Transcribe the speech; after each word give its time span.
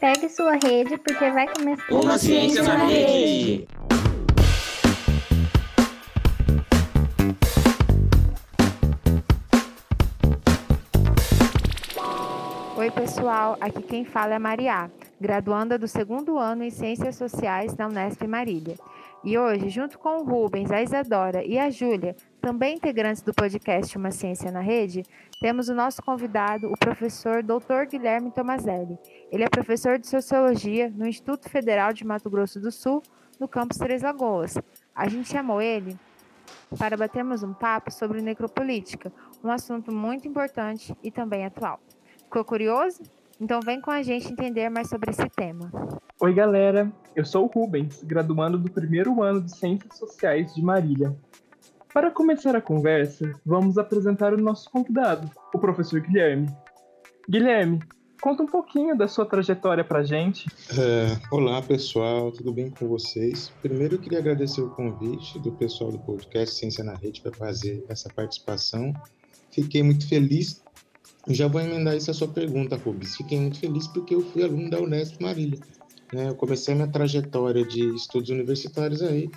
Pegue 0.00 0.28
sua 0.30 0.52
rede 0.52 0.96
porque 0.98 1.30
vai 1.30 1.46
começar 1.52 1.84
Uma 1.92 2.18
ciência 2.18 2.62
na 2.62 2.84
rede. 2.84 3.68
Oi, 12.76 12.90
pessoal. 12.92 13.58
Aqui 13.60 13.82
quem 13.82 14.06
fala 14.06 14.34
é 14.34 14.38
Maria, 14.38 14.90
graduanda 15.20 15.78
do 15.78 15.86
segundo 15.86 16.38
ano 16.38 16.64
em 16.64 16.70
Ciências 16.70 17.16
Sociais 17.16 17.76
na 17.76 17.86
Unesp 17.88 18.22
Marília. 18.26 18.76
E 19.22 19.36
hoje, 19.36 19.68
junto 19.68 19.98
com 19.98 20.16
o 20.16 20.24
Rubens, 20.24 20.70
a 20.70 20.82
Isadora 20.82 21.44
e 21.44 21.58
a 21.58 21.68
Júlia, 21.68 22.16
também 22.40 22.76
integrantes 22.76 23.20
do 23.20 23.34
podcast 23.34 23.94
Uma 23.98 24.10
Ciência 24.10 24.50
na 24.50 24.60
Rede, 24.60 25.02
temos 25.38 25.68
o 25.68 25.74
nosso 25.74 26.02
convidado, 26.02 26.72
o 26.72 26.78
professor 26.78 27.42
Dr. 27.42 27.84
Guilherme 27.90 28.30
Tomazelli. 28.30 28.98
Ele 29.30 29.44
é 29.44 29.48
professor 29.48 29.98
de 29.98 30.08
Sociologia 30.08 30.88
no 30.88 31.06
Instituto 31.06 31.50
Federal 31.50 31.92
de 31.92 32.02
Mato 32.02 32.30
Grosso 32.30 32.58
do 32.58 32.72
Sul, 32.72 33.02
no 33.38 33.46
campus 33.46 33.76
Três 33.76 34.00
Lagoas. 34.00 34.56
A 34.94 35.06
gente 35.06 35.28
chamou 35.28 35.60
ele 35.60 35.98
para 36.78 36.96
batermos 36.96 37.42
um 37.42 37.52
papo 37.52 37.90
sobre 37.90 38.22
necropolítica, 38.22 39.12
um 39.44 39.50
assunto 39.50 39.92
muito 39.92 40.26
importante 40.26 40.96
e 41.02 41.10
também 41.10 41.44
atual. 41.44 41.78
Ficou 42.24 42.42
curioso? 42.42 43.02
Então 43.38 43.60
vem 43.60 43.82
com 43.82 43.90
a 43.90 44.02
gente 44.02 44.32
entender 44.32 44.70
mais 44.70 44.88
sobre 44.88 45.10
esse 45.10 45.28
tema. 45.28 45.70
Oi, 46.22 46.34
galera. 46.34 46.92
Eu 47.16 47.24
sou 47.24 47.44
o 47.44 47.46
Rubens, 47.46 48.04
graduando 48.04 48.58
do 48.58 48.70
primeiro 48.70 49.22
ano 49.22 49.40
de 49.40 49.56
Ciências 49.56 49.96
Sociais 49.96 50.54
de 50.54 50.60
Marília. 50.60 51.16
Para 51.94 52.10
começar 52.10 52.54
a 52.54 52.60
conversa, 52.60 53.32
vamos 53.44 53.78
apresentar 53.78 54.34
o 54.34 54.36
nosso 54.36 54.70
convidado, 54.70 55.30
o 55.54 55.58
professor 55.58 55.98
Guilherme. 55.98 56.46
Guilherme, 57.26 57.80
conta 58.20 58.42
um 58.42 58.46
pouquinho 58.46 58.94
da 58.98 59.08
sua 59.08 59.24
trajetória 59.24 59.82
para 59.82 60.00
a 60.00 60.04
gente. 60.04 60.46
É, 60.78 61.16
olá, 61.34 61.62
pessoal, 61.62 62.30
tudo 62.30 62.52
bem 62.52 62.68
com 62.68 62.86
vocês? 62.86 63.50
Primeiro, 63.62 63.94
eu 63.94 63.98
queria 63.98 64.18
agradecer 64.18 64.60
o 64.60 64.68
convite 64.68 65.38
do 65.38 65.52
pessoal 65.52 65.90
do 65.90 65.98
podcast 66.00 66.54
Ciência 66.54 66.84
na 66.84 66.96
Rede 66.96 67.22
para 67.22 67.32
fazer 67.32 67.82
essa 67.88 68.10
participação. 68.10 68.92
Fiquei 69.50 69.82
muito 69.82 70.06
feliz 70.06 70.62
já 71.28 71.46
vou 71.48 71.60
emendar 71.60 71.94
isso 71.94 72.10
a 72.10 72.14
sua 72.14 72.28
pergunta, 72.28 72.76
Rubens. 72.76 73.16
Fiquei 73.16 73.38
muito 73.38 73.58
feliz 73.58 73.86
porque 73.86 74.14
eu 74.14 74.22
fui 74.22 74.42
aluno 74.42 74.70
da 74.70 74.80
Unesp 74.80 75.20
Marília. 75.20 75.58
Né? 76.12 76.28
Eu 76.28 76.34
comecei 76.34 76.74
minha 76.74 76.88
trajetória 76.88 77.64
de 77.64 77.94
estudos 77.94 78.30
universitários 78.30 79.02
aí 79.02 79.30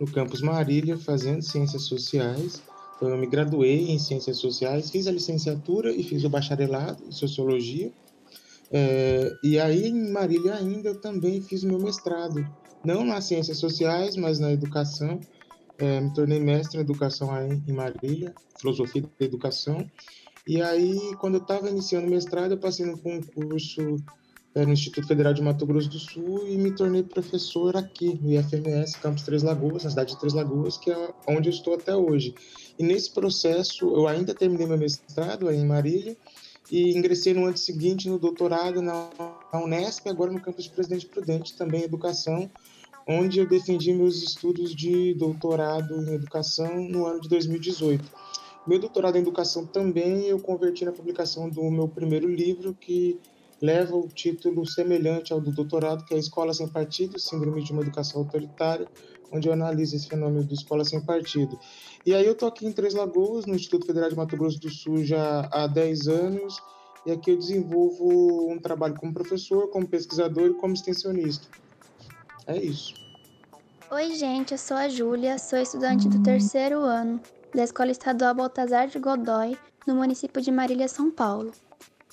no 0.00 0.10
campus 0.10 0.42
Marília, 0.42 0.96
fazendo 0.96 1.42
ciências 1.42 1.82
sociais. 1.82 2.62
Então, 2.96 3.10
eu 3.10 3.16
me 3.16 3.26
graduei 3.26 3.90
em 3.90 3.98
ciências 3.98 4.38
sociais, 4.38 4.90
fiz 4.90 5.06
a 5.06 5.12
licenciatura 5.12 5.92
e 5.92 6.02
fiz 6.02 6.24
o 6.24 6.30
bacharelado 6.30 7.02
em 7.06 7.12
sociologia. 7.12 7.92
É, 8.70 9.32
e 9.42 9.58
aí, 9.58 9.88
em 9.88 10.10
Marília 10.10 10.54
ainda, 10.54 10.88
eu 10.88 11.00
também 11.00 11.40
fiz 11.40 11.62
meu 11.62 11.78
mestrado. 11.78 12.46
Não 12.84 13.04
nas 13.04 13.24
ciências 13.24 13.58
sociais, 13.58 14.16
mas 14.16 14.38
na 14.38 14.52
educação. 14.52 15.20
É, 15.78 16.00
me 16.00 16.12
tornei 16.14 16.40
mestre 16.40 16.78
em 16.78 16.80
educação 16.80 17.28
em 17.66 17.72
Marília, 17.72 18.34
filosofia 18.58 19.02
da 19.02 19.26
educação. 19.26 19.86
E 20.46 20.62
aí, 20.62 20.98
quando 21.18 21.34
eu 21.34 21.42
estava 21.42 21.68
iniciando 21.68 22.06
o 22.06 22.10
mestrado, 22.10 22.52
eu 22.52 22.58
passei 22.58 22.86
num 22.86 22.96
concurso 22.96 23.96
no 24.64 24.72
Instituto 24.72 25.06
Federal 25.06 25.34
de 25.34 25.42
Mato 25.42 25.66
Grosso 25.66 25.90
do 25.90 25.98
Sul 25.98 26.48
e 26.48 26.56
me 26.56 26.70
tornei 26.70 27.02
professor 27.02 27.76
aqui 27.76 28.18
no 28.22 28.32
IFMS, 28.32 28.98
Campus 28.98 29.22
Três 29.22 29.42
Lagoas, 29.42 29.84
na 29.84 29.90
cidade 29.90 30.14
de 30.14 30.18
Três 30.18 30.32
Lagoas, 30.32 30.78
que 30.78 30.90
é 30.90 31.14
onde 31.28 31.50
eu 31.50 31.52
estou 31.52 31.74
até 31.74 31.94
hoje. 31.94 32.34
E 32.78 32.82
nesse 32.82 33.12
processo, 33.12 33.94
eu 33.94 34.08
ainda 34.08 34.34
terminei 34.34 34.66
meu 34.66 34.78
mestrado 34.78 35.48
aí 35.48 35.58
em 35.58 35.66
Marília 35.66 36.16
e 36.70 36.96
ingressei 36.96 37.34
no 37.34 37.44
ano 37.44 37.56
seguinte 37.56 38.08
no 38.08 38.18
doutorado 38.18 38.80
na 38.80 39.10
Unesp, 39.52 40.08
agora 40.08 40.32
no 40.32 40.40
campus 40.40 40.66
Presidente 40.66 41.06
Prudente, 41.06 41.56
também 41.56 41.82
educação, 41.82 42.50
onde 43.06 43.38
eu 43.38 43.46
defendi 43.46 43.92
meus 43.92 44.22
estudos 44.22 44.74
de 44.74 45.12
doutorado 45.14 45.94
em 46.02 46.14
educação 46.14 46.88
no 46.88 47.04
ano 47.04 47.20
de 47.20 47.28
2018. 47.28 48.04
Meu 48.66 48.80
doutorado 48.80 49.16
em 49.16 49.20
educação 49.20 49.66
também 49.66 50.24
eu 50.24 50.40
converti 50.40 50.84
na 50.84 50.92
publicação 50.92 51.48
do 51.48 51.70
meu 51.70 51.86
primeiro 51.86 52.28
livro, 52.28 52.74
que 52.74 53.20
leva 53.60 53.96
o 53.96 54.08
título 54.08 54.66
semelhante 54.66 55.32
ao 55.32 55.40
do 55.40 55.50
doutorado, 55.50 56.04
que 56.04 56.14
é 56.14 56.18
Escola 56.18 56.52
Sem 56.52 56.68
Partido, 56.68 57.18
Síndrome 57.18 57.62
de 57.62 57.72
uma 57.72 57.82
Educação 57.82 58.20
Autoritária, 58.22 58.86
onde 59.32 59.48
eu 59.48 59.52
analiso 59.52 59.96
esse 59.96 60.08
fenômeno 60.08 60.44
do 60.44 60.54
escola 60.54 60.84
sem 60.84 61.00
partido. 61.00 61.58
E 62.04 62.14
aí 62.14 62.24
eu 62.24 62.32
estou 62.32 62.48
aqui 62.48 62.66
em 62.66 62.72
Três 62.72 62.94
Lagoas, 62.94 63.46
no 63.46 63.54
Instituto 63.54 63.86
Federal 63.86 64.08
de 64.08 64.16
Mato 64.16 64.36
Grosso 64.36 64.60
do 64.60 64.70
Sul, 64.70 65.04
já 65.04 65.48
há 65.52 65.66
10 65.66 66.08
anos, 66.08 66.62
e 67.04 67.10
aqui 67.10 67.30
eu 67.30 67.36
desenvolvo 67.36 68.50
um 68.50 68.58
trabalho 68.58 68.94
como 68.94 69.12
professor, 69.12 69.68
como 69.70 69.86
pesquisador 69.86 70.50
e 70.50 70.54
como 70.54 70.74
extensionista. 70.74 71.48
É 72.46 72.56
isso. 72.56 72.94
Oi, 73.90 74.14
gente, 74.14 74.52
eu 74.52 74.58
sou 74.58 74.76
a 74.76 74.88
Júlia, 74.88 75.38
sou 75.38 75.58
estudante 75.58 76.08
do 76.08 76.22
terceiro 76.22 76.80
ano 76.80 77.20
da 77.54 77.64
Escola 77.64 77.90
Estadual 77.90 78.34
Baltazar 78.34 78.88
de 78.88 78.98
Godoy, 78.98 79.56
no 79.86 79.94
município 79.94 80.42
de 80.42 80.50
Marília, 80.50 80.88
São 80.88 81.10
Paulo. 81.10 81.52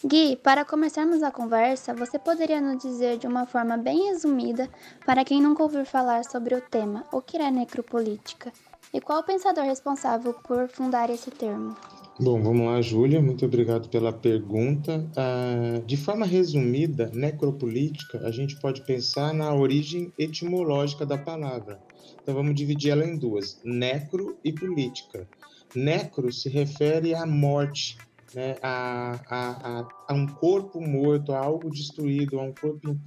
Gui, 0.06 0.36
para 0.36 0.66
começarmos 0.66 1.24
a 1.24 1.32
conversa, 1.32 1.94
você 1.94 2.20
poderia 2.20 2.60
nos 2.60 2.84
dizer 2.84 3.18
de 3.18 3.26
uma 3.26 3.46
forma 3.46 3.78
bem 3.78 4.10
resumida, 4.10 4.70
para 5.06 5.24
quem 5.24 5.42
nunca 5.42 5.64
ouviu 5.64 5.86
falar 5.86 6.26
sobre 6.26 6.54
o 6.54 6.60
tema, 6.60 7.06
o 7.10 7.22
que 7.22 7.38
é 7.38 7.50
necropolítica? 7.50 8.52
E 8.94 9.00
qual 9.00 9.22
o 9.22 9.24
pensador 9.24 9.64
responsável 9.64 10.34
por 10.34 10.68
fundar 10.68 11.10
esse 11.10 11.32
termo? 11.32 11.78
Bom, 12.20 12.44
vamos 12.44 12.68
lá, 12.68 12.82
Júlia, 12.82 13.22
muito 13.22 13.46
obrigado 13.46 13.88
pela 13.88 14.12
pergunta. 14.12 15.10
Ah, 15.16 15.82
de 15.86 15.96
forma 15.96 16.26
resumida, 16.26 17.10
necropolítica, 17.14 18.20
a 18.28 18.30
gente 18.30 18.60
pode 18.60 18.86
pensar 18.86 19.34
na 19.34 19.56
origem 19.56 20.12
etimológica 20.20 21.06
da 21.06 21.18
palavra. 21.18 21.80
Então 22.22 22.36
vamos 22.36 22.56
dividir 22.56 22.92
ela 22.92 23.06
em 23.06 23.18
duas: 23.18 23.60
necro 23.64 24.38
e 24.44 24.52
política. 24.52 25.28
Necro 25.74 26.32
se 26.32 26.50
refere 26.50 27.16
à 27.16 27.26
morte, 27.26 27.98
né, 28.34 28.56
a, 28.62 29.20
a, 29.30 29.88
a, 30.08 30.14
um 30.14 30.28
corpo 30.28 30.82
morto, 30.82 31.34
a 31.34 31.40
algo 31.40 31.70
destruído, 31.70 32.40
a 32.40 32.44
um 32.44 32.54
corpo 32.54 32.90
em 32.90 33.00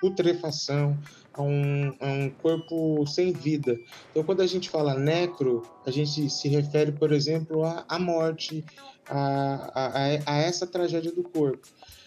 putrefação, 0.00 0.98
a 1.32 1.42
um, 1.42 1.94
a 2.00 2.06
um 2.06 2.30
corpo 2.30 3.06
sem 3.06 3.32
vida. 3.32 3.78
Então, 4.10 4.22
quando 4.22 4.42
a 4.42 4.46
gente 4.46 4.70
fala 4.70 4.94
necro, 4.94 5.62
a 5.86 5.90
gente 5.90 6.30
se 6.30 6.48
refere, 6.48 6.92
por 6.92 7.12
exemplo, 7.12 7.64
à, 7.64 7.84
à 7.88 7.98
morte, 7.98 8.64
a, 9.06 9.70
a, 9.74 10.34
a 10.34 10.36
essa 10.38 10.66
tragédia 10.66 11.12
do 11.12 11.22
corpo. 11.22 11.66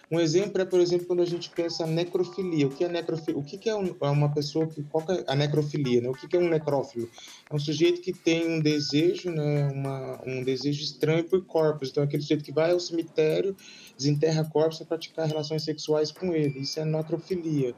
Um 0.10 0.20
exemplo 0.22 0.62
é, 0.62 0.66
por 0.66 0.80
exemplo, 0.80 1.06
quando 1.06 1.22
a 1.22 1.26
gente 1.26 1.50
pensa 1.50 1.86
necrofilia. 1.86 2.68
O 2.68 2.70
que 2.70 2.84
é 2.84 2.88
necrofilia? 2.88 3.40
O 3.40 3.44
que 3.44 3.70
é, 3.70 3.74
é 3.74 4.10
uma 4.10 4.34
pessoa 4.34 4.66
que 4.66 4.82
qual 4.84 5.04
é 5.10 5.24
a 5.28 5.36
necrofilia? 5.36 6.00
Né? 6.00 6.10
O 6.10 6.14
que 6.14 6.34
é 6.34 6.40
um 6.40 6.48
necrófilo? 6.48 7.10
É 7.50 7.54
um 7.54 7.60
sujeito 7.60 8.02
que 8.02 8.14
tem 8.14 8.48
um 8.48 8.62
desejo, 8.62 9.30
né? 9.30 9.68
Uma, 9.68 10.22
um 10.26 10.44
desejo 10.44 10.82
estranho 10.82 11.26
por 11.26 11.44
corpos. 11.46 11.90
Então, 11.90 12.04
é 12.04 12.06
aquele 12.06 12.22
sujeito 12.22 12.44
que 12.44 12.54
vai 12.54 12.72
ao 12.72 12.80
cemitério, 12.80 13.56
desenterra 13.98 14.46
corpos 14.46 14.78
para 14.78 14.88
praticar 14.88 15.28
relações 15.28 15.64
sexuais 15.64 16.10
com 16.10 16.34
ele. 16.34 16.60
Isso 16.60 16.80
é 16.80 16.86
necrofilia. 16.86 17.76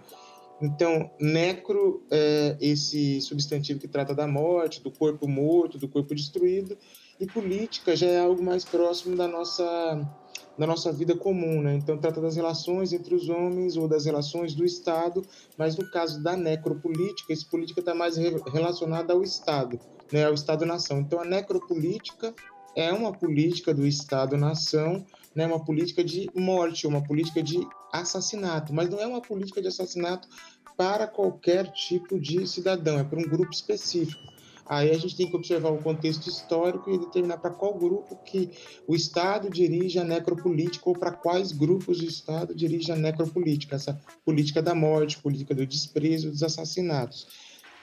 Então, 0.62 1.10
necro 1.20 2.04
é 2.12 2.58
esse 2.60 3.22
substantivo 3.22 3.80
que 3.80 3.88
trata 3.88 4.14
da 4.14 4.28
morte, 4.28 4.84
do 4.84 4.92
corpo 4.92 5.28
morto, 5.28 5.78
do 5.78 5.88
corpo 5.88 6.14
destruído, 6.14 6.78
e 7.20 7.26
política 7.26 7.96
já 7.96 8.08
é 8.08 8.20
algo 8.20 8.44
mais 8.44 8.66
próximo 8.66 9.16
da 9.16 9.28
nossa 9.28 10.06
na 10.60 10.68
nossa 10.68 10.92
vida 10.92 11.16
comum, 11.16 11.62
né? 11.62 11.74
Então 11.74 11.98
trata 11.98 12.20
das 12.20 12.36
relações 12.36 12.92
entre 12.92 13.16
os 13.16 13.30
homens 13.30 13.78
ou 13.78 13.88
das 13.88 14.06
relações 14.06 14.54
do 14.54 14.66
Estado, 14.66 15.26
mas 15.58 15.78
no 15.78 15.90
caso 15.90 16.22
da 16.22 16.36
necropolítica, 16.36 17.32
esse 17.32 17.46
política 17.46 17.80
está 17.80 17.96
mais 17.96 18.18
re 18.18 18.36
relacionada 18.52 19.14
ao 19.14 19.24
Estado, 19.24 19.80
né? 20.12 20.26
Ao 20.26 20.34
Estado-nação. 20.34 21.00
Então 21.00 21.22
a 21.22 21.26
necropolítica 21.26 22.36
é 22.76 22.92
uma 22.92 23.14
política 23.14 23.74
do 23.74 23.88
Estado-nação, 23.88 25.06
né? 25.34 25.48
Uma 25.48 25.64
política 25.64 26.04
de 26.04 26.30
morte, 26.36 26.86
uma 26.86 27.02
política 27.02 27.42
de 27.42 27.66
assassinato, 27.94 28.74
mas 28.74 28.90
não 28.90 29.00
é 29.00 29.08
uma 29.08 29.22
política 29.22 29.62
de 29.62 29.70
assassinato 29.70 30.28
para 30.76 31.08
qualquer 31.08 31.72
tipo 31.72 32.20
de 32.20 32.46
cidadão, 32.46 33.00
é 33.00 33.04
para 33.04 33.20
um 33.20 33.30
grupo 33.30 33.52
específico. 33.52 34.39
Aí 34.70 34.92
a 34.92 34.98
gente 35.00 35.16
tem 35.16 35.28
que 35.28 35.36
observar 35.36 35.72
o 35.72 35.82
contexto 35.82 36.28
histórico 36.28 36.92
e 36.92 37.00
determinar 37.00 37.40
para 37.40 37.50
qual 37.50 37.74
grupo 37.74 38.16
que 38.24 38.52
o 38.88 38.96
Estado 38.96 39.50
dirige 39.50 39.98
a 39.98 40.04
necropolítica 40.04 40.88
ou 40.88 40.96
para 40.96 41.12
quais 41.12 41.52
grupos 41.52 42.00
o 42.00 42.06
Estado 42.06 42.54
dirige 42.54 42.92
a 42.92 42.96
necropolítica, 42.96 43.78
essa 43.78 44.00
política 44.24 44.62
da 44.62 44.76
morte, 44.76 45.18
política 45.18 45.56
do 45.56 45.66
desprezo, 45.66 46.30
dos 46.30 46.44
assassinatos. 46.44 47.26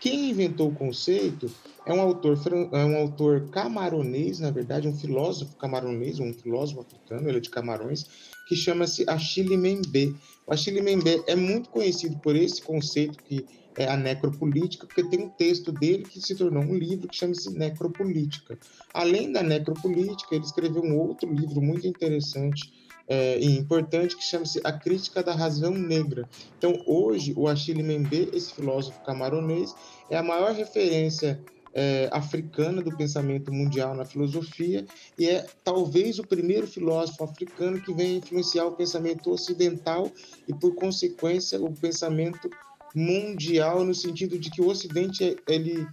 Quem 0.01 0.31
inventou 0.31 0.69
o 0.69 0.75
conceito 0.75 1.51
é 1.85 1.93
um 1.93 2.01
autor, 2.01 2.39
é 2.73 2.85
um 2.85 2.97
autor 2.97 3.49
camaronês, 3.51 4.39
na 4.39 4.53
verdade, 4.53 4.87
um 4.87 4.97
filósofo 4.97 5.57
camaronês, 5.57 6.21
um 6.21 6.33
filósofo 6.33 6.83
africano, 6.83 7.29
ele 7.29 7.39
é 7.39 7.41
de 7.41 7.51
Camarões, 7.51 8.05
que 8.47 8.55
chama-se 8.55 9.05
Achille 9.09 9.57
Mbembe. 9.57 10.15
O 10.47 10.53
Achille 10.53 10.81
Mbembe 10.81 11.25
é 11.27 11.35
muito 11.35 11.69
conhecido 11.71 12.17
por 12.19 12.37
esse 12.37 12.63
conceito 12.63 13.19
que 13.25 13.45
é 13.77 13.89
a 13.89 13.97
necropolítica, 13.97 14.87
porque 14.87 15.05
tem 15.05 15.25
um 15.25 15.29
texto 15.29 15.71
dele 15.71 16.05
que 16.05 16.21
se 16.21 16.35
tornou 16.35 16.63
um 16.63 16.75
livro 16.75 17.09
que 17.09 17.17
chama-se 17.17 17.51
Necropolítica. 17.51 18.59
Além 18.93 19.31
da 19.33 19.43
necropolítica, 19.43 20.35
ele 20.35 20.45
escreveu 20.45 20.83
um 20.83 20.97
outro 20.99 21.33
livro 21.33 21.61
muito 21.61 21.87
interessante 21.87 22.73
é, 23.09 23.39
e 23.39 23.57
importante 23.57 24.17
que 24.17 24.25
chama-se 24.25 24.61
A 24.65 24.73
Crítica 24.73 25.23
da 25.23 25.35
Razão 25.35 25.73
Negra. 25.73 26.29
Então, 26.59 26.83
hoje, 26.87 27.35
o 27.37 27.47
Achille 27.47 27.83
Mbembe, 27.83 28.31
esse 28.33 28.53
filósofo 28.53 29.05
camaronês, 29.05 29.75
é 30.11 30.17
a 30.17 30.23
maior 30.23 30.53
referência 30.53 31.39
é, 31.75 32.09
africana 32.11 32.81
do 32.81 32.97
pensamento 32.97 33.53
mundial 33.53 33.95
na 33.95 34.07
filosofia 34.07 34.87
e 35.19 35.29
é 35.29 35.47
talvez 35.63 36.19
o 36.19 36.27
primeiro 36.27 36.67
filósofo 36.67 37.23
africano 37.23 37.79
que 37.83 37.93
vem 37.93 38.17
influenciar 38.17 38.65
o 38.65 38.73
pensamento 38.73 39.31
ocidental 39.31 40.11
e, 40.49 40.55
por 40.55 40.75
consequência, 40.75 41.61
o 41.61 41.71
pensamento 41.71 42.49
mundial 42.97 43.85
no 43.85 43.95
sentido 43.95 44.39
de 44.39 44.51
que 44.51 44.63
o 44.63 44.69
Ocidente 44.69 45.37
ele 45.47 45.87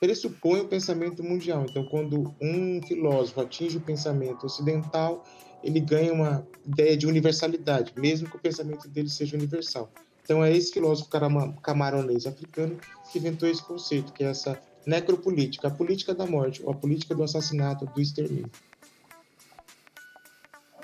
pressupõe 0.00 0.60
o 0.60 0.68
pensamento 0.68 1.22
mundial. 1.22 1.64
Então, 1.68 1.84
quando 1.84 2.34
um 2.42 2.82
filósofo 2.82 3.40
atinge 3.40 3.76
o 3.76 3.80
pensamento 3.80 4.44
ocidental, 4.44 5.24
ele 5.62 5.78
ganha 5.78 6.12
uma 6.12 6.46
ideia 6.66 6.96
de 6.96 7.06
universalidade, 7.06 7.92
mesmo 7.96 8.28
que 8.28 8.36
o 8.36 8.40
pensamento 8.40 8.88
dele 8.88 9.08
seja 9.08 9.36
universal. 9.36 9.88
Então, 10.24 10.44
é 10.44 10.54
esse 10.54 10.72
filósofo 10.72 11.08
camaronês 11.62 12.26
africano 12.26 12.76
que 13.10 13.18
inventou 13.18 13.48
esse 13.48 13.62
conceito, 13.62 14.12
que 14.12 14.24
é 14.24 14.26
essa 14.26 14.60
necropolítica, 14.84 15.68
a 15.68 15.70
política 15.70 16.12
da 16.12 16.26
morte, 16.26 16.62
ou 16.64 16.72
a 16.72 16.74
política 16.74 17.14
do 17.14 17.22
assassinato, 17.22 17.86
do 17.86 18.00
extermínio. 18.00 18.50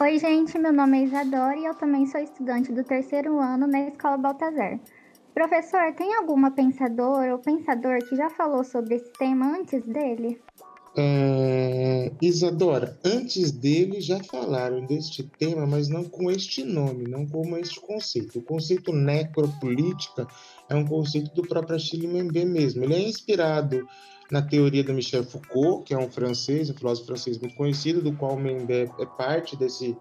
Oi, 0.01 0.19
gente, 0.19 0.59
meu 0.59 0.73
nome 0.73 0.99
é 0.99 1.05
Isadora 1.05 1.57
e 1.57 1.65
eu 1.65 1.75
também 1.75 2.07
sou 2.07 2.21
estudante 2.21 2.73
do 2.73 2.83
terceiro 2.83 3.39
ano 3.39 3.67
na 3.67 3.89
Escola 3.89 4.17
Baltazar. 4.17 4.81
Professor, 5.35 5.93
tem 5.97 6.15
alguma 6.15 6.53
pensadora 6.53 7.33
ou 7.33 7.41
pensador 7.41 7.99
que 8.09 8.15
já 8.15 8.31
falou 8.31 8.63
sobre 8.63 8.95
esse 8.95 9.13
tema 9.15 9.59
antes 9.59 9.85
dele? 9.85 10.41
É, 10.97 12.13
Isadora, 12.23 12.97
antes 13.05 13.51
dele 13.51 14.01
já 14.01 14.23
falaram 14.23 14.87
deste 14.87 15.25
tema, 15.25 15.67
mas 15.67 15.89
não 15.89 16.05
com 16.05 16.31
este 16.31 16.63
nome, 16.63 17.09
não 17.09 17.27
com 17.27 17.57
este 17.57 17.81
conceito. 17.81 18.39
O 18.39 18.43
conceito 18.43 18.93
necropolítica 18.93 20.29
é 20.69 20.75
um 20.77 20.87
conceito 20.87 21.35
do 21.35 21.43
próprio 21.43 21.75
Achille 21.75 22.07
Mbembe 22.07 22.45
mesmo. 22.45 22.85
Ele 22.85 22.95
é 22.95 23.09
inspirado 23.09 23.85
na 24.31 24.41
teoria 24.41 24.85
do 24.85 24.95
Michel 24.95 25.25
Foucault, 25.25 25.83
que 25.85 25.93
é 25.93 25.99
um 25.99 26.09
francês, 26.09 26.71
um 26.71 26.75
filósofo 26.75 27.09
francês 27.09 27.39
muito 27.39 27.57
conhecido, 27.57 28.01
do 28.01 28.17
qual 28.17 28.39
Mbembe 28.39 28.73
é 28.73 29.07
parte 29.19 29.57
desse, 29.57 29.97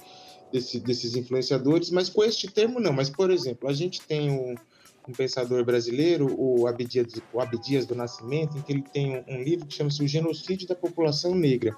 desse, 0.51 0.80
desses 0.80 1.15
influenciadores, 1.15 1.89
mas 1.89 2.07
com 2.07 2.24
este 2.24 2.47
termo 2.51 2.80
não. 2.80 2.94
Mas, 2.94 3.09
por 3.09 3.31
exemplo, 3.31 3.68
a 3.68 3.74
gente 3.74 4.00
tem 4.01 4.30
um 4.30 4.53
um 5.07 5.11
pensador 5.11 5.63
brasileiro, 5.63 6.33
o 6.38 6.67
Abdias, 6.67 7.13
o 7.31 7.39
Abdias 7.39 7.85
do 7.85 7.95
Nascimento, 7.95 8.57
em 8.57 8.61
que 8.61 8.71
ele 8.71 8.81
tem 8.81 9.17
um, 9.17 9.23
um 9.27 9.44
livro 9.44 9.65
que 9.65 9.73
chama-se 9.73 10.03
O 10.03 10.07
Genocídio 10.07 10.67
da 10.67 10.75
População 10.75 11.35
Negra. 11.35 11.75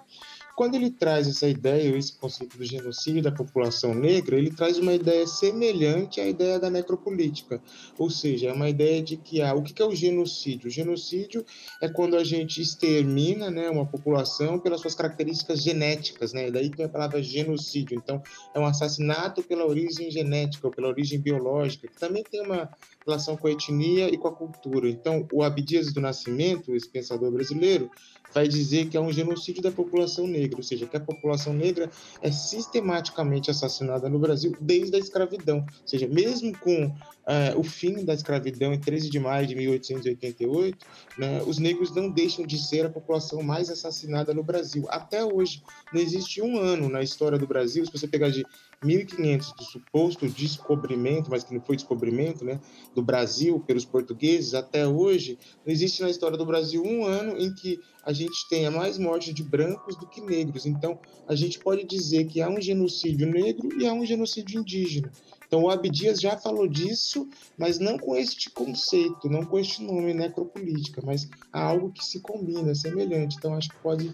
Quando 0.55 0.75
ele 0.75 0.89
traz 0.89 1.27
essa 1.27 1.47
ideia, 1.47 1.97
esse 1.97 2.13
conceito 2.13 2.57
do 2.57 2.63
genocídio 2.63 3.21
da 3.21 3.31
população 3.31 3.93
negra, 3.93 4.37
ele 4.37 4.49
traz 4.49 4.77
uma 4.77 4.93
ideia 4.93 5.27
semelhante 5.27 6.21
à 6.21 6.27
ideia 6.27 6.57
da 6.57 6.69
necropolítica, 6.69 7.61
ou 7.97 8.09
seja, 8.09 8.49
é 8.49 8.53
uma 8.53 8.69
ideia 8.69 9.01
de 9.01 9.17
que 9.17 9.41
ah, 9.41 9.53
o 9.53 9.61
que 9.61 9.81
é 9.81 9.85
o 9.85 9.93
genocídio? 9.93 10.67
O 10.67 10.71
genocídio 10.71 11.45
é 11.81 11.89
quando 11.89 12.15
a 12.15 12.23
gente 12.23 12.61
extermina 12.61 13.51
né, 13.51 13.69
uma 13.69 13.85
população 13.85 14.57
pelas 14.57 14.79
suas 14.79 14.95
características 14.95 15.61
genéticas, 15.61 16.31
né? 16.31 16.47
E 16.47 16.51
daí 16.51 16.69
tem 16.69 16.85
a 16.85 16.89
palavra 16.89 17.21
genocídio. 17.21 17.97
Então, 17.97 18.21
é 18.53 18.59
um 18.59 18.65
assassinato 18.65 19.43
pela 19.43 19.65
origem 19.65 20.09
genética 20.09 20.67
ou 20.67 20.73
pela 20.73 20.87
origem 20.87 21.19
biológica, 21.19 21.87
que 21.87 21.99
também 21.99 22.23
tem 22.23 22.41
uma 22.41 22.69
relação 23.05 23.35
com 23.35 23.47
a 23.47 23.51
etnia 23.51 24.07
e 24.07 24.17
com 24.17 24.27
a 24.27 24.31
cultura. 24.31 24.89
Então, 24.89 25.27
o 25.31 25.43
Abdias 25.43 25.93
do 25.93 26.01
Nascimento, 26.01 26.73
esse 26.73 26.89
pensador 26.89 27.31
brasileiro, 27.31 27.89
vai 28.35 28.49
dizer 28.49 28.89
que 28.89 28.97
é 28.97 28.99
um 28.99 29.13
genocídio 29.13 29.63
da 29.63 29.71
população 29.71 30.27
negra, 30.27 30.57
ou 30.57 30.63
seja, 30.63 30.85
que 30.85 30.97
a 30.97 30.99
população 30.99 31.53
negra 31.53 31.89
é 32.21 32.29
sistematicamente 32.29 33.49
assassinada 33.49 34.09
no 34.09 34.19
Brasil 34.19 34.53
desde 34.59 34.93
a 34.97 34.99
escravidão. 34.99 35.59
Ou 35.59 35.87
seja, 35.87 36.05
mesmo 36.05 36.55
com 36.59 36.87
uh, 36.87 37.57
o 37.57 37.63
fim 37.63 38.03
da 38.03 38.13
escravidão 38.13 38.73
em 38.73 38.79
13 38.79 39.09
de 39.09 39.19
maio 39.21 39.47
de 39.47 39.55
1888, 39.55 40.85
né, 41.17 41.41
os 41.47 41.59
negros 41.59 41.95
não 41.95 42.09
deixam 42.09 42.45
de 42.45 42.59
ser 42.59 42.85
a 42.85 42.89
população 42.89 43.41
mais 43.41 43.69
assassinada 43.69 44.33
no 44.33 44.43
Brasil. 44.43 44.85
Até 44.89 45.23
hoje, 45.23 45.63
não 45.93 46.01
existe 46.01 46.41
um 46.41 46.59
ano 46.59 46.89
na 46.89 47.01
história 47.01 47.37
do 47.37 47.47
Brasil, 47.47 47.85
se 47.85 47.91
você 47.91 48.05
pegar 48.05 48.29
de 48.29 48.45
1500 48.83 49.53
do 49.53 49.63
suposto 49.63 50.27
descobrimento, 50.27 51.29
mas 51.29 51.43
que 51.43 51.53
não 51.53 51.61
foi 51.61 51.75
descobrimento, 51.75 52.43
né, 52.43 52.59
do 52.93 53.01
Brasil 53.01 53.59
pelos 53.59 53.85
portugueses, 53.85 54.53
até 54.53 54.87
hoje, 54.87 55.37
não 55.65 55.73
existe 55.73 56.01
na 56.01 56.09
história 56.09 56.37
do 56.37 56.45
Brasil 56.45 56.83
um 56.83 57.05
ano 57.05 57.37
em 57.37 57.53
que 57.53 57.79
a 58.03 58.13
gente 58.13 58.47
tenha 58.49 58.69
mais 58.69 58.97
mortes 58.97 59.33
de 59.33 59.43
brancos 59.43 59.95
do 59.97 60.07
que 60.07 60.21
negros. 60.21 60.65
Então, 60.65 60.99
a 61.27 61.33
gente 61.33 61.57
pode 61.59 61.83
dizer 61.83 62.25
que 62.25 62.41
há 62.41 62.49
um 62.49 62.61
genocídio 62.61 63.27
negro 63.27 63.69
e 63.81 63.87
há 63.87 63.93
um 63.93 64.05
genocídio 64.05 64.59
indígena. 64.59 65.11
Então, 65.47 65.63
o 65.63 65.69
Abdias 65.69 66.19
já 66.19 66.37
falou 66.37 66.67
disso, 66.67 67.27
mas 67.57 67.79
não 67.79 67.97
com 67.97 68.15
este 68.15 68.49
conceito, 68.49 69.29
não 69.29 69.45
com 69.45 69.57
este 69.57 69.81
nome, 69.81 70.13
necropolítica, 70.13 71.01
mas 71.03 71.27
há 71.51 71.63
algo 71.63 71.91
que 71.91 72.03
se 72.03 72.19
combina, 72.19 72.71
é 72.71 72.75
semelhante. 72.75 73.37
Então, 73.37 73.55
acho 73.55 73.69
que 73.69 73.77
pode, 73.77 74.13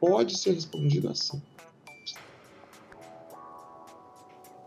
pode 0.00 0.38
ser 0.38 0.52
respondido 0.52 1.08
assim. 1.08 1.40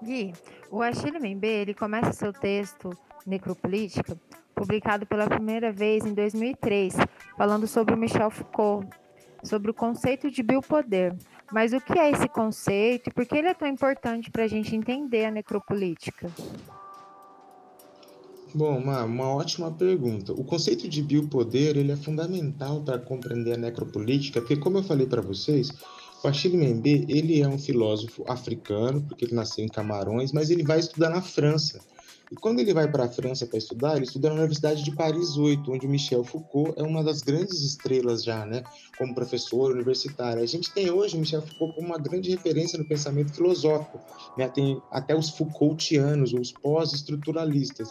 Gui, 0.03 0.33
o 0.71 0.81
Achille 0.81 1.19
Mbembe, 1.19 1.47
ele 1.47 1.73
começa 1.73 2.13
seu 2.13 2.31
texto 2.31 2.89
Necropolítica, 3.25 4.17
publicado 4.55 5.05
pela 5.05 5.27
primeira 5.27 5.71
vez 5.71 6.05
em 6.05 6.13
2003, 6.13 6.95
falando 7.37 7.67
sobre 7.67 7.95
Michel 7.95 8.29
Foucault, 8.29 8.87
sobre 9.43 9.71
o 9.71 9.73
conceito 9.73 10.31
de 10.31 10.41
biopoder. 10.41 11.15
Mas 11.51 11.73
o 11.73 11.81
que 11.81 11.97
é 11.97 12.11
esse 12.11 12.27
conceito 12.27 13.09
e 13.09 13.13
por 13.13 13.25
que 13.25 13.35
ele 13.35 13.47
é 13.47 13.53
tão 13.53 13.67
importante 13.67 14.31
para 14.31 14.43
a 14.43 14.47
gente 14.47 14.75
entender 14.75 15.25
a 15.25 15.31
necropolítica? 15.31 16.31
Bom, 18.53 18.79
uma, 18.79 19.03
uma 19.03 19.29
ótima 19.29 19.71
pergunta. 19.71 20.33
O 20.33 20.43
conceito 20.43 20.87
de 20.87 21.03
biopoder 21.03 21.77
ele 21.77 21.91
é 21.91 21.95
fundamental 21.95 22.81
para 22.81 22.97
compreender 22.97 23.53
a 23.53 23.57
necropolítica, 23.57 24.41
porque 24.41 24.57
como 24.57 24.79
eu 24.79 24.83
falei 24.83 25.05
para 25.05 25.21
vocês, 25.21 25.71
Achille 26.27 26.57
Mbembe, 26.57 27.05
ele 27.07 27.41
é 27.41 27.47
um 27.47 27.57
filósofo 27.57 28.23
africano, 28.27 29.05
porque 29.07 29.25
ele 29.25 29.35
nasceu 29.35 29.63
em 29.63 29.69
Camarões, 29.69 30.31
mas 30.31 30.49
ele 30.49 30.63
vai 30.63 30.79
estudar 30.79 31.09
na 31.09 31.21
França. 31.21 31.79
E 32.31 32.35
quando 32.35 32.59
ele 32.59 32.73
vai 32.73 32.89
para 32.89 33.05
a 33.05 33.09
França 33.09 33.47
para 33.47 33.57
estudar, 33.57 33.95
ele 33.95 34.05
estuda 34.05 34.29
na 34.29 34.35
Universidade 34.35 34.83
de 34.83 34.95
Paris 34.95 35.35
8, 35.35 35.71
onde 35.71 35.87
o 35.87 35.89
Michel 35.89 36.23
Foucault 36.23 36.79
é 36.79 36.83
uma 36.83 37.03
das 37.03 37.21
grandes 37.21 37.61
estrelas 37.61 38.23
já, 38.23 38.45
né, 38.45 38.63
como 38.97 39.15
professor 39.15 39.71
universitário. 39.71 40.43
A 40.43 40.45
gente 40.45 40.71
tem 40.71 40.91
hoje 40.91 41.15
o 41.15 41.19
Michel 41.19 41.41
Foucault 41.41 41.73
como 41.75 41.87
uma 41.87 41.97
grande 41.97 42.29
referência 42.29 42.77
no 42.77 42.87
pensamento 42.87 43.33
filosófico, 43.33 43.99
né? 44.37 44.47
Tem 44.47 44.79
até 44.91 45.15
os 45.15 45.29
Foucaultianos, 45.29 46.31
os 46.33 46.51
pós-estruturalistas. 46.51 47.89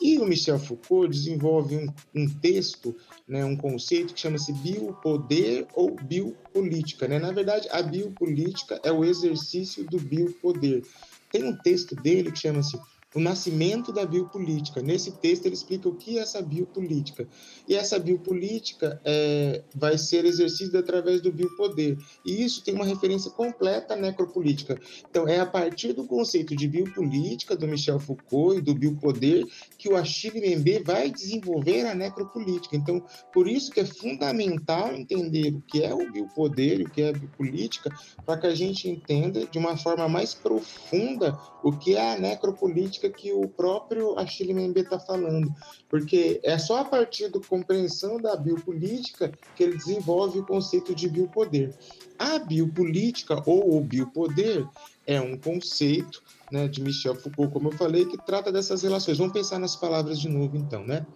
E 0.00 0.18
o 0.18 0.24
Michel 0.24 0.58
Foucault 0.58 1.10
desenvolve 1.10 1.76
um, 1.76 1.92
um 2.14 2.28
texto, 2.28 2.96
né, 3.28 3.44
um 3.44 3.56
conceito 3.56 4.14
que 4.14 4.20
chama-se 4.20 4.52
biopoder 4.52 5.66
ou 5.74 5.94
biopolítica. 5.94 7.06
Né? 7.06 7.18
Na 7.18 7.32
verdade, 7.32 7.68
a 7.70 7.82
biopolítica 7.82 8.80
é 8.82 8.90
o 8.90 9.04
exercício 9.04 9.84
do 9.84 9.98
biopoder. 9.98 10.82
Tem 11.30 11.44
um 11.44 11.56
texto 11.56 11.94
dele 11.94 12.32
que 12.32 12.38
chama-se 12.38 12.78
o 13.14 13.20
nascimento 13.20 13.92
da 13.92 14.06
biopolítica. 14.06 14.80
Nesse 14.80 15.12
texto 15.12 15.46
ele 15.46 15.54
explica 15.54 15.88
o 15.88 15.94
que 15.94 16.18
é 16.18 16.22
essa 16.22 16.40
biopolítica. 16.40 17.28
E 17.68 17.74
essa 17.74 17.98
biopolítica 17.98 19.00
é, 19.04 19.62
vai 19.74 19.98
ser 19.98 20.24
exercida 20.24 20.78
através 20.78 21.20
do 21.20 21.32
biopoder. 21.32 21.98
E 22.24 22.44
isso 22.44 22.62
tem 22.62 22.74
uma 22.74 22.84
referência 22.84 23.30
completa 23.30 23.94
à 23.94 23.96
necropolítica. 23.96 24.80
Então, 25.08 25.26
é 25.26 25.40
a 25.40 25.46
partir 25.46 25.92
do 25.92 26.06
conceito 26.06 26.54
de 26.54 26.68
biopolítica 26.68 27.56
do 27.56 27.66
Michel 27.66 27.98
Foucault 27.98 28.58
e 28.58 28.62
do 28.62 28.74
biopoder 28.74 29.44
que 29.76 29.88
o 29.88 29.96
Achille 29.96 30.56
Mbembe 30.56 30.84
vai 30.84 31.10
desenvolver 31.10 31.86
a 31.86 31.94
necropolítica. 31.94 32.76
Então, 32.76 33.02
por 33.32 33.48
isso 33.48 33.70
que 33.70 33.80
é 33.80 33.84
fundamental 33.84 34.94
entender 34.94 35.54
o 35.54 35.60
que 35.60 35.82
é 35.82 35.92
o 35.92 36.10
biopoder 36.10 36.80
e 36.80 36.84
o 36.84 36.90
que 36.90 37.02
é 37.02 37.08
a 37.08 37.12
biopolítica, 37.12 37.90
para 38.24 38.38
que 38.38 38.46
a 38.46 38.54
gente 38.54 38.88
entenda 38.88 39.46
de 39.46 39.58
uma 39.58 39.76
forma 39.76 40.08
mais 40.08 40.32
profunda 40.32 41.38
o 41.62 41.72
que 41.72 41.96
é 41.96 42.14
a 42.14 42.18
necropolítica 42.18 42.99
política 43.00 43.10
que 43.10 43.32
o 43.32 43.48
próprio 43.48 44.18
Achille 44.18 44.52
Mbembe 44.52 44.80
está 44.80 44.98
falando, 44.98 45.52
porque 45.88 46.40
é 46.42 46.58
só 46.58 46.80
a 46.80 46.84
partir 46.84 47.28
da 47.28 47.40
compreensão 47.40 48.18
da 48.20 48.36
biopolítica 48.36 49.32
que 49.56 49.62
ele 49.62 49.76
desenvolve 49.76 50.40
o 50.40 50.46
conceito 50.46 50.94
de 50.94 51.08
biopoder. 51.08 51.74
A 52.18 52.38
biopolítica 52.38 53.42
ou 53.46 53.78
o 53.78 53.80
biopoder 53.80 54.66
é 55.06 55.20
um 55.20 55.36
conceito 55.38 56.22
né, 56.52 56.68
de 56.68 56.82
Michel 56.82 57.14
Foucault, 57.14 57.52
como 57.52 57.68
eu 57.68 57.72
falei, 57.72 58.04
que 58.04 58.18
trata 58.18 58.52
dessas 58.52 58.82
relações. 58.82 59.18
Vamos 59.18 59.32
pensar 59.32 59.58
nas 59.58 59.74
palavras 59.74 60.18
de 60.20 60.28
novo, 60.28 60.56
então, 60.56 60.84
né? 60.84 61.06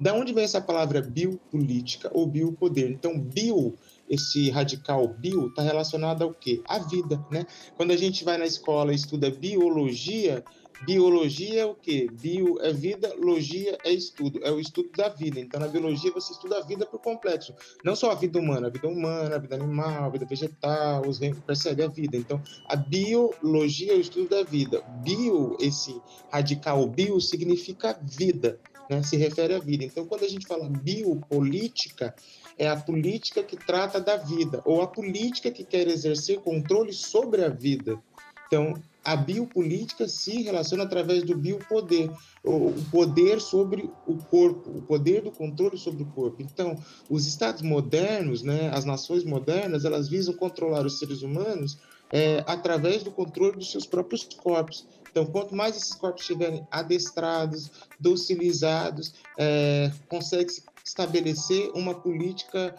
Da 0.00 0.14
onde 0.14 0.32
vem 0.32 0.44
essa 0.44 0.60
palavra 0.60 1.02
biopolítica 1.02 2.10
ou 2.12 2.26
biopoder? 2.26 2.90
Então, 2.90 3.18
bio 3.20 3.74
esse 4.08 4.50
radical 4.50 5.08
bio 5.08 5.48
está 5.48 5.62
relacionado 5.62 6.22
ao 6.22 6.32
quê? 6.32 6.62
À 6.66 6.78
vida, 6.78 7.24
né? 7.30 7.46
Quando 7.76 7.90
a 7.90 7.96
gente 7.96 8.24
vai 8.24 8.36
na 8.38 8.46
escola 8.46 8.92
e 8.92 8.96
estuda 8.96 9.30
biologia, 9.30 10.44
Biologia 10.82 11.62
é 11.62 11.64
o 11.64 11.74
quê? 11.74 12.08
Bio 12.12 12.60
é 12.60 12.72
vida, 12.72 13.14
logia 13.16 13.78
é 13.84 13.92
estudo, 13.92 14.40
é 14.42 14.50
o 14.50 14.60
estudo 14.60 14.90
da 14.96 15.08
vida. 15.08 15.40
Então, 15.40 15.60
na 15.60 15.68
biologia, 15.68 16.12
você 16.12 16.32
estuda 16.32 16.58
a 16.58 16.62
vida 16.62 16.84
por 16.84 17.00
complexo. 17.00 17.54
Não 17.84 17.96
só 17.96 18.10
a 18.10 18.14
vida 18.14 18.38
humana, 18.38 18.66
a 18.66 18.70
vida 18.70 18.88
humana, 18.88 19.36
a 19.36 19.38
vida 19.38 19.54
animal, 19.54 20.04
a 20.04 20.08
vida 20.08 20.26
vegetal, 20.26 21.06
os 21.06 21.18
percebe 21.46 21.82
a 21.82 21.88
vida. 21.88 22.16
Então, 22.16 22.42
a 22.66 22.76
biologia 22.76 23.92
é 23.92 23.96
o 23.96 24.00
estudo 24.00 24.28
da 24.28 24.42
vida. 24.42 24.82
Bio, 25.02 25.56
esse 25.60 26.00
radical 26.30 26.86
bio, 26.86 27.20
significa 27.20 27.98
vida, 28.02 28.58
né? 28.90 29.02
se 29.02 29.16
refere 29.16 29.54
à 29.54 29.58
vida. 29.58 29.84
Então, 29.84 30.04
quando 30.06 30.24
a 30.24 30.28
gente 30.28 30.46
fala 30.46 30.68
biopolítica, 30.68 32.14
é 32.58 32.68
a 32.68 32.76
política 32.76 33.42
que 33.42 33.56
trata 33.56 34.00
da 34.00 34.16
vida, 34.16 34.62
ou 34.64 34.82
a 34.82 34.86
política 34.86 35.50
que 35.50 35.64
quer 35.64 35.88
exercer 35.88 36.40
controle 36.40 36.92
sobre 36.92 37.44
a 37.44 37.48
vida. 37.48 37.98
Então, 38.46 38.74
a 39.04 39.16
biopolítica 39.16 40.08
se 40.08 40.42
relaciona 40.42 40.84
através 40.84 41.22
do 41.22 41.36
biopoder, 41.36 42.10
o 42.42 42.72
poder 42.90 43.40
sobre 43.40 43.90
o 44.06 44.16
corpo, 44.16 44.70
o 44.70 44.82
poder 44.82 45.22
do 45.22 45.30
controle 45.30 45.76
sobre 45.76 46.02
o 46.02 46.06
corpo. 46.06 46.40
Então, 46.40 46.76
os 47.08 47.26
estados 47.26 47.62
modernos, 47.62 48.42
né, 48.42 48.70
as 48.72 48.84
nações 48.84 49.24
modernas, 49.24 49.84
elas 49.84 50.08
visam 50.08 50.34
controlar 50.34 50.86
os 50.86 50.98
seres 50.98 51.22
humanos 51.22 51.78
é, 52.10 52.42
através 52.46 53.02
do 53.02 53.10
controle 53.10 53.56
dos 53.56 53.70
seus 53.70 53.86
próprios 53.86 54.24
corpos. 54.24 54.86
Então, 55.10 55.26
quanto 55.26 55.54
mais 55.54 55.76
esses 55.76 55.94
corpos 55.94 56.22
estiverem 56.22 56.66
adestrados, 56.70 57.70
docilizados, 58.00 59.14
é, 59.38 59.92
consegue-se 60.08 60.62
estabelecer 60.84 61.70
uma 61.74 61.94
política 61.94 62.74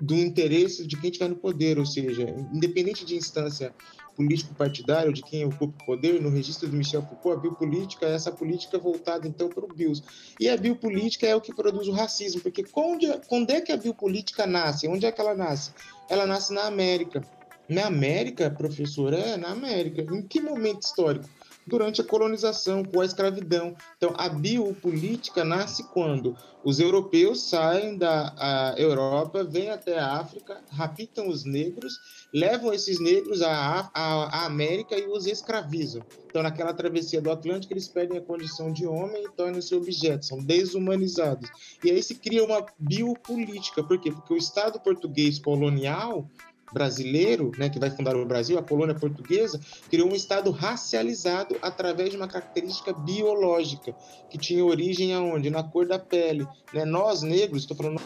do 0.00 0.14
interesse 0.14 0.86
de 0.86 0.96
quem 0.96 1.10
estiver 1.10 1.30
no 1.30 1.36
poder, 1.36 1.78
ou 1.78 1.86
seja, 1.86 2.22
independente 2.52 3.04
de 3.04 3.16
instância 3.16 3.74
político-partidário, 4.18 5.12
de 5.12 5.22
quem 5.22 5.44
ocupa 5.44 5.80
o 5.80 5.86
poder, 5.86 6.20
no 6.20 6.28
registro 6.28 6.68
do 6.68 6.76
Michel 6.76 7.02
Foucault, 7.02 7.38
a 7.38 7.40
biopolítica 7.40 8.04
é 8.04 8.14
essa 8.16 8.32
política 8.32 8.76
voltada, 8.76 9.28
então, 9.28 9.48
para 9.48 9.64
o 9.64 9.68
BIOS. 9.68 10.02
E 10.40 10.48
a 10.48 10.56
biopolítica 10.56 11.24
é 11.24 11.36
o 11.36 11.40
que 11.40 11.54
produz 11.54 11.86
o 11.86 11.92
racismo, 11.92 12.40
porque 12.40 12.64
onde, 12.74 13.06
quando 13.28 13.50
é 13.50 13.60
que 13.60 13.70
a 13.70 13.76
biopolítica 13.76 14.44
nasce? 14.44 14.88
Onde 14.88 15.06
é 15.06 15.12
que 15.12 15.20
ela 15.20 15.36
nasce? 15.36 15.70
Ela 16.10 16.26
nasce 16.26 16.52
na 16.52 16.62
América. 16.62 17.22
Na 17.68 17.86
América, 17.86 18.50
professor, 18.50 19.12
é 19.12 19.36
na 19.36 19.50
América. 19.50 20.02
Em 20.02 20.22
que 20.22 20.40
momento 20.40 20.82
histórico? 20.82 21.28
Durante 21.68 22.00
a 22.00 22.04
colonização, 22.04 22.82
com 22.84 23.00
a 23.00 23.04
escravidão. 23.04 23.76
Então, 23.96 24.14
a 24.16 24.28
biopolítica 24.28 25.44
nasce 25.44 25.84
quando 25.84 26.36
os 26.64 26.80
europeus 26.80 27.42
saem 27.42 27.96
da 27.96 28.74
Europa, 28.76 29.44
vêm 29.44 29.70
até 29.70 29.98
a 29.98 30.18
África, 30.18 30.60
raptam 30.70 31.28
os 31.28 31.44
negros, 31.44 31.94
levam 32.32 32.72
esses 32.72 32.98
negros 33.00 33.42
à, 33.42 33.90
à, 33.94 34.42
à 34.42 34.46
América 34.46 34.98
e 34.98 35.06
os 35.06 35.26
escravizam. 35.26 36.02
Então, 36.26 36.42
naquela 36.42 36.74
travessia 36.74 37.22
do 37.22 37.30
Atlântico, 37.30 37.72
eles 37.72 37.88
perdem 37.88 38.18
a 38.18 38.22
condição 38.22 38.72
de 38.72 38.86
homem 38.86 39.24
e 39.24 39.30
tornam-se 39.30 39.74
objetos, 39.74 40.28
são 40.28 40.42
desumanizados. 40.42 41.48
E 41.82 41.90
aí 41.90 42.02
se 42.02 42.14
cria 42.16 42.44
uma 42.44 42.66
biopolítica. 42.78 43.82
Por 43.82 43.98
quê? 43.98 44.10
Porque 44.10 44.34
o 44.34 44.36
Estado 44.36 44.80
português 44.80 45.38
colonial 45.38 46.28
brasileiro, 46.72 47.52
né, 47.58 47.68
que 47.68 47.78
vai 47.78 47.90
fundar 47.90 48.16
o 48.16 48.24
Brasil, 48.24 48.58
a 48.58 48.62
colônia 48.62 48.94
portuguesa, 48.94 49.60
criou 49.90 50.10
um 50.10 50.14
Estado 50.14 50.50
racializado 50.50 51.56
através 51.62 52.10
de 52.10 52.16
uma 52.16 52.28
característica 52.28 52.92
biológica, 52.92 53.94
que 54.30 54.38
tinha 54.38 54.64
origem 54.64 55.14
aonde? 55.14 55.50
Na 55.50 55.62
cor 55.62 55.86
da 55.86 55.98
pele. 55.98 56.46
Né? 56.72 56.84
Nós, 56.84 57.22
negros, 57.22 57.62
estou 57.62 57.76
falando. 57.76 58.00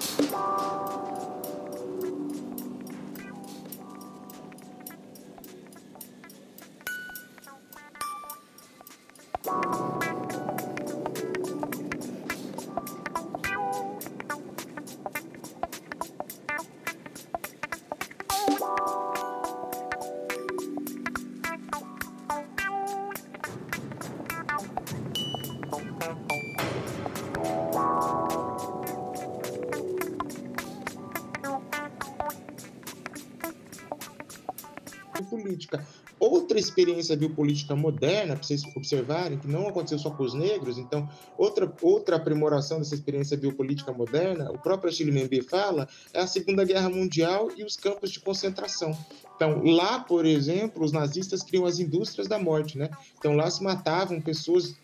Outra 36.32 36.58
experiência 36.58 37.14
biopolítica 37.14 37.76
moderna, 37.76 38.34
para 38.34 38.42
vocês 38.42 38.62
observarem, 38.74 39.38
que 39.38 39.46
não 39.46 39.68
aconteceu 39.68 39.98
só 39.98 40.08
com 40.08 40.22
os 40.22 40.32
negros, 40.32 40.78
então, 40.78 41.06
outra, 41.36 41.70
outra 41.82 42.16
aprimoração 42.16 42.78
dessa 42.78 42.94
experiência 42.94 43.36
biopolítica 43.36 43.92
moderna, 43.92 44.50
o 44.50 44.58
próprio 44.58 44.88
Achille 44.88 45.12
Mbembe 45.12 45.42
fala, 45.42 45.86
é 46.10 46.20
a 46.20 46.26
Segunda 46.26 46.64
Guerra 46.64 46.88
Mundial 46.88 47.50
e 47.54 47.62
os 47.62 47.76
campos 47.76 48.10
de 48.10 48.18
concentração. 48.18 48.96
Então, 49.36 49.62
lá, 49.62 50.00
por 50.00 50.24
exemplo, 50.24 50.82
os 50.82 50.90
nazistas 50.90 51.42
criam 51.42 51.66
as 51.66 51.78
indústrias 51.78 52.26
da 52.26 52.38
morte, 52.38 52.78
né? 52.78 52.88
Então, 53.18 53.36
lá 53.36 53.50
se 53.50 53.62
matavam 53.62 54.18
pessoas 54.18 54.74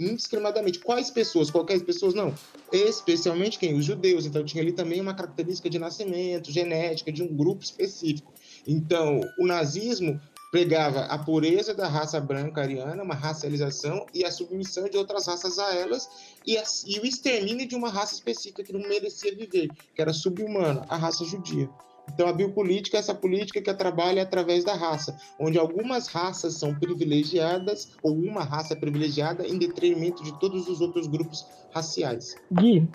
indiscriminadamente. 0.00 0.78
Quais 0.78 1.10
pessoas? 1.10 1.50
Qualquer 1.50 1.78
pessoas? 1.84 2.14
Não. 2.14 2.32
Especialmente 2.72 3.58
quem? 3.58 3.74
Os 3.74 3.84
judeus. 3.84 4.24
Então, 4.24 4.42
tinha 4.42 4.62
ali 4.62 4.72
também 4.72 5.02
uma 5.02 5.12
característica 5.12 5.68
de 5.68 5.78
nascimento, 5.78 6.50
genética, 6.50 7.12
de 7.12 7.22
um 7.22 7.36
grupo 7.36 7.62
específico. 7.62 8.32
Então, 8.66 9.20
o 9.38 9.46
nazismo 9.46 10.18
pregava 10.50 11.00
a 11.02 11.18
pureza 11.18 11.74
da 11.74 11.88
raça 11.88 12.20
branca 12.20 12.62
ariana, 12.62 13.02
uma 13.02 13.14
racialização, 13.14 14.06
e 14.14 14.24
a 14.24 14.30
submissão 14.30 14.88
de 14.88 14.96
outras 14.96 15.26
raças 15.26 15.58
a 15.58 15.74
elas, 15.74 16.08
e, 16.46 16.56
a, 16.56 16.62
e 16.86 16.98
o 17.00 17.06
extermínio 17.06 17.68
de 17.68 17.74
uma 17.74 17.90
raça 17.90 18.14
específica 18.14 18.62
que 18.62 18.72
não 18.72 18.80
merecia 18.80 19.34
viver, 19.34 19.68
que 19.94 20.00
era 20.00 20.12
subhumana, 20.12 20.84
a 20.88 20.96
raça 20.96 21.24
judia. 21.24 21.68
Então, 22.12 22.26
a 22.26 22.32
biopolítica 22.32 22.96
é 22.96 23.00
essa 23.00 23.14
política 23.14 23.60
que 23.60 23.74
trabalha 23.74 24.22
através 24.22 24.64
da 24.64 24.74
raça, 24.74 25.16
onde 25.38 25.58
algumas 25.58 26.08
raças 26.08 26.54
são 26.54 26.74
privilegiadas, 26.74 27.92
ou 28.02 28.14
uma 28.14 28.42
raça 28.42 28.72
é 28.72 28.76
privilegiada, 28.76 29.46
em 29.46 29.58
detrimento 29.58 30.24
de 30.24 30.38
todos 30.40 30.68
os 30.68 30.80
outros 30.80 31.06
grupos 31.06 31.46
raciais. 31.70 32.34
Gui, 32.50 32.88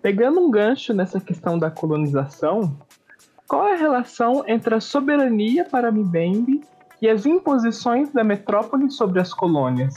pegando 0.00 0.40
um 0.40 0.50
gancho 0.50 0.94
nessa 0.94 1.20
questão 1.20 1.58
da 1.58 1.70
colonização, 1.70 2.76
qual 3.48 3.66
é 3.66 3.74
a 3.74 3.78
relação 3.78 4.44
entre 4.48 4.74
a 4.74 4.80
soberania 4.80 5.64
para 5.64 5.90
Mbembe 5.90 6.62
e 7.02 7.08
as 7.08 7.26
imposições 7.26 8.12
da 8.12 8.22
metrópole 8.22 8.88
sobre 8.88 9.20
as 9.20 9.34
colônias? 9.34 9.92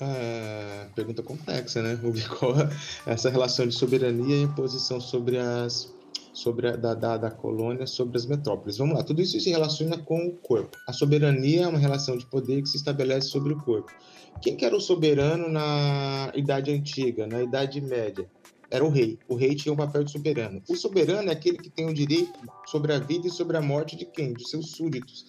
Ah, 0.00 0.86
pergunta 0.94 1.20
complexa, 1.20 1.82
né? 1.82 1.98
É 3.06 3.12
essa 3.12 3.28
relação 3.28 3.66
de 3.66 3.74
soberania 3.74 4.36
e 4.36 4.42
imposição 4.42 5.00
sobre 5.00 5.36
as 5.36 5.92
sobre 6.32 6.68
a, 6.68 6.76
da, 6.76 6.94
da, 6.94 7.16
da, 7.16 7.30
colônia 7.30 7.86
sobre 7.86 8.16
as 8.16 8.26
metrópoles. 8.26 8.76
Vamos 8.76 8.96
lá, 8.96 9.04
tudo 9.04 9.22
isso 9.22 9.38
se 9.38 9.50
relaciona 9.50 9.96
com 9.98 10.26
o 10.26 10.32
corpo. 10.32 10.76
A 10.88 10.92
soberania 10.92 11.62
é 11.62 11.68
uma 11.68 11.78
relação 11.78 12.16
de 12.16 12.26
poder 12.26 12.60
que 12.60 12.68
se 12.68 12.76
estabelece 12.76 13.28
sobre 13.28 13.52
o 13.52 13.56
corpo. 13.56 13.92
Quem 14.42 14.56
que 14.56 14.64
era 14.64 14.74
o 14.74 14.80
soberano 14.80 15.48
na 15.48 16.32
Idade 16.34 16.72
Antiga, 16.72 17.24
na 17.26 17.40
Idade 17.40 17.80
Média? 17.80 18.28
era 18.74 18.84
o 18.84 18.88
rei. 18.88 19.16
O 19.28 19.36
rei 19.36 19.54
tinha 19.54 19.72
o 19.72 19.74
um 19.74 19.78
papel 19.78 20.02
de 20.02 20.10
soberano. 20.10 20.60
O 20.68 20.74
soberano 20.74 21.28
é 21.28 21.32
aquele 21.32 21.58
que 21.58 21.70
tem 21.70 21.88
o 21.88 21.94
direito 21.94 22.40
sobre 22.66 22.92
a 22.92 22.98
vida 22.98 23.28
e 23.28 23.30
sobre 23.30 23.56
a 23.56 23.62
morte 23.62 23.94
de 23.94 24.04
quem? 24.04 24.32
Dos 24.32 24.50
seus 24.50 24.72
súditos. 24.72 25.26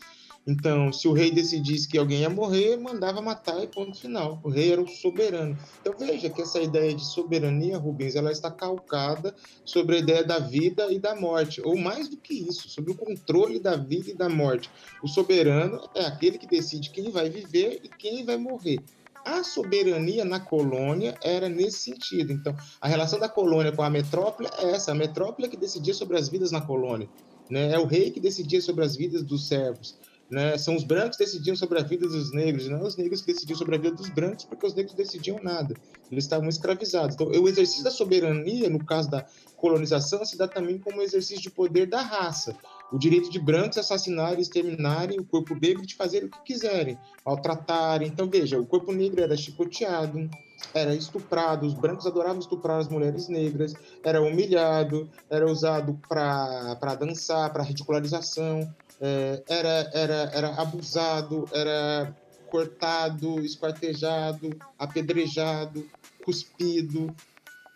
Então, 0.48 0.94
se 0.94 1.08
o 1.08 1.14
rei 1.14 1.32
decidisse 1.32 1.88
que 1.88 1.98
alguém 1.98 2.20
ia 2.20 2.30
morrer, 2.30 2.78
mandava 2.78 3.20
matar 3.20 3.64
e 3.64 3.68
ponto 3.68 4.00
final. 4.00 4.40
O 4.44 4.50
rei 4.50 4.72
era 4.72 4.82
o 4.82 4.88
soberano. 4.88 5.58
Então 5.82 5.96
veja 5.98 6.30
que 6.30 6.42
essa 6.42 6.62
ideia 6.62 6.94
de 6.94 7.04
soberania, 7.04 7.80
Rubens, 7.80 8.16
ela 8.16 8.32
está 8.32 8.52
calcada 8.52 9.34
sobre 9.64 9.96
a 9.96 10.00
ideia 10.00 10.24
da 10.24 10.38
vida 10.38 10.92
e 10.92 11.00
da 11.00 11.16
morte, 11.16 11.62
ou 11.64 11.76
mais 11.76 12.08
do 12.08 12.18
que 12.18 12.34
isso, 12.34 12.70
sobre 12.70 12.92
o 12.92 12.96
controle 12.96 13.60
da 13.60 13.76
vida 13.76 14.12
e 14.12 14.14
da 14.14 14.30
morte. 14.30 14.70
O 15.02 15.08
soberano 15.08 15.82
é 15.96 16.06
aquele 16.06 16.38
que 16.38 16.48
decide 16.48 16.92
quem 16.92 17.10
vai 17.10 17.28
viver 17.28 17.80
e 17.84 17.90
quem 17.90 18.24
vai 18.24 18.38
morrer. 18.38 18.80
A 19.26 19.44
soberania 19.44 20.24
na 20.24 20.40
colônia 20.40 21.18
era 21.24 21.50
nesse 21.50 21.80
sentido. 21.80 22.32
Então, 22.32 22.56
a 22.80 22.88
relação 22.88 23.20
da 23.20 23.28
colônia 23.28 23.72
com 23.72 23.82
a 23.82 23.90
metrópole 23.90 24.48
é 24.60 24.70
essa: 24.70 24.92
a 24.92 24.96
metrópole 24.96 25.48
é 25.48 25.50
que 25.50 25.58
decidia 25.58 25.96
sobre 25.96 26.16
as 26.16 26.30
vidas 26.30 26.52
na 26.52 26.62
colônia. 26.62 27.10
Né? 27.50 27.72
É 27.72 27.80
o 27.80 27.88
rei 27.88 28.12
que 28.12 28.20
decidia 28.20 28.62
sobre 28.62 28.86
as 28.86 28.96
vidas 28.96 29.24
dos 29.24 29.48
servos. 29.48 29.98
Né? 30.30 30.58
São 30.58 30.76
os 30.76 30.84
brancos 30.84 31.18
decidiam 31.18 31.56
sobre 31.56 31.80
a 31.80 31.84
vida 31.84 32.08
dos 32.08 32.32
negros, 32.34 32.68
não 32.68 32.82
os 32.82 32.98
negros 32.98 33.22
que 33.22 33.32
decidiam 33.32 33.58
sobre 33.58 33.76
a 33.76 33.80
vida 33.80 33.96
dos 33.96 34.10
brancos, 34.10 34.46
porque 34.46 34.66
os 34.66 34.74
negros 34.74 34.96
decidiam 34.96 35.40
nada. 35.44 35.76
Eles 36.12 36.24
estavam 36.24 36.50
escravizados. 36.50 37.16
Então, 37.16 37.28
o 37.28 37.48
exercício 37.48 37.84
da 37.84 37.92
soberania, 37.92 38.70
no 38.70 38.84
caso 38.84 39.10
da 39.10 39.26
colonização, 39.56 40.26
se 40.26 40.38
dá 40.38 40.48
também 40.48 40.80
como 40.80 41.02
exercício 41.02 41.44
de 41.44 41.52
poder 41.52 41.88
da 41.88 42.02
raça 42.02 42.56
o 42.92 42.98
direito 42.98 43.30
de 43.30 43.40
brancos 43.40 43.78
assassinarem, 43.78 44.40
exterminarem 44.40 45.20
o 45.20 45.26
corpo 45.26 45.56
negro 45.56 45.86
de 45.86 45.96
fazer 45.96 46.24
o 46.24 46.30
que 46.30 46.42
quiserem, 46.44 46.98
maltratarem. 47.26 48.08
Então, 48.08 48.30
veja, 48.30 48.60
o 48.60 48.66
corpo 48.66 48.92
negro 48.92 49.22
era 49.22 49.36
chicoteado, 49.36 50.30
era 50.74 50.94
estuprado, 50.96 51.66
os 51.66 51.74
brancos 51.74 52.06
adoravam 52.06 52.40
estuprar 52.40 52.80
as 52.80 52.88
mulheres 52.88 53.28
negras, 53.28 53.74
era 54.04 54.22
humilhado, 54.22 55.10
era 55.30 55.46
usado 55.50 56.00
para 56.08 56.96
dançar, 56.96 57.52
para 57.52 57.64
ridicularização, 57.64 58.72
é, 59.02 59.44
era, 59.48 59.92
era, 59.94 60.32
era 60.34 60.50
abusado, 60.56 61.48
era 61.52 62.16
cortado, 62.50 63.40
esquartejado, 63.42 64.56
apedrejado, 64.78 65.86
cuspido, 66.24 67.14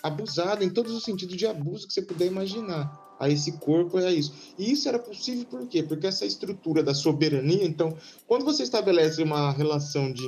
abusado 0.02 0.64
em 0.64 0.70
todos 0.70 0.94
os 0.94 1.04
sentidos 1.04 1.36
de 1.36 1.46
abuso 1.46 1.88
que 1.88 1.94
você 1.94 2.02
puder 2.02 2.28
imaginar 2.28 3.10
a 3.20 3.30
esse 3.30 3.54
corpo 3.54 3.98
a 3.98 4.12
isso. 4.12 4.34
E 4.58 4.72
isso 4.72 4.88
era 4.88 4.98
possível 4.98 5.46
por 5.46 5.68
quê? 5.68 5.84
Porque 5.84 6.08
essa 6.08 6.26
estrutura 6.26 6.82
da 6.82 6.94
soberania, 6.94 7.66
então, 7.66 7.96
quando 8.26 8.46
você 8.46 8.64
estabelece 8.64 9.22
uma 9.22 9.52
relação 9.52 10.12
de 10.12 10.26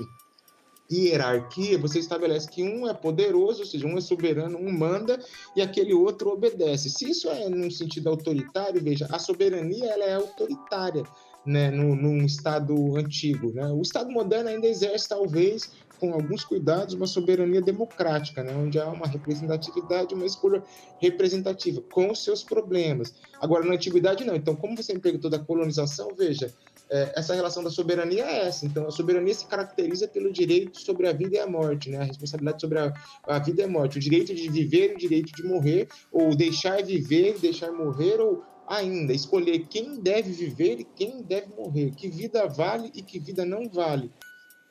hierarquia, 0.91 1.77
você 1.77 1.99
estabelece 1.99 2.49
que 2.49 2.63
um 2.63 2.87
é 2.87 2.93
poderoso, 2.93 3.61
ou 3.61 3.65
seja, 3.65 3.87
um 3.87 3.97
é 3.97 4.01
soberano, 4.01 4.57
um 4.57 4.71
manda 4.71 5.19
e 5.55 5.61
aquele 5.61 5.93
outro 5.93 6.29
obedece. 6.31 6.89
Se 6.89 7.09
isso 7.09 7.29
é 7.29 7.49
num 7.49 7.71
sentido 7.71 8.09
autoritário, 8.09 8.81
veja, 8.81 9.07
a 9.11 9.19
soberania 9.19 9.85
ela 9.85 10.03
é 10.03 10.15
autoritária, 10.15 11.03
né, 11.45 11.71
no, 11.71 11.95
num 11.95 12.25
Estado 12.25 12.97
antigo. 12.97 13.51
Né? 13.53 13.65
O 13.71 13.81
Estado 13.81 14.11
moderno 14.11 14.49
ainda 14.49 14.67
exerce, 14.67 15.07
talvez, 15.07 15.71
com 15.99 16.13
alguns 16.13 16.43
cuidados, 16.43 16.95
uma 16.95 17.07
soberania 17.07 17.61
democrática, 17.61 18.43
né? 18.43 18.55
onde 18.55 18.79
há 18.79 18.87
uma 18.87 19.07
representatividade, 19.07 20.15
uma 20.15 20.25
escolha 20.25 20.63
representativa, 20.99 21.81
com 21.91 22.11
os 22.11 22.23
seus 22.23 22.43
problemas. 22.43 23.13
Agora, 23.39 23.65
na 23.65 23.75
antiguidade, 23.75 24.23
não. 24.23 24.35
Então, 24.35 24.55
como 24.55 24.75
você 24.75 24.93
me 24.93 24.99
perguntou 24.99 25.29
da 25.29 25.39
colonização, 25.39 26.09
veja, 26.15 26.51
é, 26.91 27.13
essa 27.15 27.33
relação 27.33 27.63
da 27.63 27.69
soberania 27.69 28.25
é 28.25 28.47
essa. 28.47 28.65
Então, 28.65 28.85
a 28.85 28.91
soberania 28.91 29.33
se 29.33 29.45
caracteriza 29.45 30.09
pelo 30.09 30.31
direito 30.31 30.79
sobre 30.81 31.07
a 31.07 31.13
vida 31.13 31.37
e 31.37 31.39
a 31.39 31.47
morte, 31.47 31.89
né? 31.89 31.99
a 31.99 32.03
responsabilidade 32.03 32.59
sobre 32.59 32.79
a, 32.79 32.93
a 33.25 33.39
vida 33.39 33.61
e 33.61 33.65
a 33.65 33.67
morte, 33.67 33.97
o 33.97 34.01
direito 34.01 34.35
de 34.35 34.49
viver 34.49 34.91
e 34.91 34.95
o 34.95 34.97
direito 34.97 35.31
de 35.31 35.43
morrer, 35.43 35.87
ou 36.11 36.35
deixar 36.35 36.83
viver 36.83 37.39
deixar 37.39 37.71
morrer, 37.71 38.19
ou 38.19 38.43
ainda 38.67 39.13
escolher 39.13 39.67
quem 39.67 40.01
deve 40.01 40.31
viver 40.31 40.81
e 40.81 40.83
quem 40.83 41.21
deve 41.23 41.47
morrer, 41.55 41.91
que 41.91 42.09
vida 42.09 42.45
vale 42.47 42.91
e 42.93 43.01
que 43.01 43.19
vida 43.19 43.45
não 43.45 43.69
vale. 43.69 44.11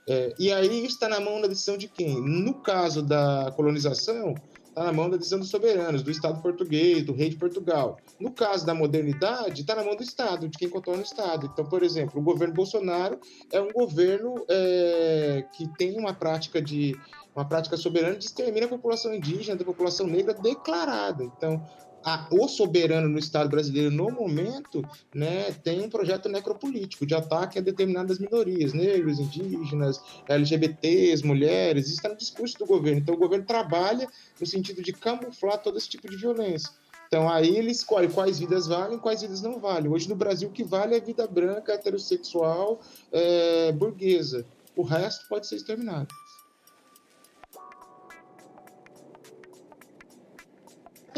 É, 0.08 0.34
e 0.38 0.52
aí 0.52 0.84
está 0.84 1.08
na 1.08 1.20
mão 1.20 1.40
da 1.40 1.48
decisão 1.48 1.76
de 1.76 1.88
quem? 1.88 2.20
No 2.20 2.54
caso 2.54 3.02
da 3.02 3.52
colonização, 3.56 4.34
está 4.80 4.84
na 4.84 4.92
mão 4.94 5.10
da 5.10 5.18
decisão 5.18 5.38
dos 5.38 5.50
soberanos, 5.50 6.02
do 6.02 6.10
Estado 6.10 6.40
português, 6.40 7.04
do 7.04 7.12
rei 7.12 7.28
de 7.28 7.36
Portugal. 7.36 7.98
No 8.18 8.32
caso 8.32 8.64
da 8.64 8.74
modernidade, 8.74 9.60
está 9.60 9.74
na 9.74 9.84
mão 9.84 9.94
do 9.94 10.02
Estado, 10.02 10.48
de 10.48 10.56
quem 10.56 10.70
controla 10.70 11.00
o 11.00 11.02
Estado. 11.02 11.50
Então, 11.52 11.66
por 11.66 11.82
exemplo, 11.82 12.18
o 12.18 12.24
governo 12.24 12.54
Bolsonaro 12.54 13.20
é 13.52 13.60
um 13.60 13.70
governo 13.70 14.42
é, 14.48 15.44
que 15.54 15.68
tem 15.76 15.98
uma 15.98 16.14
prática 16.14 16.62
de 16.62 16.98
uma 17.36 17.44
prática 17.44 17.76
soberana 17.76 18.16
de 18.16 18.24
extermínio 18.24 18.68
da 18.68 18.76
população 18.76 19.14
indígena, 19.14 19.56
da 19.56 19.64
população 19.64 20.06
negra 20.06 20.34
declarada. 20.34 21.24
Então, 21.24 21.62
a, 22.04 22.28
o 22.30 22.48
soberano 22.48 23.08
no 23.08 23.18
Estado 23.18 23.48
brasileiro, 23.48 23.90
no 23.90 24.10
momento, 24.10 24.82
né, 25.14 25.52
tem 25.52 25.80
um 25.80 25.88
projeto 25.88 26.28
necropolítico 26.28 27.06
de 27.06 27.14
ataque 27.14 27.58
a 27.58 27.62
determinadas 27.62 28.18
minorias, 28.18 28.72
negros, 28.72 29.18
indígenas, 29.18 30.00
LGBTs, 30.28 31.24
mulheres, 31.26 31.86
isso 31.86 31.96
está 31.96 32.08
no 32.08 32.16
discurso 32.16 32.58
do 32.58 32.66
governo. 32.66 33.00
Então, 33.00 33.14
o 33.14 33.18
governo 33.18 33.44
trabalha 33.44 34.08
no 34.38 34.46
sentido 34.46 34.82
de 34.82 34.92
camuflar 34.92 35.58
todo 35.58 35.78
esse 35.78 35.88
tipo 35.88 36.08
de 36.08 36.16
violência. 36.16 36.70
Então, 37.06 37.28
aí 37.28 37.56
ele 37.56 37.72
escolhe 37.72 38.08
quais 38.08 38.38
vidas 38.38 38.68
valem 38.68 38.98
quais 38.98 39.20
vidas 39.20 39.42
não 39.42 39.58
valem. 39.58 39.90
Hoje, 39.90 40.08
no 40.08 40.14
Brasil, 40.14 40.48
o 40.48 40.52
que 40.52 40.62
vale 40.62 40.94
é 40.94 40.98
a 40.98 41.02
vida 41.02 41.26
branca, 41.26 41.72
heterossexual, 41.72 42.80
é, 43.10 43.72
burguesa. 43.72 44.46
O 44.76 44.82
resto 44.82 45.26
pode 45.28 45.48
ser 45.48 45.56
exterminado. 45.56 46.08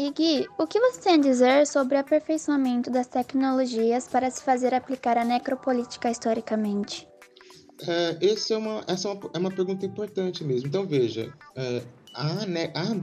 E 0.03 0.11
Gui, 0.11 0.45
o 0.57 0.67
que 0.67 0.81
você 0.81 0.99
tem 0.99 1.13
a 1.13 1.17
dizer 1.17 1.65
sobre 1.65 1.95
o 1.95 1.99
aperfeiçoamento 2.01 2.91
das 2.91 3.07
tecnologias 3.07 4.05
para 4.05 4.29
se 4.29 4.43
fazer 4.43 4.73
aplicar 4.73 5.17
a 5.17 5.23
necropolítica 5.23 6.11
historicamente? 6.11 7.07
É, 7.87 8.17
esse 8.19 8.51
é 8.51 8.57
uma, 8.57 8.83
essa 8.85 9.07
é 9.07 9.11
uma, 9.13 9.29
é 9.33 9.37
uma 9.37 9.49
pergunta 9.49 9.85
importante 9.85 10.43
mesmo. 10.43 10.67
Então, 10.67 10.85
veja, 10.85 11.33
é, 11.55 11.81
a, 12.13 12.43
a 12.81 12.93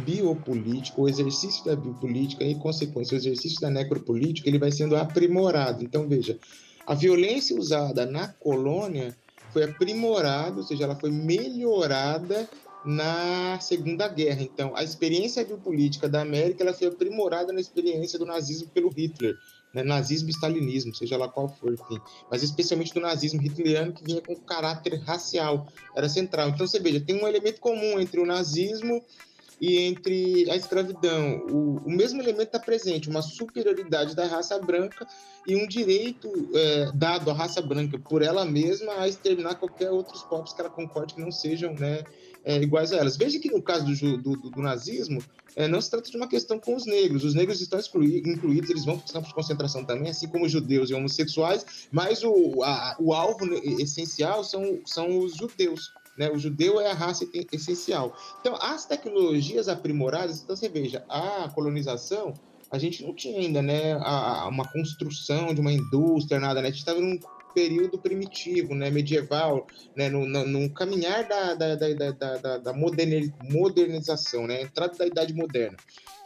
biopolítica, 0.00 0.98
o 0.98 1.06
exercício 1.06 1.62
da 1.66 1.76
biopolítica 1.76 2.42
e, 2.42 2.54
consequência, 2.54 3.14
o 3.14 3.18
exercício 3.18 3.60
da 3.60 3.68
necropolítica, 3.68 4.48
ele 4.48 4.58
vai 4.58 4.72
sendo 4.72 4.96
aprimorado. 4.96 5.84
Então, 5.84 6.08
veja, 6.08 6.38
a 6.86 6.94
violência 6.94 7.58
usada 7.58 8.06
na 8.06 8.26
colônia 8.26 9.14
foi 9.52 9.64
aprimorada, 9.64 10.56
ou 10.56 10.62
seja, 10.62 10.84
ela 10.84 10.96
foi 10.96 11.10
melhorada 11.10 12.48
na 12.88 13.60
Segunda 13.60 14.08
Guerra. 14.08 14.40
Então, 14.40 14.74
a 14.74 14.82
experiência 14.82 15.44
biopolítica 15.44 16.08
da 16.08 16.22
América 16.22 16.64
ela 16.64 16.72
foi 16.72 16.86
aprimorada 16.86 17.52
na 17.52 17.60
experiência 17.60 18.18
do 18.18 18.24
nazismo 18.24 18.70
pelo 18.70 18.88
Hitler, 18.88 19.36
né? 19.74 19.82
nazismo 19.82 20.30
e 20.30 20.32
stalinismo, 20.32 20.94
seja 20.94 21.18
lá 21.18 21.28
qual 21.28 21.50
for, 21.50 21.70
enfim. 21.70 22.00
Mas 22.30 22.42
especialmente 22.42 22.94
do 22.94 23.00
nazismo 23.00 23.42
hitleriano, 23.42 23.92
que 23.92 24.02
vinha 24.02 24.22
com 24.22 24.34
caráter 24.36 24.98
racial, 25.00 25.68
era 25.94 26.08
central. 26.08 26.48
Então, 26.48 26.66
você 26.66 26.80
veja, 26.80 26.98
tem 26.98 27.22
um 27.22 27.28
elemento 27.28 27.60
comum 27.60 28.00
entre 28.00 28.20
o 28.20 28.24
nazismo 28.24 29.04
e 29.60 29.80
entre 29.80 30.50
a 30.50 30.56
escravidão. 30.56 31.46
O, 31.50 31.82
o 31.84 31.90
mesmo 31.90 32.22
elemento 32.22 32.46
está 32.46 32.58
presente, 32.58 33.10
uma 33.10 33.20
superioridade 33.20 34.16
da 34.16 34.26
raça 34.26 34.58
branca 34.58 35.06
e 35.46 35.56
um 35.56 35.66
direito 35.66 36.30
é, 36.54 36.90
dado 36.94 37.30
à 37.30 37.34
raça 37.34 37.60
branca 37.60 37.98
por 37.98 38.22
ela 38.22 38.46
mesma 38.46 38.94
a 38.94 39.08
exterminar 39.08 39.56
qualquer 39.56 39.90
outros 39.90 40.22
povos 40.22 40.54
que 40.54 40.60
ela 40.62 40.70
concorde 40.70 41.14
que 41.14 41.20
não 41.20 41.30
sejam 41.30 41.74
né, 41.74 42.02
é, 42.48 42.56
iguais 42.62 42.94
a 42.94 42.96
elas. 42.96 43.14
Veja 43.14 43.38
que 43.38 43.50
no 43.50 43.60
caso 43.60 43.84
do, 43.84 44.16
do, 44.16 44.50
do 44.50 44.62
nazismo, 44.62 45.22
é, 45.54 45.68
não 45.68 45.82
se 45.82 45.90
trata 45.90 46.10
de 46.10 46.16
uma 46.16 46.26
questão 46.26 46.58
com 46.58 46.74
os 46.74 46.86
negros. 46.86 47.22
Os 47.22 47.34
negros 47.34 47.60
estão 47.60 47.78
excluí 47.78 48.20
incluídos, 48.24 48.70
eles 48.70 48.86
vão 48.86 48.96
para 48.96 49.04
os 49.04 49.12
campos 49.12 49.28
de 49.28 49.34
concentração 49.34 49.84
também, 49.84 50.08
assim 50.08 50.26
como 50.26 50.46
os 50.46 50.50
judeus 50.50 50.88
e 50.88 50.94
homossexuais, 50.94 51.66
mas 51.92 52.24
o, 52.24 52.62
a, 52.62 52.96
o 52.98 53.12
alvo 53.12 53.44
essencial 53.78 54.42
são, 54.42 54.80
são 54.86 55.18
os 55.18 55.36
judeus. 55.36 55.92
Né? 56.16 56.30
O 56.30 56.38
judeu 56.38 56.80
é 56.80 56.90
a 56.90 56.94
raça 56.94 57.28
essencial. 57.52 58.16
Então, 58.40 58.56
as 58.62 58.86
tecnologias 58.86 59.68
aprimoradas, 59.68 60.40
então 60.40 60.56
você 60.56 60.70
veja, 60.70 61.04
a 61.06 61.50
colonização, 61.54 62.32
a 62.70 62.78
gente 62.78 63.04
não 63.04 63.14
tinha 63.14 63.38
ainda 63.38 63.60
né, 63.60 63.92
a, 63.92 64.40
a 64.42 64.48
uma 64.48 64.66
construção 64.72 65.52
de 65.52 65.60
uma 65.60 65.72
indústria, 65.72 66.40
nada, 66.40 66.62
né? 66.62 66.68
A 66.68 66.70
gente 66.70 66.80
estava 66.80 67.00
num 67.00 67.18
período 67.54 67.98
primitivo, 67.98 68.74
né, 68.74 68.90
medieval, 68.90 69.66
né, 69.96 70.08
no, 70.08 70.26
no, 70.26 70.46
no 70.46 70.70
caminhar 70.70 71.26
da, 71.26 71.54
da, 71.54 71.74
da, 71.74 72.36
da, 72.36 72.58
da 72.58 72.72
modernização, 72.72 74.46
né, 74.46 74.62
entrada 74.62 74.96
da 74.96 75.06
idade 75.06 75.34
moderna. 75.34 75.76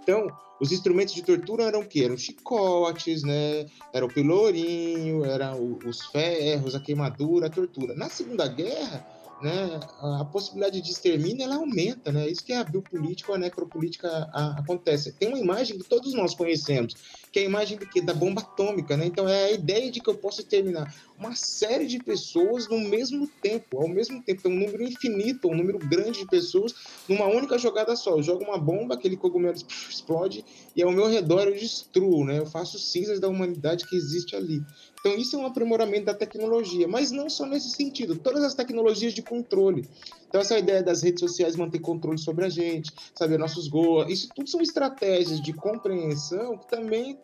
Então, 0.02 0.26
os 0.60 0.72
instrumentos 0.72 1.14
de 1.14 1.22
tortura 1.22 1.64
eram 1.64 1.80
o 1.80 1.86
quê? 1.86 2.04
Eram 2.04 2.16
chicotes, 2.16 3.22
né? 3.24 3.66
Era 3.92 4.04
o 4.06 4.12
pelourinho, 4.12 5.24
eram 5.24 5.78
os 5.84 6.06
ferros, 6.06 6.74
a 6.74 6.80
queimadura, 6.80 7.46
a 7.46 7.50
tortura. 7.50 7.94
Na 7.94 8.08
Segunda 8.08 8.46
Guerra, 8.46 9.04
né, 9.42 9.80
a 10.20 10.24
possibilidade 10.24 10.80
de 10.80 10.90
extermínio 10.90 11.42
ela 11.42 11.56
aumenta, 11.56 12.12
né? 12.12 12.28
Isso 12.28 12.44
que 12.44 12.52
é 12.52 12.58
a 12.58 12.64
biopolítica 12.64 13.34
a 13.34 13.38
necropolítica 13.38 14.08
a, 14.32 14.60
acontece. 14.60 15.12
Tem 15.12 15.28
uma 15.28 15.38
imagem 15.38 15.78
que 15.78 15.88
todos 15.88 16.14
nós 16.14 16.34
conhecemos, 16.34 16.94
que 17.32 17.38
é 17.38 17.42
a 17.42 17.46
imagem 17.46 17.78
do 17.78 17.86
que 17.86 18.00
da 18.00 18.12
bomba 18.12 18.42
atômica, 18.42 18.96
né? 18.96 19.06
Então 19.06 19.26
é 19.26 19.44
a 19.44 19.52
ideia 19.52 19.90
de 19.90 20.00
que 20.00 20.10
eu 20.10 20.14
posso 20.14 20.40
exterminar 20.40 20.94
uma 21.18 21.34
série 21.34 21.86
de 21.86 21.98
pessoas 21.98 22.68
no 22.68 22.78
mesmo 22.78 23.26
tempo, 23.40 23.80
ao 23.80 23.88
mesmo 23.88 24.22
tempo, 24.22 24.42
é 24.44 24.50
um 24.50 24.54
número 24.54 24.82
infinito, 24.82 25.48
um 25.48 25.54
número 25.54 25.78
grande 25.78 26.20
de 26.20 26.26
pessoas 26.26 26.74
numa 27.08 27.26
única 27.26 27.56
jogada 27.56 27.96
só. 27.96 28.16
Eu 28.16 28.22
jogo 28.22 28.44
uma 28.44 28.58
bomba, 28.58 28.94
aquele 28.94 29.16
cogumelo 29.16 29.56
explode 29.88 30.44
e 30.76 30.82
ao 30.82 30.92
meu 30.92 31.06
redor 31.06 31.44
eu 31.46 31.54
destruo, 31.54 32.24
né? 32.24 32.38
Eu 32.38 32.46
faço 32.46 32.78
cinzas 32.78 33.18
da 33.18 33.28
humanidade 33.28 33.86
que 33.86 33.96
existe 33.96 34.36
ali. 34.36 34.62
Então, 35.02 35.16
isso 35.16 35.34
é 35.34 35.38
um 35.40 35.46
aprimoramento 35.46 36.06
da 36.06 36.14
tecnologia, 36.14 36.86
mas 36.86 37.10
não 37.10 37.28
só 37.28 37.44
nesse 37.44 37.70
sentido, 37.70 38.14
todas 38.16 38.44
as 38.44 38.54
tecnologias 38.54 39.12
de 39.12 39.20
controle. 39.20 39.88
Então, 40.28 40.40
essa 40.40 40.56
ideia 40.56 40.80
das 40.80 41.02
redes 41.02 41.18
sociais 41.18 41.56
manter 41.56 41.80
controle 41.80 42.18
sobre 42.18 42.44
a 42.44 42.48
gente, 42.48 42.92
saber 43.12 43.36
nossos 43.36 43.66
gols, 43.66 44.08
isso 44.08 44.28
tudo 44.32 44.48
são 44.48 44.60
estratégias 44.60 45.42
de 45.42 45.52
compreensão 45.52 46.56
que 46.56 46.68
também, 46.68 47.18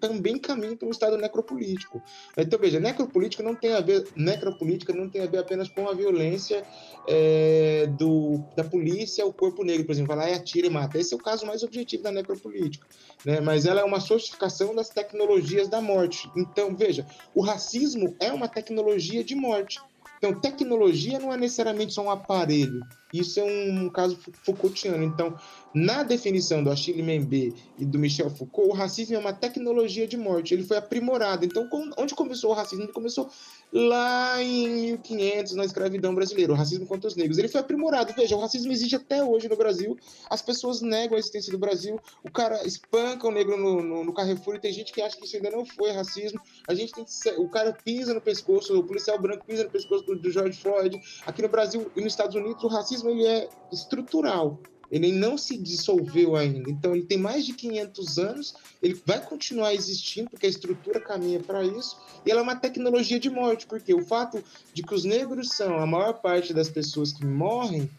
também 0.00 0.38
caminham 0.38 0.76
para 0.76 0.86
um 0.86 0.90
estado 0.90 1.16
necropolítico. 1.16 2.02
Então, 2.36 2.58
veja, 2.58 2.78
necropolítica 2.78 3.42
não 3.42 3.54
tem 3.54 3.72
a 3.72 3.80
ver, 3.80 4.06
necropolítica 4.16 4.92
não 4.92 5.08
tem 5.08 5.22
a 5.22 5.26
ver 5.26 5.38
apenas 5.38 5.68
com 5.68 5.88
a 5.88 5.94
violência 5.94 6.64
é, 7.08 7.86
do, 7.98 8.44
da 8.56 8.64
polícia 8.64 9.24
ao 9.24 9.32
corpo 9.32 9.64
negro, 9.64 9.86
por 9.86 9.92
exemplo, 9.92 10.14
vai 10.14 10.26
lá 10.26 10.30
e 10.30 10.34
atira 10.34 10.66
e 10.66 10.70
mata. 10.70 10.98
Esse 10.98 11.14
é 11.14 11.16
o 11.16 11.20
caso 11.20 11.46
mais 11.46 11.62
objetivo 11.62 12.02
da 12.02 12.12
necropolítica. 12.12 12.86
Né? 13.24 13.40
Mas 13.40 13.66
ela 13.66 13.80
é 13.80 13.84
uma 13.84 14.00
sofisticação 14.00 14.74
das 14.74 14.88
tecnologias 14.88 15.68
da 15.68 15.80
morte. 15.80 16.30
Então, 16.36 16.74
veja, 16.76 17.06
o 17.34 17.40
racismo 17.40 18.14
é 18.20 18.32
uma 18.32 18.48
tecnologia 18.48 19.24
de 19.24 19.34
morte. 19.34 19.80
Então, 20.18 20.40
tecnologia 20.40 21.18
não 21.18 21.32
é 21.32 21.36
necessariamente 21.36 21.92
só 21.92 22.02
um 22.02 22.10
aparelho. 22.10 22.80
Isso 23.14 23.38
é 23.38 23.44
um 23.44 23.88
caso 23.88 24.18
Foucaultiano. 24.42 25.04
Então, 25.04 25.38
na 25.72 26.02
definição 26.02 26.62
do 26.64 26.70
Achille 26.70 27.00
Mbembe 27.00 27.54
e 27.78 27.84
do 27.84 27.96
Michel 27.96 28.28
Foucault, 28.28 28.70
o 28.70 28.72
racismo 28.72 29.14
é 29.14 29.18
uma 29.18 29.32
tecnologia 29.32 30.06
de 30.06 30.16
morte. 30.16 30.52
Ele 30.52 30.64
foi 30.64 30.76
aprimorado. 30.76 31.44
Então, 31.44 31.68
onde 31.96 32.14
começou 32.14 32.50
o 32.50 32.54
racismo? 32.54 32.84
Ele 32.84 32.92
começou 32.92 33.30
lá 33.72 34.42
em 34.42 34.92
1500, 34.92 35.54
na 35.54 35.64
escravidão 35.64 36.14
brasileira, 36.14 36.52
o 36.52 36.56
racismo 36.56 36.86
contra 36.86 37.08
os 37.08 37.16
negros. 37.16 37.38
Ele 37.38 37.48
foi 37.48 37.60
aprimorado. 37.60 38.12
Veja, 38.14 38.36
o 38.36 38.40
racismo 38.40 38.72
existe 38.72 38.96
até 38.96 39.22
hoje 39.22 39.48
no 39.48 39.56
Brasil. 39.56 39.96
As 40.28 40.42
pessoas 40.42 40.80
negam 40.80 41.16
a 41.16 41.18
existência 41.18 41.52
do 41.52 41.58
Brasil. 41.58 42.00
O 42.22 42.30
cara 42.30 42.64
espanca 42.66 43.26
o 43.26 43.30
negro 43.30 43.56
no, 43.56 43.82
no, 43.82 44.04
no 44.04 44.12
Carrefour 44.12 44.56
e 44.56 44.60
tem 44.60 44.72
gente 44.72 44.92
que 44.92 45.00
acha 45.00 45.16
que 45.16 45.24
isso 45.24 45.36
ainda 45.36 45.50
não 45.50 45.64
foi 45.64 45.90
racismo. 45.90 46.40
A 46.68 46.74
gente 46.74 46.92
tem 46.92 47.04
que, 47.04 47.30
o 47.40 47.48
cara 47.48 47.72
pisa 47.72 48.12
no 48.12 48.20
pescoço, 48.20 48.78
o 48.78 48.84
policial 48.84 49.20
branco 49.20 49.44
pisa 49.44 49.64
no 49.64 49.70
pescoço 49.70 50.04
do, 50.04 50.16
do 50.16 50.30
George 50.30 50.58
Floyd. 50.60 51.00
Aqui 51.26 51.42
no 51.42 51.48
Brasil 51.48 51.90
e 51.96 52.00
nos 52.00 52.12
Estados 52.12 52.36
Unidos, 52.36 52.62
o 52.62 52.68
racismo 52.68 53.03
ele 53.10 53.26
é 53.26 53.48
estrutural. 53.72 54.58
Ele 54.90 55.10
não 55.10 55.36
se 55.36 55.56
dissolveu 55.56 56.36
ainda. 56.36 56.70
Então, 56.70 56.94
ele 56.94 57.04
tem 57.04 57.18
mais 57.18 57.44
de 57.44 57.52
500 57.52 58.18
anos, 58.18 58.54
ele 58.82 59.00
vai 59.04 59.20
continuar 59.20 59.74
existindo, 59.74 60.30
porque 60.30 60.46
a 60.46 60.48
estrutura 60.48 61.00
caminha 61.00 61.40
para 61.40 61.64
isso, 61.64 61.96
e 62.24 62.30
ela 62.30 62.40
é 62.40 62.42
uma 62.42 62.54
tecnologia 62.54 63.18
de 63.18 63.30
morte, 63.30 63.66
porque 63.66 63.92
o 63.92 64.04
fato 64.04 64.44
de 64.72 64.82
que 64.82 64.94
os 64.94 65.04
negros 65.04 65.48
são 65.48 65.78
a 65.78 65.86
maior 65.86 66.20
parte 66.20 66.54
das 66.54 66.68
pessoas 66.68 67.12
que 67.12 67.26
morrem 67.26 67.90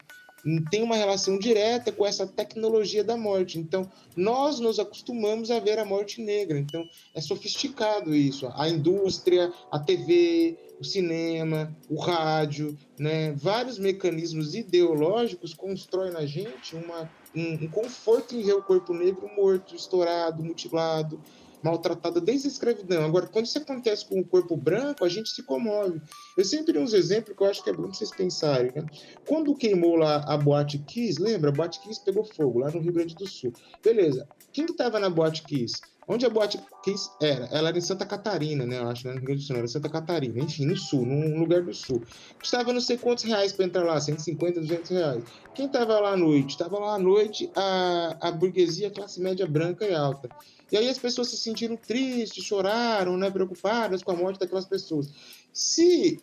tem 0.70 0.82
uma 0.82 0.96
relação 0.96 1.38
direta 1.38 1.90
com 1.90 2.06
essa 2.06 2.26
tecnologia 2.26 3.02
da 3.02 3.16
morte. 3.16 3.58
Então, 3.58 3.90
nós 4.16 4.60
nos 4.60 4.78
acostumamos 4.78 5.50
a 5.50 5.58
ver 5.58 5.78
a 5.78 5.84
morte 5.84 6.20
negra. 6.20 6.58
Então, 6.58 6.84
é 7.14 7.20
sofisticado 7.20 8.14
isso. 8.14 8.48
A 8.54 8.68
indústria, 8.68 9.52
a 9.70 9.78
TV, 9.78 10.56
o 10.78 10.84
cinema, 10.84 11.74
o 11.88 11.98
rádio, 11.98 12.76
né? 12.98 13.32
vários 13.32 13.78
mecanismos 13.78 14.54
ideológicos 14.54 15.52
constroem 15.52 16.12
na 16.12 16.24
gente 16.26 16.76
uma, 16.76 17.10
um, 17.34 17.64
um 17.64 17.68
conforto 17.68 18.36
em 18.36 18.42
ver 18.42 18.54
o 18.54 18.62
corpo 18.62 18.94
negro 18.94 19.28
morto, 19.34 19.74
estourado, 19.74 20.44
mutilado, 20.44 21.20
maltratada 21.66 22.20
desde 22.20 22.46
a 22.46 22.50
escravidão. 22.50 23.04
Agora, 23.04 23.26
quando 23.26 23.46
isso 23.46 23.58
acontece 23.58 24.06
com 24.06 24.20
o 24.20 24.24
corpo 24.24 24.56
branco, 24.56 25.04
a 25.04 25.08
gente 25.08 25.30
se 25.30 25.42
comove. 25.42 26.00
Eu 26.36 26.44
sempre 26.44 26.72
dei 26.72 26.80
uns 26.80 26.92
exemplos 26.92 27.36
que 27.36 27.42
eu 27.42 27.48
acho 27.48 27.62
que 27.62 27.70
é 27.70 27.72
bom 27.72 27.92
vocês 27.92 28.10
pensarem. 28.10 28.70
Né? 28.74 28.86
Quando 29.26 29.54
queimou 29.54 29.96
lá 29.96 30.24
a 30.26 30.36
Boate 30.36 30.78
Kiss, 30.78 31.20
lembra? 31.20 31.50
A 31.50 31.52
Boate 31.52 31.80
Kiss 31.80 32.00
pegou 32.04 32.24
fogo 32.24 32.60
lá 32.60 32.70
no 32.70 32.80
Rio 32.80 32.92
Grande 32.92 33.14
do 33.16 33.26
Sul. 33.26 33.52
Beleza. 33.82 34.28
Quem 34.52 34.64
que 34.64 34.72
estava 34.72 35.00
na 35.00 35.10
Boate 35.10 35.42
Kiss? 35.42 35.80
Onde 36.08 36.24
a 36.24 36.30
Boate 36.30 36.60
Kiss 36.84 37.10
era? 37.20 37.46
Ela 37.46 37.70
era 37.70 37.78
em 37.78 37.80
Santa 37.80 38.06
Catarina, 38.06 38.64
né? 38.64 38.78
Eu 38.78 38.88
acho, 38.88 39.08
né? 39.08 39.14
No 39.14 39.26
Rio 39.26 39.38
Sul, 39.40 39.56
era 39.56 39.66
Santa 39.66 39.88
Catarina. 39.88 40.40
Enfim, 40.40 40.66
no 40.66 40.76
sul, 40.76 41.04
num 41.04 41.38
lugar 41.38 41.62
do 41.62 41.74
sul. 41.74 42.00
Custava 42.38 42.72
não 42.72 42.80
sei 42.80 42.96
quantos 42.96 43.24
reais 43.24 43.52
para 43.52 43.64
entrar 43.64 43.84
lá, 43.84 44.00
150, 44.00 44.60
200 44.60 44.90
reais. 44.90 45.24
Quem 45.52 45.66
estava 45.66 45.98
lá 45.98 46.12
à 46.12 46.16
noite? 46.16 46.50
Estava 46.50 46.78
lá 46.78 46.94
à 46.94 46.98
noite 46.98 47.50
a, 47.56 48.16
a 48.20 48.30
burguesia, 48.30 48.90
classe 48.90 49.20
média 49.20 49.46
branca 49.46 49.84
e 49.84 49.92
alta. 49.92 50.28
E 50.70 50.76
aí 50.76 50.88
as 50.88 50.98
pessoas 50.98 51.28
se 51.28 51.36
sentiram 51.36 51.76
tristes, 51.76 52.44
choraram, 52.44 53.16
né, 53.16 53.30
preocupadas 53.30 54.02
com 54.02 54.12
a 54.12 54.16
morte 54.16 54.38
daquelas 54.38 54.66
pessoas. 54.66 55.10
Se 55.52 56.20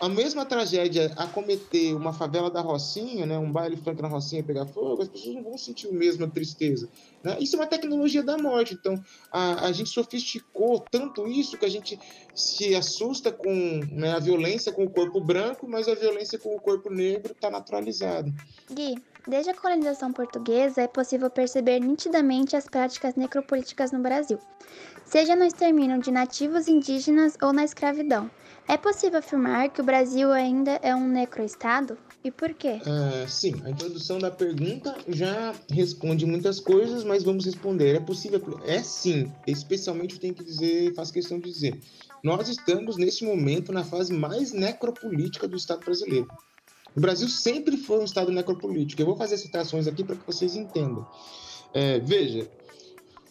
a 0.00 0.08
mesma 0.08 0.44
tragédia 0.44 1.12
acometer 1.16 1.94
uma 1.94 2.12
favela 2.12 2.50
da 2.50 2.60
Rocinha, 2.60 3.26
né, 3.26 3.38
um 3.38 3.50
baile 3.50 3.76
funk 3.76 4.00
na 4.00 4.08
Rocinha 4.08 4.42
pegar 4.42 4.66
fogo, 4.66 5.02
as 5.02 5.08
pessoas 5.08 5.34
não 5.36 5.42
vão 5.42 5.58
sentir 5.58 5.88
a 5.88 5.92
mesma 5.92 6.28
tristeza. 6.28 6.88
Né? 7.22 7.36
Isso 7.40 7.56
é 7.56 7.58
uma 7.58 7.66
tecnologia 7.66 8.22
da 8.22 8.38
morte. 8.38 8.74
Então, 8.74 9.02
a, 9.30 9.66
a 9.66 9.72
gente 9.72 9.90
sofisticou 9.90 10.80
tanto 10.90 11.28
isso 11.28 11.58
que 11.58 11.66
a 11.66 11.70
gente 11.70 11.98
se 12.34 12.74
assusta 12.74 13.30
com 13.30 13.80
né, 13.92 14.12
a 14.12 14.18
violência 14.18 14.72
com 14.72 14.84
o 14.84 14.90
corpo 14.90 15.20
branco, 15.20 15.68
mas 15.68 15.86
a 15.86 15.94
violência 15.94 16.38
com 16.38 16.54
o 16.56 16.60
corpo 16.60 16.90
negro 16.90 17.32
está 17.32 17.50
naturalizada. 17.50 18.32
Gui, 18.70 18.94
desde 19.28 19.50
a 19.50 19.54
colonização 19.54 20.12
portuguesa 20.12 20.82
é 20.82 20.88
possível 20.88 21.30
perceber 21.30 21.78
nitidamente 21.80 22.56
as 22.56 22.66
práticas 22.66 23.14
necropolíticas 23.14 23.92
no 23.92 24.00
Brasil, 24.00 24.38
seja 25.04 25.36
no 25.36 25.44
extermínio 25.44 26.00
de 26.00 26.10
nativos 26.10 26.68
indígenas 26.68 27.36
ou 27.42 27.52
na 27.52 27.64
escravidão. 27.64 28.30
É 28.68 28.76
possível 28.76 29.18
afirmar 29.18 29.68
que 29.70 29.80
o 29.80 29.84
Brasil 29.84 30.30
ainda 30.32 30.72
é 30.82 30.94
um 30.94 31.08
necroestado? 31.08 31.98
E 32.24 32.30
por 32.30 32.54
quê? 32.54 32.80
Uh, 32.86 33.28
sim, 33.28 33.60
a 33.64 33.70
introdução 33.70 34.18
da 34.18 34.30
pergunta 34.30 34.96
já 35.08 35.52
responde 35.68 36.24
muitas 36.24 36.60
coisas, 36.60 37.02
mas 37.02 37.24
vamos 37.24 37.44
responder. 37.44 37.96
É 37.96 38.00
possível? 38.00 38.40
É 38.64 38.80
sim, 38.82 39.30
especialmente 39.46 40.20
tenho 40.20 40.34
que 40.34 40.44
dizer, 40.44 40.94
faço 40.94 41.12
questão 41.12 41.38
de 41.38 41.50
dizer. 41.50 41.80
Nós 42.22 42.48
estamos 42.48 42.96
nesse 42.96 43.24
momento 43.24 43.72
na 43.72 43.82
fase 43.82 44.12
mais 44.12 44.52
necropolítica 44.52 45.48
do 45.48 45.56
Estado 45.56 45.84
brasileiro. 45.84 46.28
O 46.94 47.00
Brasil 47.00 47.28
sempre 47.28 47.76
foi 47.76 47.98
um 47.98 48.04
Estado 48.04 48.30
necropolítico. 48.30 49.02
Eu 49.02 49.06
vou 49.06 49.16
fazer 49.16 49.36
citações 49.38 49.88
aqui 49.88 50.04
para 50.04 50.14
que 50.14 50.26
vocês 50.26 50.54
entendam. 50.54 51.04
É, 51.74 51.98
veja, 51.98 52.48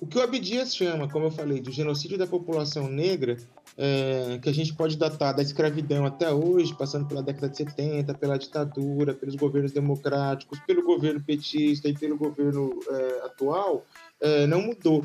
o 0.01 0.07
que 0.07 0.17
o 0.17 0.21
Abdias 0.21 0.75
chama, 0.75 1.07
como 1.07 1.27
eu 1.27 1.31
falei, 1.31 1.59
de 1.61 1.71
genocídio 1.71 2.17
da 2.17 2.25
população 2.25 2.89
negra, 2.89 3.37
é, 3.77 4.39
que 4.41 4.49
a 4.49 4.53
gente 4.53 4.73
pode 4.73 4.97
datar 4.97 5.35
da 5.35 5.41
escravidão 5.41 6.05
até 6.05 6.31
hoje, 6.31 6.75
passando 6.75 7.07
pela 7.07 7.23
década 7.23 7.49
de 7.49 7.57
70, 7.57 8.13
pela 8.15 8.37
ditadura, 8.37 9.13
pelos 9.13 9.35
governos 9.35 9.71
democráticos, 9.71 10.59
pelo 10.61 10.83
governo 10.83 11.21
petista 11.21 11.87
e 11.87 11.93
pelo 11.93 12.17
governo 12.17 12.79
é, 12.89 13.25
atual, 13.25 13.85
é, 14.19 14.45
não 14.45 14.61
mudou. 14.61 15.03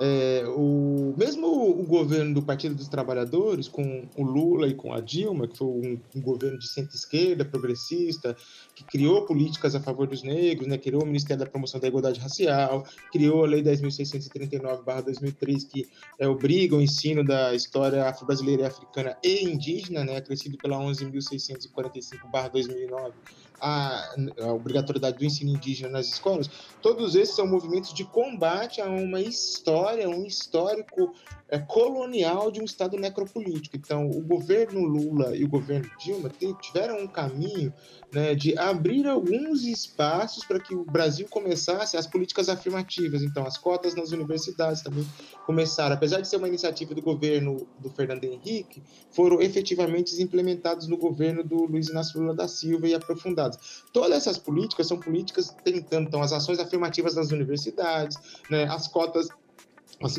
É, 0.00 0.42
o, 0.48 1.14
mesmo 1.16 1.46
o 1.46 1.84
governo 1.84 2.34
do 2.34 2.42
Partido 2.42 2.74
dos 2.74 2.88
Trabalhadores, 2.88 3.68
com 3.68 4.08
o 4.16 4.24
Lula 4.24 4.66
e 4.66 4.74
com 4.74 4.92
a 4.92 5.00
Dilma, 5.00 5.46
que 5.46 5.56
foi 5.56 5.68
um, 5.68 6.00
um 6.16 6.20
governo 6.20 6.58
de 6.58 6.68
centro-esquerda, 6.68 7.44
progressista, 7.44 8.36
que 8.74 8.82
criou 8.82 9.24
políticas 9.24 9.76
a 9.76 9.80
favor 9.80 10.08
dos 10.08 10.24
negros, 10.24 10.66
né, 10.66 10.78
criou 10.78 11.02
o 11.02 11.06
Ministério 11.06 11.44
da 11.44 11.50
Promoção 11.50 11.80
da 11.80 11.86
Igualdade 11.86 12.18
Racial, 12.18 12.84
criou 13.12 13.44
a 13.44 13.46
Lei 13.46 13.62
10.639-2003, 13.62 15.68
que 15.68 15.88
é, 16.18 16.26
obriga 16.26 16.74
o 16.74 16.82
ensino 16.82 17.24
da 17.24 17.54
história 17.54 18.04
afro-brasileira 18.06 18.62
e 18.62 18.66
africana 18.66 19.16
e 19.22 19.44
indígena, 19.44 20.02
né, 20.04 20.16
acrescido 20.16 20.58
pela 20.58 20.76
11.645-2009, 20.78 23.12
a, 23.60 24.14
a 24.40 24.52
obrigatoriedade 24.52 25.18
do 25.18 25.24
ensino 25.24 25.50
indígena 25.50 25.90
nas 25.90 26.06
escolas, 26.06 26.48
todos 26.82 27.14
esses 27.14 27.34
são 27.34 27.46
movimentos 27.46 27.92
de 27.94 28.04
combate 28.04 28.80
a 28.80 28.88
uma 28.88 29.20
história, 29.20 30.08
um 30.08 30.24
histórico 30.24 31.12
é, 31.48 31.58
colonial 31.58 32.50
de 32.50 32.60
um 32.60 32.64
Estado 32.64 32.96
necropolítico. 32.96 33.76
Então, 33.76 34.08
o 34.10 34.20
governo 34.20 34.80
Lula 34.80 35.36
e 35.36 35.44
o 35.44 35.48
governo 35.48 35.88
Dilma 35.98 36.30
tiveram 36.60 36.98
um 36.98 37.06
caminho 37.06 37.72
né, 38.12 38.34
de 38.34 38.58
abrir 38.58 39.06
alguns 39.06 39.64
espaços 39.64 40.44
para 40.44 40.58
que 40.58 40.74
o 40.74 40.84
Brasil 40.84 41.26
começasse 41.28 41.96
as 41.96 42.06
políticas 42.06 42.48
afirmativas. 42.48 43.22
Então, 43.22 43.46
as 43.46 43.58
cotas 43.58 43.94
nas 43.94 44.10
universidades 44.10 44.82
também 44.82 45.06
começaram, 45.46 45.94
apesar 45.94 46.20
de 46.20 46.28
ser 46.28 46.36
uma 46.36 46.48
iniciativa 46.48 46.94
do 46.94 47.02
governo 47.02 47.66
do 47.78 47.90
Fernando 47.90 48.24
Henrique, 48.24 48.82
foram 49.10 49.40
efetivamente 49.40 50.20
implementados 50.22 50.88
no 50.88 50.96
governo 50.96 51.44
do 51.44 51.66
Luiz 51.66 51.88
Inácio 51.88 52.20
Lula 52.20 52.34
da 52.34 52.48
Silva 52.48 52.88
e 52.88 52.94
aprofundados. 52.94 53.43
Todas 53.92 54.16
essas 54.18 54.38
políticas 54.38 54.86
são 54.86 54.98
políticas 54.98 55.54
tentando, 55.64 56.08
então, 56.08 56.22
as 56.22 56.32
ações 56.32 56.58
afirmativas 56.58 57.14
nas 57.14 57.30
universidades, 57.30 58.18
né, 58.50 58.64
as 58.64 58.88
cotas 58.88 59.28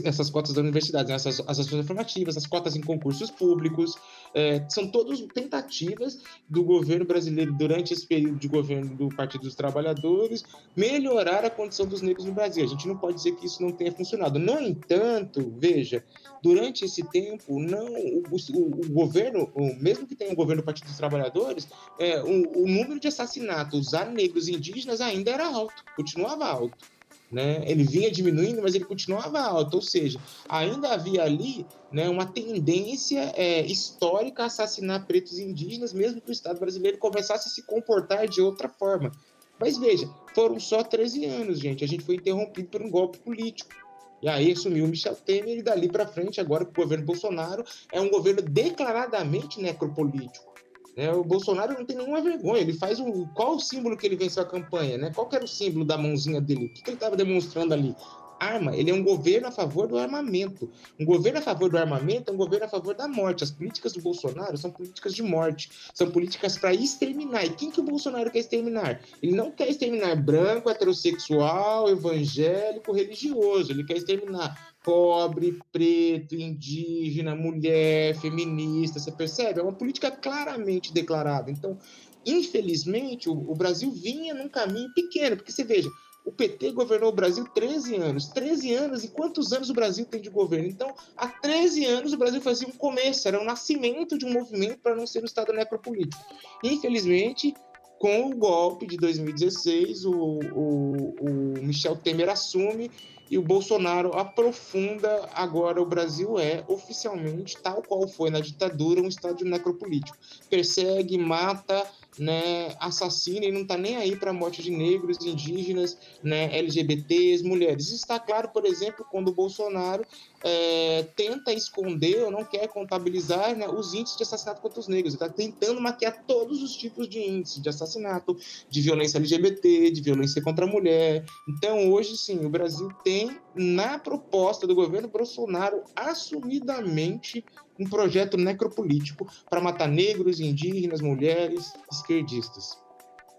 essas 0.03 0.29
cotas 0.29 0.53
da 0.53 0.61
universidade, 0.61 1.09
né? 1.09 1.15
essas, 1.15 1.39
as 1.47 1.59
ações 1.59 1.83
afirmativas, 1.83 2.38
as 2.38 2.45
cotas 2.45 2.75
em 2.75 2.81
concursos 2.81 3.29
públicos, 3.29 3.95
é, 4.33 4.65
são 4.69 4.88
todas 4.88 5.21
tentativas 5.33 6.19
do 6.49 6.63
governo 6.63 7.05
brasileiro, 7.05 7.53
durante 7.53 7.93
esse 7.93 8.05
período 8.07 8.38
de 8.38 8.47
governo 8.47 8.95
do 8.95 9.09
Partido 9.09 9.41
dos 9.41 9.55
Trabalhadores, 9.55 10.43
melhorar 10.75 11.45
a 11.45 11.49
condição 11.49 11.85
dos 11.85 12.01
negros 12.01 12.25
no 12.25 12.33
Brasil. 12.33 12.63
A 12.63 12.67
gente 12.67 12.88
não 12.88 12.97
pode 12.97 13.15
dizer 13.17 13.35
que 13.35 13.45
isso 13.45 13.61
não 13.61 13.71
tenha 13.71 13.91
funcionado. 13.91 14.39
No 14.39 14.59
entanto, 14.59 15.53
veja, 15.57 16.03
durante 16.41 16.85
esse 16.85 17.03
tempo, 17.09 17.59
não 17.59 17.93
o, 17.93 18.23
o, 18.31 18.61
o 18.61 18.89
governo, 18.89 19.49
o, 19.53 19.75
mesmo 19.75 20.07
que 20.07 20.15
tenha 20.15 20.31
um 20.31 20.35
governo 20.35 20.61
do 20.61 20.65
Partido 20.65 20.88
dos 20.88 20.97
Trabalhadores, 20.97 21.67
é, 21.99 22.21
o, 22.21 22.63
o 22.63 22.67
número 22.67 22.99
de 22.99 23.07
assassinatos 23.07 23.93
a 23.93 24.05
negros 24.05 24.47
indígenas 24.47 25.01
ainda 25.01 25.31
era 25.31 25.45
alto, 25.45 25.83
continuava 25.95 26.45
alto. 26.45 26.94
Né? 27.31 27.63
Ele 27.65 27.83
vinha 27.83 28.11
diminuindo, 28.11 28.61
mas 28.61 28.75
ele 28.75 28.85
continuava 28.85 29.39
alto, 29.39 29.75
ou 29.75 29.81
seja, 29.81 30.19
ainda 30.47 30.89
havia 30.89 31.23
ali 31.23 31.65
né, 31.91 32.07
uma 32.07 32.25
tendência 32.25 33.33
é, 33.35 33.65
histórica 33.65 34.43
a 34.43 34.45
assassinar 34.45 35.05
pretos 35.05 35.39
e 35.39 35.43
indígenas, 35.43 35.91
mesmo 35.91 36.21
que 36.21 36.29
o 36.29 36.31
Estado 36.31 36.59
brasileiro 36.59 36.97
começasse 36.97 37.49
a 37.49 37.51
se 37.51 37.63
comportar 37.63 38.27
de 38.27 38.41
outra 38.41 38.69
forma. 38.69 39.11
Mas 39.59 39.77
veja, 39.77 40.09
foram 40.33 40.59
só 40.59 40.83
13 40.83 41.25
anos, 41.25 41.59
gente. 41.59 41.83
A 41.83 41.88
gente 41.88 42.03
foi 42.03 42.15
interrompido 42.15 42.69
por 42.69 42.81
um 42.81 42.89
golpe 42.89 43.17
político. 43.19 43.73
E 44.21 44.27
aí 44.27 44.51
assumiu 44.51 44.88
Michel 44.88 45.15
Temer 45.15 45.59
e 45.59 45.61
dali 45.61 45.88
para 45.88 46.07
frente, 46.07 46.41
agora 46.41 46.63
o 46.63 46.71
governo 46.71 47.05
Bolsonaro 47.05 47.63
é 47.91 48.01
um 48.01 48.09
governo 48.09 48.41
declaradamente 48.41 49.61
necropolítico. 49.61 50.54
Né? 50.95 51.12
O 51.12 51.23
Bolsonaro 51.23 51.73
não 51.73 51.86
tem 51.86 51.97
nenhuma 51.97 52.21
vergonha. 52.21 52.62
Ele 52.62 52.73
faz 52.73 52.99
um. 52.99 53.25
Qual 53.27 53.55
o 53.55 53.60
símbolo 53.60 53.97
que 53.97 54.05
ele 54.05 54.15
venceu 54.15 54.43
a 54.43 54.45
campanha? 54.45 54.97
Né? 54.97 55.12
Qual 55.13 55.29
era 55.31 55.43
o 55.43 55.47
símbolo 55.47 55.86
da 55.86 55.97
mãozinha 55.97 56.39
dele? 56.39 56.65
O 56.65 56.69
que, 56.69 56.81
que 56.81 56.89
ele 56.89 56.97
estava 56.97 57.15
demonstrando 57.15 57.73
ali? 57.73 57.95
arma, 58.39 58.75
ele 58.75 58.91
é 58.91 58.93
um 58.93 59.03
governo 59.03 59.47
a 59.47 59.51
favor 59.51 59.88
do 59.88 59.97
armamento. 59.97 60.69
Um 60.99 61.05
governo 61.05 61.39
a 61.39 61.41
favor 61.41 61.69
do 61.69 61.77
armamento 61.77 62.29
é 62.29 62.34
um 62.34 62.38
governo 62.38 62.65
a 62.65 62.69
favor 62.69 62.95
da 62.95 63.08
morte. 63.08 63.43
As 63.43 63.51
políticas 63.51 63.93
do 63.93 64.01
Bolsonaro 64.01 64.58
são 64.58 64.71
políticas 64.71 65.13
de 65.13 65.23
morte, 65.23 65.69
são 65.93 66.10
políticas 66.12 66.58
para 66.58 66.73
exterminar. 66.73 67.45
E 67.45 67.49
quem 67.51 67.71
que 67.71 67.79
o 67.79 67.84
Bolsonaro 67.84 68.31
quer 68.31 68.39
exterminar? 68.39 69.01
Ele 69.21 69.36
não 69.36 69.51
quer 69.51 69.69
exterminar 69.69 70.15
branco, 70.15 70.69
heterossexual, 70.69 71.89
evangélico, 71.89 72.91
religioso. 72.91 73.71
Ele 73.71 73.84
quer 73.84 73.97
exterminar 73.97 74.74
pobre, 74.85 75.59
preto, 75.71 76.35
indígena, 76.35 77.35
mulher, 77.35 78.15
feminista. 78.21 78.99
Você 78.99 79.11
percebe? 79.11 79.59
É 79.59 79.63
uma 79.63 79.73
política 79.73 80.11
claramente 80.11 80.93
declarada. 80.93 81.49
Então, 81.49 81.79
infelizmente, 82.23 83.27
o, 83.27 83.33
o 83.33 83.55
Brasil 83.55 83.91
vinha 83.91 84.35
num 84.35 84.47
caminho 84.47 84.93
pequeno, 84.93 85.37
porque 85.37 85.51
você 85.51 85.63
veja, 85.63 85.89
o 86.23 86.31
PT 86.31 86.71
governou 86.71 87.09
o 87.09 87.15
Brasil 87.15 87.43
13 87.45 87.95
anos. 87.95 88.27
13 88.27 88.73
anos, 88.75 89.03
e 89.03 89.07
quantos 89.07 89.51
anos 89.51 89.71
o 89.71 89.73
Brasil 89.73 90.05
tem 90.05 90.21
de 90.21 90.29
governo? 90.29 90.67
Então, 90.67 90.93
há 91.17 91.27
13 91.27 91.85
anos 91.85 92.13
o 92.13 92.17
Brasil 92.17 92.41
fazia 92.41 92.67
um 92.67 92.71
começo, 92.71 93.27
era 93.27 93.39
o 93.39 93.41
um 93.41 93.45
nascimento 93.45 94.17
de 94.17 94.25
um 94.25 94.31
movimento 94.31 94.79
para 94.79 94.95
não 94.95 95.07
ser 95.07 95.23
um 95.23 95.25
Estado 95.25 95.51
necropolítico. 95.51 96.23
Infelizmente, 96.63 97.55
com 97.97 98.29
o 98.29 98.35
golpe 98.35 98.85
de 98.85 98.97
2016, 98.97 100.05
o, 100.05 100.13
o, 100.13 101.15
o 101.21 101.63
Michel 101.63 101.95
Temer 101.95 102.29
assume 102.29 102.91
e 103.29 103.38
o 103.38 103.41
Bolsonaro 103.41 104.17
aprofunda 104.17 105.29
agora 105.33 105.81
o 105.81 105.85
Brasil 105.85 106.39
é 106.39 106.63
oficialmente, 106.67 107.57
tal 107.57 107.81
qual 107.81 108.07
foi 108.07 108.29
na 108.29 108.39
ditadura, 108.39 109.01
um 109.01 109.07
Estado 109.07 109.43
necropolítico. 109.43 110.17
Persegue, 110.49 111.17
mata, 111.17 111.89
né, 112.19 112.75
assassina 112.79 113.45
e 113.45 113.51
não 113.51 113.61
está 113.61 113.77
nem 113.77 113.97
aí 113.97 114.15
para 114.15 114.31
a 114.31 114.33
morte 114.33 114.61
de 114.61 114.71
negros, 114.71 115.17
indígenas, 115.25 115.97
né, 116.23 116.55
LGBTs, 116.57 117.43
mulheres. 117.43 117.88
Isso 117.88 117.95
está 117.95 118.19
claro, 118.19 118.49
por 118.49 118.65
exemplo, 118.65 119.05
quando 119.09 119.29
o 119.29 119.33
Bolsonaro 119.33 120.05
é, 120.47 121.08
tenta 121.15 121.51
esconder 121.51 122.23
ou 122.23 122.29
não 122.29 122.43
quer 122.43 122.67
contabilizar 122.67 123.55
né, 123.55 123.67
os 123.67 123.95
índices 123.95 124.15
de 124.15 124.21
assassinato 124.21 124.62
contra 124.62 124.79
os 124.79 124.88
negros. 124.88 125.15
Está 125.15 125.27
tentando 125.27 125.81
maquiar 125.81 126.23
todos 126.27 126.62
os 126.62 126.75
tipos 126.75 127.10
de 127.10 127.19
índices 127.19 127.60
de 127.60 127.67
assassinato, 127.67 128.38
de 128.69 128.81
violência 128.81 129.17
LGBT, 129.17 129.89
de 129.89 130.01
violência 130.01 130.43
contra 130.43 130.65
a 130.65 130.67
mulher. 130.67 131.25
Então, 131.49 131.91
hoje 131.91 132.15
sim, 132.15 132.45
o 132.45 132.49
Brasil 132.49 132.88
tem, 133.03 133.39
na 133.55 133.97
proposta 133.97 134.67
do 134.67 134.75
governo 134.75 135.08
Bolsonaro, 135.08 135.84
assumidamente 135.95 137.43
um 137.79 137.89
projeto 137.89 138.38
necropolítico 138.38 139.27
para 139.49 139.60
matar 139.60 139.88
negros, 139.88 140.39
indígenas, 140.39 141.01
mulheres, 141.01 141.73
esquerdistas. 141.91 142.77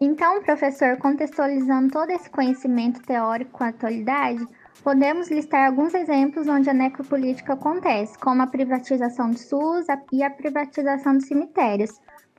Então, 0.01 0.43
professor, 0.43 0.99
contextualizando 0.99 1.91
todo 1.91 2.11
esse 2.11 2.29
conhecimento 2.29 3.01
teórico 3.03 3.53
com 3.53 3.65
a 3.65 3.69
atualidade, 3.69 4.45
podemos 4.83 5.31
listar 5.31 5.67
alguns 5.67 5.95
exemplos 5.95 6.47
onde 6.47 6.69
a 6.71 6.75
necropolítica 6.75 7.55
acontece, 7.55 8.19
como 8.19 8.43
a 8.43 8.47
privatização 8.47 9.31
do 9.31 9.39
SUS 9.39 9.87
e 10.13 10.23
a 10.23 10.31
privatização 10.31 11.17
dos 11.17 11.27
cemitérios. 11.27 11.91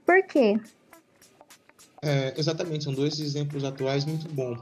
Por 0.06 0.26
quê? 0.26 0.60
É, 2.02 2.34
exatamente, 2.38 2.84
são 2.84 2.93
dois 2.93 3.19
exemplos 3.19 3.63
atuais 3.63 4.06
muito 4.06 4.28
bons. 4.34 4.60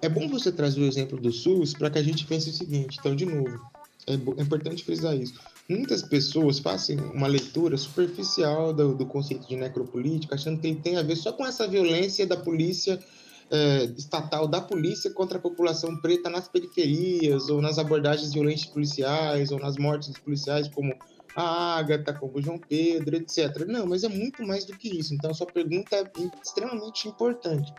É 0.00 0.08
bom 0.08 0.28
você 0.28 0.50
trazer 0.52 0.80
o 0.80 0.86
exemplo 0.86 1.18
do 1.18 1.32
SUS 1.32 1.74
para 1.74 1.90
que 1.90 1.98
a 1.98 2.02
gente 2.02 2.26
pense 2.26 2.50
o 2.50 2.52
seguinte, 2.52 2.98
então, 2.98 3.14
de 3.14 3.26
novo, 3.26 3.60
é, 4.06 4.12
é 4.12 4.42
importante 4.42 4.84
frisar 4.84 5.14
isso 5.14 5.34
muitas 5.68 6.02
pessoas 6.02 6.58
fazem 6.58 6.98
uma 6.98 7.26
leitura 7.26 7.76
superficial 7.76 8.72
do, 8.72 8.94
do, 8.94 9.04
conceito 9.04 9.46
de 9.46 9.56
necropolítica, 9.56 10.34
achando 10.34 10.60
que 10.60 10.74
tem 10.76 10.96
a 10.96 11.02
ver 11.02 11.16
só 11.16 11.32
com 11.32 11.46
essa 11.46 11.68
violência 11.68 12.26
da 12.26 12.36
polícia 12.36 12.98
é, 13.50 13.84
estatal, 13.96 14.46
da 14.46 14.60
polícia 14.60 15.10
contra 15.10 15.38
a 15.38 15.40
população 15.40 15.96
preta 16.00 16.28
nas 16.28 16.48
periferias, 16.48 17.48
ou 17.48 17.60
nas 17.60 17.78
abordagens 17.78 18.32
violentas 18.32 18.66
policiais, 18.66 19.50
ou 19.50 19.58
nas 19.58 19.76
mortes 19.76 20.08
dos 20.08 20.18
policiais, 20.18 20.68
como 20.68 20.94
a 21.34 21.76
Agatha, 21.78 22.12
como 22.12 22.38
o 22.38 22.42
João 22.42 22.58
Pedro, 22.58 23.16
etc. 23.16 23.64
Não, 23.66 23.86
mas 23.86 24.04
é 24.04 24.08
muito 24.08 24.46
mais 24.46 24.64
do 24.64 24.76
que 24.76 24.88
isso. 24.88 25.14
Então, 25.14 25.32
sua 25.32 25.46
pergunta 25.46 25.96
é 25.96 26.04
extremamente 26.42 27.08
importante. 27.08 27.72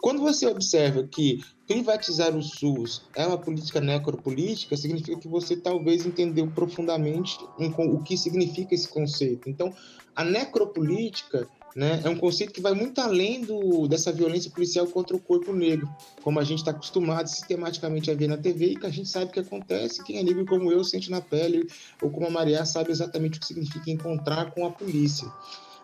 Quando 0.00 0.20
você 0.20 0.46
observa 0.46 1.02
que 1.02 1.40
privatizar 1.66 2.36
o 2.36 2.42
SUS 2.42 3.02
é 3.16 3.26
uma 3.26 3.38
política 3.38 3.80
necropolítica, 3.80 4.76
significa 4.76 5.18
que 5.18 5.26
você 5.26 5.56
talvez 5.56 6.04
entendeu 6.04 6.46
profundamente 6.50 7.38
o 7.58 8.02
que 8.02 8.16
significa 8.16 8.74
esse 8.74 8.86
conceito. 8.86 9.48
Então, 9.48 9.74
a 10.14 10.22
necropolítica 10.22 11.48
né, 11.74 12.00
é 12.04 12.08
um 12.08 12.16
conceito 12.16 12.52
que 12.52 12.60
vai 12.60 12.72
muito 12.72 13.00
além 13.00 13.40
do, 13.40 13.88
dessa 13.88 14.12
violência 14.12 14.50
policial 14.50 14.86
contra 14.86 15.16
o 15.16 15.20
corpo 15.20 15.52
negro, 15.52 15.88
como 16.22 16.38
a 16.38 16.44
gente 16.44 16.58
está 16.58 16.70
acostumado 16.70 17.26
sistematicamente 17.26 18.10
a 18.10 18.14
ver 18.14 18.28
na 18.28 18.36
TV 18.36 18.66
e 18.66 18.76
que 18.76 18.86
a 18.86 18.90
gente 18.90 19.08
sabe 19.08 19.32
que 19.32 19.40
acontece, 19.40 20.04
quem 20.04 20.18
é 20.18 20.22
negro 20.22 20.46
como 20.46 20.70
eu 20.70 20.84
sente 20.84 21.10
na 21.10 21.20
pele, 21.20 21.66
ou 22.00 22.10
como 22.10 22.26
a 22.26 22.30
Maria 22.30 22.64
sabe 22.64 22.92
exatamente 22.92 23.38
o 23.38 23.40
que 23.40 23.46
significa 23.46 23.90
encontrar 23.90 24.52
com 24.52 24.64
a 24.64 24.70
polícia. 24.70 25.26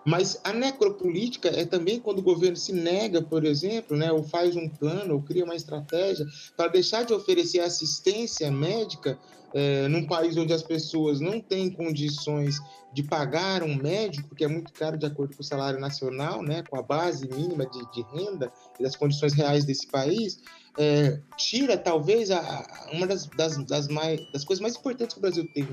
Mas 0.04 0.40
a 0.44 0.52
necropolítica 0.52 1.48
é 1.48 1.64
também 1.64 2.00
quando 2.00 2.20
o 2.20 2.22
governo 2.22 2.56
se 2.56 2.72
nega, 2.72 3.20
por 3.20 3.44
exemplo, 3.44 3.96
né, 3.96 4.10
ou 4.10 4.22
faz 4.22 4.56
um 4.56 4.68
plano, 4.68 5.14
ou 5.14 5.22
cria 5.22 5.44
uma 5.44 5.54
estratégia 5.54 6.26
para 6.56 6.68
deixar 6.68 7.04
de 7.04 7.12
oferecer 7.12 7.60
assistência 7.60 8.50
médica 8.50 9.18
é, 9.52 9.88
num 9.88 10.06
país 10.06 10.36
onde 10.36 10.52
as 10.52 10.62
pessoas 10.62 11.20
não 11.20 11.40
têm 11.40 11.70
condições 11.70 12.60
de 12.92 13.02
pagar 13.02 13.62
um 13.62 13.74
médico, 13.74 14.34
que 14.34 14.44
é 14.44 14.48
muito 14.48 14.72
caro 14.72 14.96
de 14.96 15.06
acordo 15.06 15.36
com 15.36 15.42
o 15.42 15.46
salário 15.46 15.78
nacional, 15.78 16.42
né, 16.42 16.62
com 16.68 16.78
a 16.78 16.82
base 16.82 17.28
mínima 17.28 17.66
de, 17.66 17.78
de 17.92 18.02
renda 18.12 18.52
e 18.78 18.82
das 18.82 18.96
condições 18.96 19.32
reais 19.32 19.64
desse 19.64 19.86
país, 19.86 20.40
é, 20.78 21.20
tira 21.36 21.76
talvez 21.76 22.30
a, 22.30 22.88
uma 22.92 23.06
das, 23.06 23.26
das, 23.26 23.56
das, 23.64 23.88
mais, 23.88 24.20
das 24.32 24.44
coisas 24.44 24.62
mais 24.62 24.76
importantes 24.76 25.14
que 25.14 25.18
o 25.18 25.22
Brasil 25.22 25.48
tem 25.52 25.64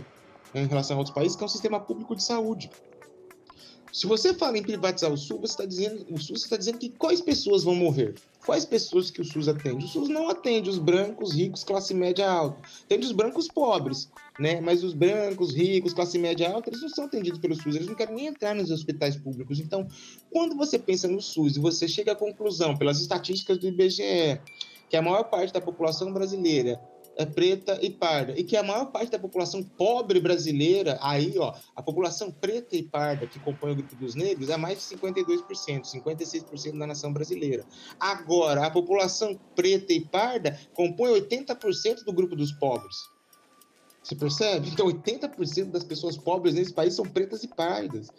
né, 0.53 0.63
em 0.63 0.67
relação 0.67 0.97
a 0.97 0.99
outros 0.99 1.15
países, 1.15 1.35
que 1.35 1.43
é 1.43 1.45
o 1.45 1.49
sistema 1.49 1.79
público 1.79 2.15
de 2.15 2.23
saúde. 2.23 2.69
Se 3.91 4.05
você 4.05 4.33
fala 4.33 4.57
em 4.57 4.63
privatizar 4.63 5.11
o 5.11 5.17
SUS, 5.17 5.39
você 5.39 5.45
está 5.45 5.65
dizendo, 5.65 6.05
o 6.11 6.19
SUS 6.19 6.43
está 6.43 6.57
dizendo 6.57 6.77
que 6.77 6.89
quais 6.89 7.21
pessoas 7.21 7.63
vão 7.63 7.73
morrer? 7.73 8.15
Quais 8.45 8.65
pessoas 8.65 9.09
que 9.09 9.21
o 9.21 9.25
SUS 9.25 9.47
atende? 9.47 9.85
O 9.85 9.87
SUS 9.87 10.09
não 10.09 10.29
atende 10.29 10.69
os 10.69 10.77
brancos, 10.77 11.33
ricos, 11.33 11.63
classe 11.63 11.93
média 11.93 12.29
alta. 12.29 12.61
Atende 12.85 13.05
os 13.05 13.11
brancos 13.11 13.47
pobres, 13.47 14.09
né? 14.39 14.61
Mas 14.61 14.83
os 14.83 14.93
brancos, 14.93 15.53
ricos, 15.53 15.93
classe 15.93 16.17
média 16.17 16.51
alta, 16.51 16.69
eles 16.69 16.81
não 16.81 16.89
são 16.89 17.05
atendidos 17.05 17.39
pelo 17.39 17.55
SUS, 17.55 17.75
eles 17.75 17.87
não 17.87 17.95
querem 17.95 18.15
nem 18.15 18.27
entrar 18.27 18.53
nos 18.53 18.71
hospitais 18.71 19.15
públicos. 19.15 19.59
Então, 19.59 19.87
quando 20.31 20.55
você 20.55 20.77
pensa 20.77 21.07
no 21.07 21.21
SUS 21.21 21.55
e 21.55 21.59
você 21.59 21.87
chega 21.87 22.11
à 22.11 22.15
conclusão, 22.15 22.75
pelas 22.75 22.99
estatísticas 22.99 23.57
do 23.57 23.67
IBGE, 23.67 24.39
que 24.89 24.95
a 24.95 25.01
maior 25.01 25.23
parte 25.23 25.53
da 25.53 25.61
população 25.61 26.13
brasileira 26.13 26.79
é 27.17 27.25
preta 27.25 27.79
e 27.81 27.89
parda, 27.89 28.33
e 28.37 28.43
que 28.43 28.55
a 28.55 28.63
maior 28.63 28.85
parte 28.85 29.11
da 29.11 29.19
população 29.19 29.63
pobre 29.63 30.19
brasileira, 30.19 30.97
aí, 31.01 31.37
ó, 31.37 31.53
a 31.75 31.81
população 31.81 32.31
preta 32.31 32.75
e 32.75 32.83
parda 32.83 33.25
que 33.25 33.39
compõe 33.39 33.71
o 33.71 33.75
grupo 33.75 33.95
dos 33.95 34.13
negros 34.13 34.49
é 34.49 34.57
mais 34.57 34.77
de 34.77 34.95
52%, 34.95 35.83
56% 35.83 36.77
da 36.77 36.87
nação 36.87 37.11
brasileira. 37.11 37.65
Agora, 37.99 38.65
a 38.65 38.71
população 38.71 39.37
preta 39.55 39.91
e 39.91 40.01
parda 40.01 40.59
compõe 40.73 41.11
80% 41.19 42.03
do 42.03 42.13
grupo 42.13 42.35
dos 42.35 42.51
pobres. 42.51 43.09
Você 44.03 44.15
percebe? 44.15 44.69
Então, 44.69 44.85
80% 44.85 45.71
das 45.71 45.83
pessoas 45.83 46.15
pobres 46.15 46.53
nesse 46.53 46.73
país 46.73 46.93
são 46.93 47.03
pretas 47.03 47.43
e 47.43 47.47
pardas. 47.47 48.09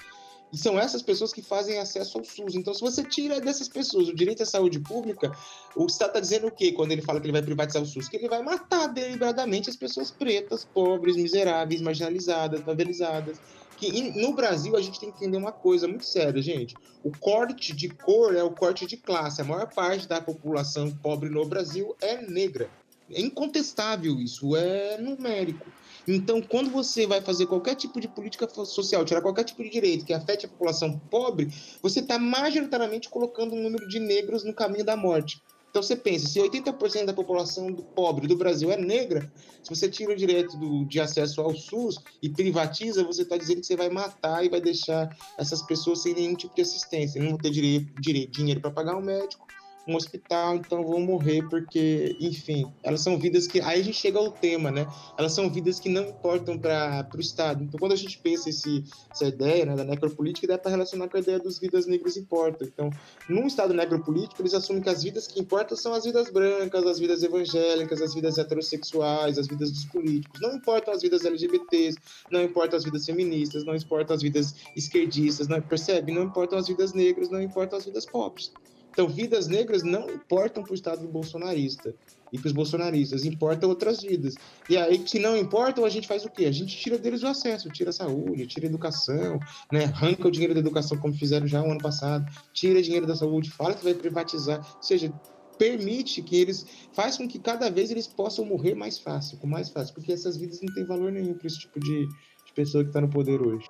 E 0.52 0.56
são 0.56 0.78
essas 0.78 1.02
pessoas 1.02 1.32
que 1.32 1.42
fazem 1.42 1.78
acesso 1.78 2.18
ao 2.18 2.24
SUS. 2.24 2.54
Então, 2.54 2.72
se 2.72 2.80
você 2.80 3.04
tira 3.04 3.40
dessas 3.40 3.68
pessoas 3.68 4.08
o 4.08 4.14
direito 4.14 4.42
à 4.42 4.46
saúde 4.46 4.80
pública, 4.80 5.30
o 5.76 5.86
Estado 5.86 6.08
está 6.08 6.20
dizendo 6.20 6.46
o 6.46 6.50
quê 6.50 6.72
quando 6.72 6.92
ele 6.92 7.02
fala 7.02 7.20
que 7.20 7.26
ele 7.26 7.32
vai 7.32 7.42
privatizar 7.42 7.82
o 7.82 7.86
SUS? 7.86 8.08
Que 8.08 8.16
ele 8.16 8.28
vai 8.28 8.42
matar 8.42 8.86
deliberadamente 8.88 9.68
as 9.68 9.76
pessoas 9.76 10.10
pretas, 10.10 10.64
pobres, 10.64 11.16
miseráveis, 11.16 11.82
marginalizadas, 11.82 12.62
favelizadas. 12.62 13.38
Que 13.76 14.10
no 14.20 14.32
Brasil 14.32 14.74
a 14.74 14.80
gente 14.80 14.98
tem 14.98 15.10
que 15.10 15.18
entender 15.18 15.36
uma 15.36 15.52
coisa 15.52 15.86
muito 15.86 16.04
séria, 16.04 16.42
gente. 16.42 16.74
O 17.04 17.12
corte 17.16 17.72
de 17.74 17.88
cor 17.88 18.34
é 18.34 18.42
o 18.42 18.50
corte 18.50 18.86
de 18.86 18.96
classe. 18.96 19.40
A 19.40 19.44
maior 19.44 19.72
parte 19.72 20.08
da 20.08 20.20
população 20.20 20.90
pobre 20.90 21.28
no 21.28 21.44
Brasil 21.46 21.94
é 22.00 22.20
negra. 22.22 22.68
É 23.10 23.20
incontestável 23.20 24.18
isso, 24.18 24.56
é 24.56 24.98
numérico. 24.98 25.66
Então, 26.14 26.40
quando 26.40 26.70
você 26.70 27.06
vai 27.06 27.20
fazer 27.20 27.46
qualquer 27.46 27.74
tipo 27.74 28.00
de 28.00 28.08
política 28.08 28.48
social, 28.64 29.04
tirar 29.04 29.20
qualquer 29.20 29.44
tipo 29.44 29.62
de 29.62 29.68
direito 29.68 30.06
que 30.06 30.14
afete 30.14 30.46
a 30.46 30.48
população 30.48 30.98
pobre, 31.10 31.52
você 31.82 32.00
está 32.00 32.18
majoritariamente 32.18 33.08
colocando 33.10 33.54
um 33.54 33.62
número 33.62 33.86
de 33.86 34.00
negros 34.00 34.42
no 34.42 34.54
caminho 34.54 34.84
da 34.84 34.96
morte. 34.96 35.42
Então 35.70 35.82
você 35.82 35.94
pensa, 35.94 36.26
se 36.26 36.40
80% 36.40 37.04
da 37.04 37.12
população 37.12 37.70
do 37.70 37.82
pobre 37.82 38.26
do 38.26 38.34
Brasil 38.36 38.72
é 38.72 38.76
negra, 38.76 39.30
se 39.62 39.68
você 39.68 39.88
tira 39.88 40.12
o 40.12 40.16
direito 40.16 40.56
do, 40.56 40.86
de 40.86 40.98
acesso 40.98 41.42
ao 41.42 41.54
SUS 41.54 41.98
e 42.22 42.28
privatiza, 42.30 43.04
você 43.04 43.22
está 43.22 43.36
dizendo 43.36 43.60
que 43.60 43.66
você 43.66 43.76
vai 43.76 43.90
matar 43.90 44.44
e 44.44 44.48
vai 44.48 44.60
deixar 44.60 45.14
essas 45.38 45.60
pessoas 45.62 46.02
sem 46.02 46.14
nenhum 46.14 46.34
tipo 46.34 46.54
de 46.54 46.62
assistência. 46.62 47.20
Não 47.20 47.30
vão 47.30 47.38
ter 47.38 47.50
direito, 47.50 48.00
direito 48.00 48.32
dinheiro 48.32 48.60
para 48.60 48.70
pagar 48.70 48.96
um 48.96 49.02
médico, 49.02 49.46
um 49.88 49.96
hospital, 49.96 50.56
então 50.56 50.84
vão 50.84 51.00
morrer 51.00 51.42
porque, 51.48 52.14
enfim, 52.20 52.70
elas 52.82 53.00
são 53.00 53.18
vidas 53.18 53.46
que. 53.46 53.60
Aí 53.60 53.80
a 53.80 53.82
gente 53.82 53.96
chega 53.96 54.18
ao 54.18 54.30
tema, 54.30 54.70
né? 54.70 54.86
Elas 55.16 55.32
são 55.32 55.48
vidas 55.48 55.80
que 55.80 55.88
não 55.88 56.04
importam 56.10 56.58
para 56.58 57.08
o 57.14 57.20
Estado. 57.20 57.64
Então, 57.64 57.80
quando 57.80 57.92
a 57.92 57.96
gente 57.96 58.18
pensa 58.18 58.50
esse, 58.50 58.84
essa 59.10 59.24
ideia 59.24 59.64
né, 59.64 59.74
da 59.74 59.84
necropolítica, 59.84 60.46
dá 60.46 60.58
para 60.58 60.70
relacionar 60.70 61.08
com 61.08 61.16
a 61.16 61.20
ideia 61.20 61.38
dos 61.38 61.58
vidas 61.58 61.86
negras 61.86 62.18
importam. 62.18 62.68
Então, 62.68 62.90
num 63.28 63.46
Estado 63.46 63.72
necropolítico, 63.72 64.42
eles 64.42 64.52
assumem 64.52 64.82
que 64.82 64.90
as 64.90 65.02
vidas 65.02 65.26
que 65.26 65.40
importam 65.40 65.76
são 65.76 65.94
as 65.94 66.04
vidas 66.04 66.30
brancas, 66.30 66.86
as 66.86 66.98
vidas 66.98 67.22
evangélicas, 67.22 68.02
as 68.02 68.14
vidas 68.14 68.36
heterossexuais, 68.36 69.38
as 69.38 69.46
vidas 69.46 69.72
dos 69.72 69.86
políticos. 69.86 70.38
Não 70.42 70.54
importam 70.54 70.92
as 70.92 71.00
vidas 71.00 71.24
LGBTs, 71.24 71.96
não 72.30 72.42
importam 72.42 72.76
as 72.76 72.84
vidas 72.84 73.06
feministas, 73.06 73.64
não 73.64 73.74
importam 73.74 74.14
as 74.14 74.22
vidas 74.22 74.54
esquerdistas, 74.76 75.48
não 75.48 75.62
percebe? 75.62 76.12
Não 76.12 76.24
importam 76.24 76.58
as 76.58 76.68
vidas 76.68 76.92
negras, 76.92 77.30
não 77.30 77.40
importam 77.40 77.78
as 77.78 77.86
vidas 77.86 78.04
pobres. 78.04 78.52
Então, 78.98 79.08
vidas 79.08 79.46
negras 79.46 79.84
não 79.84 80.10
importam 80.10 80.64
para 80.64 80.72
o 80.72 80.74
Estado 80.74 81.06
bolsonarista 81.06 81.94
e 82.32 82.38
para 82.38 82.48
os 82.48 82.52
bolsonaristas, 82.52 83.24
importam 83.24 83.68
outras 83.68 84.02
vidas. 84.02 84.34
E 84.68 84.76
aí, 84.76 85.00
se 85.06 85.20
não 85.20 85.36
importam, 85.36 85.84
a 85.84 85.88
gente 85.88 86.08
faz 86.08 86.24
o 86.24 86.28
quê? 86.28 86.46
A 86.46 86.50
gente 86.50 86.76
tira 86.76 86.98
deles 86.98 87.22
o 87.22 87.28
acesso, 87.28 87.70
tira 87.70 87.90
a 87.90 87.92
saúde, 87.92 88.44
tira 88.48 88.66
a 88.66 88.68
educação, 88.68 89.38
né? 89.70 89.84
arranca 89.84 90.26
o 90.26 90.32
dinheiro 90.32 90.52
da 90.52 90.58
educação, 90.58 90.98
como 90.98 91.14
fizeram 91.14 91.46
já 91.46 91.62
o 91.62 91.70
ano 91.70 91.80
passado, 91.80 92.26
tira 92.52 92.82
dinheiro 92.82 93.06
da 93.06 93.14
saúde, 93.14 93.52
fala 93.52 93.72
que 93.72 93.84
vai 93.84 93.94
privatizar, 93.94 94.66
ou 94.74 94.82
seja, 94.82 95.14
permite 95.56 96.20
que 96.20 96.34
eles, 96.34 96.66
faz 96.92 97.16
com 97.16 97.28
que 97.28 97.38
cada 97.38 97.70
vez 97.70 97.92
eles 97.92 98.08
possam 98.08 98.44
morrer 98.44 98.74
mais 98.74 98.98
fácil, 98.98 99.38
com 99.38 99.46
mais 99.46 99.68
fácil, 99.68 99.94
porque 99.94 100.12
essas 100.12 100.36
vidas 100.36 100.60
não 100.60 100.74
têm 100.74 100.84
valor 100.84 101.12
nenhum 101.12 101.34
para 101.34 101.46
esse 101.46 101.60
tipo 101.60 101.78
de, 101.78 102.04
de 102.44 102.52
pessoa 102.52 102.82
que 102.82 102.90
está 102.90 103.00
no 103.00 103.08
poder 103.08 103.40
hoje. 103.40 103.68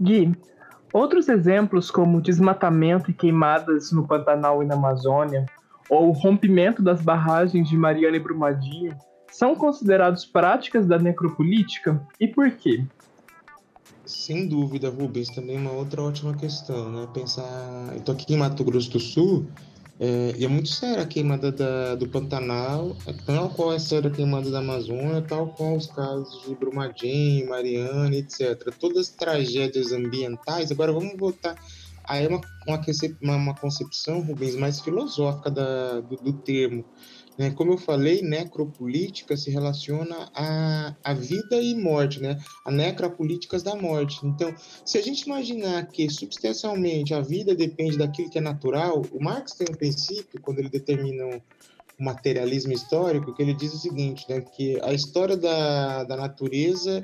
Gui, 0.00 0.32
Outros 0.96 1.28
exemplos, 1.28 1.90
como 1.90 2.22
desmatamento 2.22 3.10
e 3.10 3.12
queimadas 3.12 3.92
no 3.92 4.08
Pantanal 4.08 4.62
e 4.62 4.66
na 4.66 4.76
Amazônia, 4.76 5.44
ou 5.90 6.08
o 6.08 6.12
rompimento 6.12 6.80
das 6.80 7.02
barragens 7.02 7.68
de 7.68 7.76
Mariana 7.76 8.16
e 8.16 8.18
Brumadinho, 8.18 8.96
são 9.30 9.54
considerados 9.54 10.24
práticas 10.24 10.86
da 10.86 10.98
necropolítica 10.98 12.00
e 12.18 12.26
por 12.26 12.50
quê? 12.52 12.82
Sem 14.06 14.48
dúvida, 14.48 14.88
Rubens, 14.88 15.28
também 15.28 15.58
uma 15.58 15.72
outra 15.72 16.00
ótima 16.00 16.34
questão, 16.34 16.90
né? 16.90 17.06
Pensar. 17.12 17.92
Eu 17.92 18.00
tô 18.00 18.12
aqui 18.12 18.32
em 18.32 18.38
Mato 18.38 18.64
Grosso 18.64 18.90
do 18.90 18.98
Sul 18.98 19.46
é, 19.98 20.34
e 20.36 20.44
é 20.44 20.48
muito 20.48 20.68
séria 20.68 21.02
a 21.02 21.06
queimada 21.06 21.50
da, 21.50 21.94
do 21.94 22.06
Pantanal, 22.06 22.94
tal 23.24 23.48
qual 23.50 23.72
é 23.72 23.78
séria 23.78 24.10
a 24.10 24.12
queimada 24.12 24.50
da 24.50 24.58
Amazônia, 24.58 25.22
tal 25.22 25.48
qual 25.48 25.76
os 25.76 25.86
casos 25.86 26.46
de 26.46 26.54
Brumadinho, 26.54 27.48
Mariana, 27.48 28.14
etc. 28.14 28.74
Todas 28.78 29.08
as 29.08 29.10
tragédias 29.10 29.92
ambientais. 29.92 30.70
Agora 30.70 30.92
vamos 30.92 31.16
voltar. 31.16 31.56
Aí 32.04 32.24
é 32.24 32.28
uma, 32.28 32.40
uma, 33.22 33.36
uma 33.36 33.54
concepção, 33.54 34.20
Rubens, 34.20 34.54
mais 34.54 34.80
filosófica 34.80 35.50
da, 35.50 36.00
do, 36.00 36.16
do 36.16 36.32
termo. 36.34 36.84
Né? 37.38 37.50
Como 37.50 37.72
eu 37.72 37.78
falei, 37.78 38.22
necropolítica 38.22 39.36
se 39.36 39.50
relaciona 39.50 40.30
à, 40.34 40.94
à 41.04 41.12
vida 41.12 41.60
e 41.60 41.74
morte, 41.74 42.20
né? 42.20 42.38
a 42.64 42.70
necropolíticas 42.70 43.62
da 43.62 43.74
morte. 43.74 44.26
Então, 44.26 44.54
se 44.84 44.98
a 44.98 45.02
gente 45.02 45.22
imaginar 45.22 45.86
que 45.86 46.08
substancialmente 46.08 47.12
a 47.12 47.20
vida 47.20 47.54
depende 47.54 47.98
daquilo 47.98 48.30
que 48.30 48.38
é 48.38 48.40
natural, 48.40 49.02
o 49.12 49.22
Marx 49.22 49.52
tem 49.52 49.66
um 49.70 49.76
princípio, 49.76 50.40
quando 50.40 50.58
ele 50.58 50.70
determina 50.70 51.26
o 51.26 52.04
materialismo 52.04 52.72
histórico, 52.72 53.34
que 53.34 53.42
ele 53.42 53.54
diz 53.54 53.72
o 53.74 53.78
seguinte, 53.78 54.24
né? 54.28 54.40
que 54.40 54.80
a 54.82 54.92
história 54.92 55.36
da, 55.36 56.04
da 56.04 56.16
natureza 56.16 57.02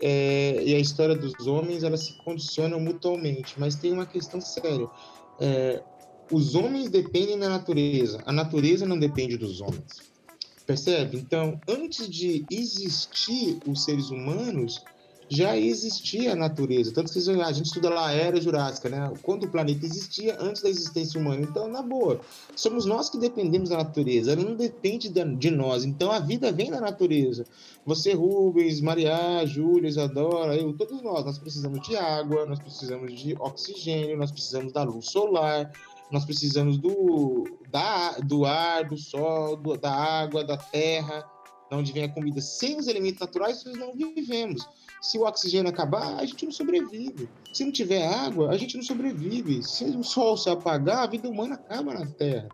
é, 0.00 0.62
e 0.62 0.74
a 0.74 0.78
história 0.78 1.14
dos 1.14 1.46
homens 1.46 1.82
elas 1.82 2.00
se 2.00 2.12
condicionam 2.18 2.78
mutuamente, 2.80 3.58
mas 3.58 3.76
tem 3.76 3.92
uma 3.92 4.06
questão 4.06 4.40
séria. 4.40 4.88
É, 5.40 5.82
os 6.30 6.54
homens 6.54 6.90
dependem 6.90 7.38
da 7.38 7.48
natureza, 7.48 8.22
a 8.26 8.32
natureza 8.32 8.86
não 8.86 8.98
depende 8.98 9.36
dos 9.36 9.60
homens. 9.60 10.06
Percebe? 10.66 11.18
Então, 11.18 11.60
antes 11.68 12.08
de 12.08 12.44
existir 12.50 13.58
os 13.66 13.84
seres 13.84 14.10
humanos, 14.10 14.82
já 15.28 15.56
existia 15.56 16.32
a 16.32 16.36
natureza. 16.36 16.92
Tanto 16.92 17.12
que 17.12 17.18
a 17.18 17.52
gente 17.52 17.66
estuda 17.66 17.88
lá 17.88 18.08
a 18.08 18.12
era 18.12 18.40
jurássica, 18.40 18.88
né? 18.88 19.12
Quando 19.22 19.44
o 19.44 19.48
planeta 19.48 19.84
existia 19.84 20.36
antes 20.40 20.62
da 20.62 20.68
existência 20.68 21.20
humana. 21.20 21.42
Então, 21.42 21.68
na 21.68 21.82
boa, 21.82 22.20
somos 22.54 22.84
nós 22.84 23.10
que 23.10 23.18
dependemos 23.18 23.68
da 23.68 23.76
natureza. 23.78 24.32
Ela 24.32 24.42
não 24.42 24.56
depende 24.56 25.08
de 25.08 25.50
nós. 25.50 25.84
Então, 25.84 26.10
a 26.10 26.20
vida 26.20 26.52
vem 26.52 26.70
da 26.70 26.80
natureza. 26.80 27.44
Você, 27.84 28.12
Rubens, 28.12 28.80
Maria, 28.80 29.44
Júlia, 29.46 29.88
Isadora, 29.88 30.56
eu, 30.56 30.72
todos 30.72 31.02
nós, 31.02 31.24
nós 31.24 31.38
precisamos 31.38 31.86
de 31.86 31.96
água, 31.96 32.46
nós 32.46 32.58
precisamos 32.58 33.12
de 33.12 33.34
oxigênio, 33.38 34.16
nós 34.16 34.30
precisamos 34.30 34.72
da 34.72 34.82
luz 34.82 35.10
solar, 35.10 35.70
nós 36.10 36.24
precisamos 36.24 36.78
do, 36.78 37.44
da, 37.70 38.12
do 38.18 38.44
ar, 38.44 38.84
do 38.84 38.96
sol, 38.96 39.56
do, 39.56 39.76
da 39.76 39.92
água, 39.92 40.44
da 40.44 40.56
terra, 40.56 41.24
de 41.70 41.76
onde 41.76 41.92
vem 41.92 42.04
a 42.04 42.08
comida. 42.08 42.40
Sem 42.40 42.78
os 42.78 42.86
elementos 42.86 43.20
naturais, 43.20 43.64
nós 43.64 43.76
não 43.76 43.92
vivemos. 43.92 44.66
Se 45.00 45.18
o 45.18 45.26
oxigênio 45.26 45.70
acabar, 45.70 46.16
a 46.16 46.24
gente 46.24 46.44
não 46.44 46.52
sobrevive. 46.52 47.28
Se 47.52 47.64
não 47.64 47.72
tiver 47.72 48.06
água, 48.06 48.50
a 48.50 48.56
gente 48.56 48.76
não 48.76 48.84
sobrevive. 48.84 49.62
Se 49.62 49.84
o 49.84 50.02
sol 50.02 50.36
se 50.36 50.48
apagar, 50.48 51.04
a 51.04 51.06
vida 51.06 51.28
humana 51.28 51.56
acaba 51.56 51.92
na 51.92 52.06
Terra. 52.06 52.48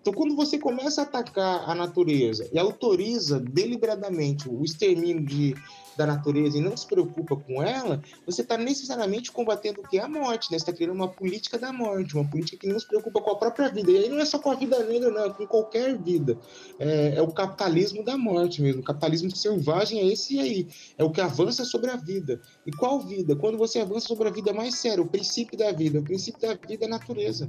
Então, 0.00 0.12
quando 0.12 0.34
você 0.34 0.58
começa 0.58 1.02
a 1.02 1.04
atacar 1.04 1.68
a 1.68 1.74
natureza 1.76 2.48
e 2.52 2.58
autoriza 2.58 3.38
deliberadamente 3.38 4.48
o 4.48 4.64
extermínio 4.64 5.24
de, 5.24 5.54
da 5.96 6.06
natureza 6.06 6.58
e 6.58 6.60
não 6.60 6.76
se 6.76 6.86
preocupa 6.86 7.36
com 7.36 7.62
ela, 7.62 8.02
você 8.26 8.42
está 8.42 8.56
necessariamente 8.56 9.30
combatendo 9.30 9.80
o 9.80 9.88
que 9.88 9.98
é 9.98 10.02
a 10.02 10.08
morte, 10.08 10.50
né? 10.50 10.58
Você 10.58 10.64
está 10.64 10.72
criando 10.72 10.94
uma 10.94 11.08
política 11.08 11.58
da 11.58 11.72
morte, 11.72 12.14
uma 12.14 12.28
política 12.28 12.58
que 12.58 12.66
não 12.66 12.78
se 12.78 12.86
preocupa 12.86 13.20
com 13.20 13.30
a 13.30 13.36
própria 13.36 13.68
vida. 13.68 13.90
E 13.90 13.96
aí 13.96 14.08
não 14.08 14.18
é 14.18 14.24
só 14.24 14.38
com 14.38 14.50
a 14.50 14.54
vida 14.54 14.82
negra, 14.84 15.10
não, 15.10 15.24
é 15.24 15.30
com 15.30 15.46
qualquer 15.46 15.98
vida. 15.98 16.38
É, 16.78 17.14
é 17.16 17.22
o 17.22 17.28
capitalismo 17.28 18.04
da 18.04 18.16
morte 18.16 18.62
mesmo. 18.62 18.80
O 18.80 18.84
capitalismo 18.84 19.34
selvagem 19.34 20.00
é 20.00 20.06
esse 20.06 20.38
aí. 20.38 20.68
É 20.96 21.04
o 21.04 21.10
que 21.10 21.20
avança 21.20 21.64
sobre 21.64 21.90
a 21.90 21.96
vida. 21.96 22.40
E 22.66 22.72
qual 22.72 23.00
vida? 23.00 23.36
Quando 23.36 23.58
você 23.58 23.80
avança 23.80 24.08
sobre 24.08 24.28
a 24.28 24.30
vida 24.30 24.52
mais 24.52 24.76
séria, 24.76 25.02
o 25.02 25.08
princípio 25.08 25.56
da 25.56 25.72
vida. 25.72 25.98
O 25.98 26.02
princípio 26.02 26.40
da 26.40 26.54
vida 26.54 26.84
é 26.84 26.86
a 26.86 26.90
natureza. 26.90 27.48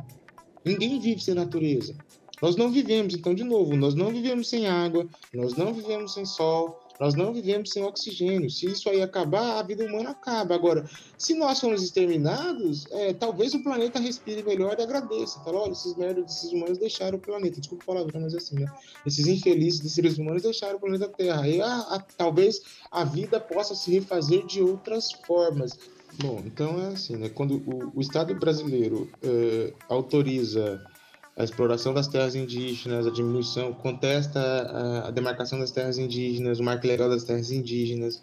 Ninguém 0.66 1.00
vive 1.00 1.22
sem 1.22 1.34
natureza. 1.34 1.96
Nós 2.42 2.58
não 2.58 2.70
vivemos, 2.70 3.14
então, 3.14 3.34
de 3.34 3.44
novo, 3.44 3.76
nós 3.76 3.96
não 3.96 4.10
vivemos 4.10 4.50
sem 4.50 4.68
água, 4.68 5.08
nós 5.34 5.56
não 5.56 5.74
vivemos 5.74 6.14
sem 6.14 6.26
sol, 6.26 6.78
nós 7.00 7.16
não 7.16 7.34
vivemos 7.34 7.72
sem 7.72 7.84
oxigênio. 7.84 8.50
Se 8.50 8.68
isso 8.68 8.90
aí 8.90 9.02
acabar, 9.02 9.60
a 9.60 9.64
vida 9.64 9.84
humana 9.86 10.12
acaba. 10.12 10.56
Agora, 10.56 10.88
se 11.18 11.34
nós 11.34 11.60
formos 11.60 11.82
exterminados, 11.84 12.86
é, 12.92 13.14
talvez 13.14 13.54
o 13.54 13.64
planeta 13.64 14.00
respire 14.00 14.44
melhor 14.44 14.78
e 14.78 14.84
agradeça. 14.84 15.40
Fala, 15.42 15.62
olha, 15.62 15.72
esses 15.72 15.96
merdas 15.96 16.26
desses 16.26 16.52
humanos 16.52 16.78
deixaram 16.78 17.18
o 17.18 17.22
planeta. 17.22 17.60
Desculpa 17.60 17.84
falar, 17.86 18.06
mas 18.14 18.36
assim, 18.36 18.60
né? 18.60 18.72
Esses 19.06 19.28
infelizes 19.28 19.80
desses 19.80 19.96
seres 19.96 20.18
humanos 20.18 20.44
deixaram 20.44 20.78
o 20.78 20.80
planeta 20.80 21.08
Terra. 21.08 21.48
E 21.48 21.62
a, 21.62 21.80
a, 21.80 22.00
talvez 22.00 22.62
a 22.92 23.04
vida 23.04 23.40
possa 23.40 23.76
se 23.76 23.92
refazer 23.92 24.46
de 24.46 24.62
outras 24.62 25.12
formas. 25.12 25.78
Bom, 26.22 26.44
então 26.46 26.80
é 26.80 26.88
assim, 26.90 27.16
né? 27.16 27.30
Quando 27.30 27.56
o, 27.66 27.92
o 27.96 28.02
Estado 28.02 28.36
brasileiro 28.36 29.10
é, 29.24 29.74
autoriza 29.90 30.80
a 31.36 31.44
exploração 31.44 31.94
das 31.94 32.08
terras 32.08 32.36
indígenas, 32.36 33.08
a 33.08 33.12
diminuição, 33.12 33.74
contesta 33.74 34.40
a, 34.40 35.08
a 35.08 35.12
demarcação 35.12 35.60
das 35.60 35.72
terras 35.72 35.98
indígenas, 35.98 36.60
o 36.60 36.64
marco 36.64 36.86
legal 36.86 37.10
das 37.10 37.24
terras 37.24 37.52
indígenas. 37.52 38.22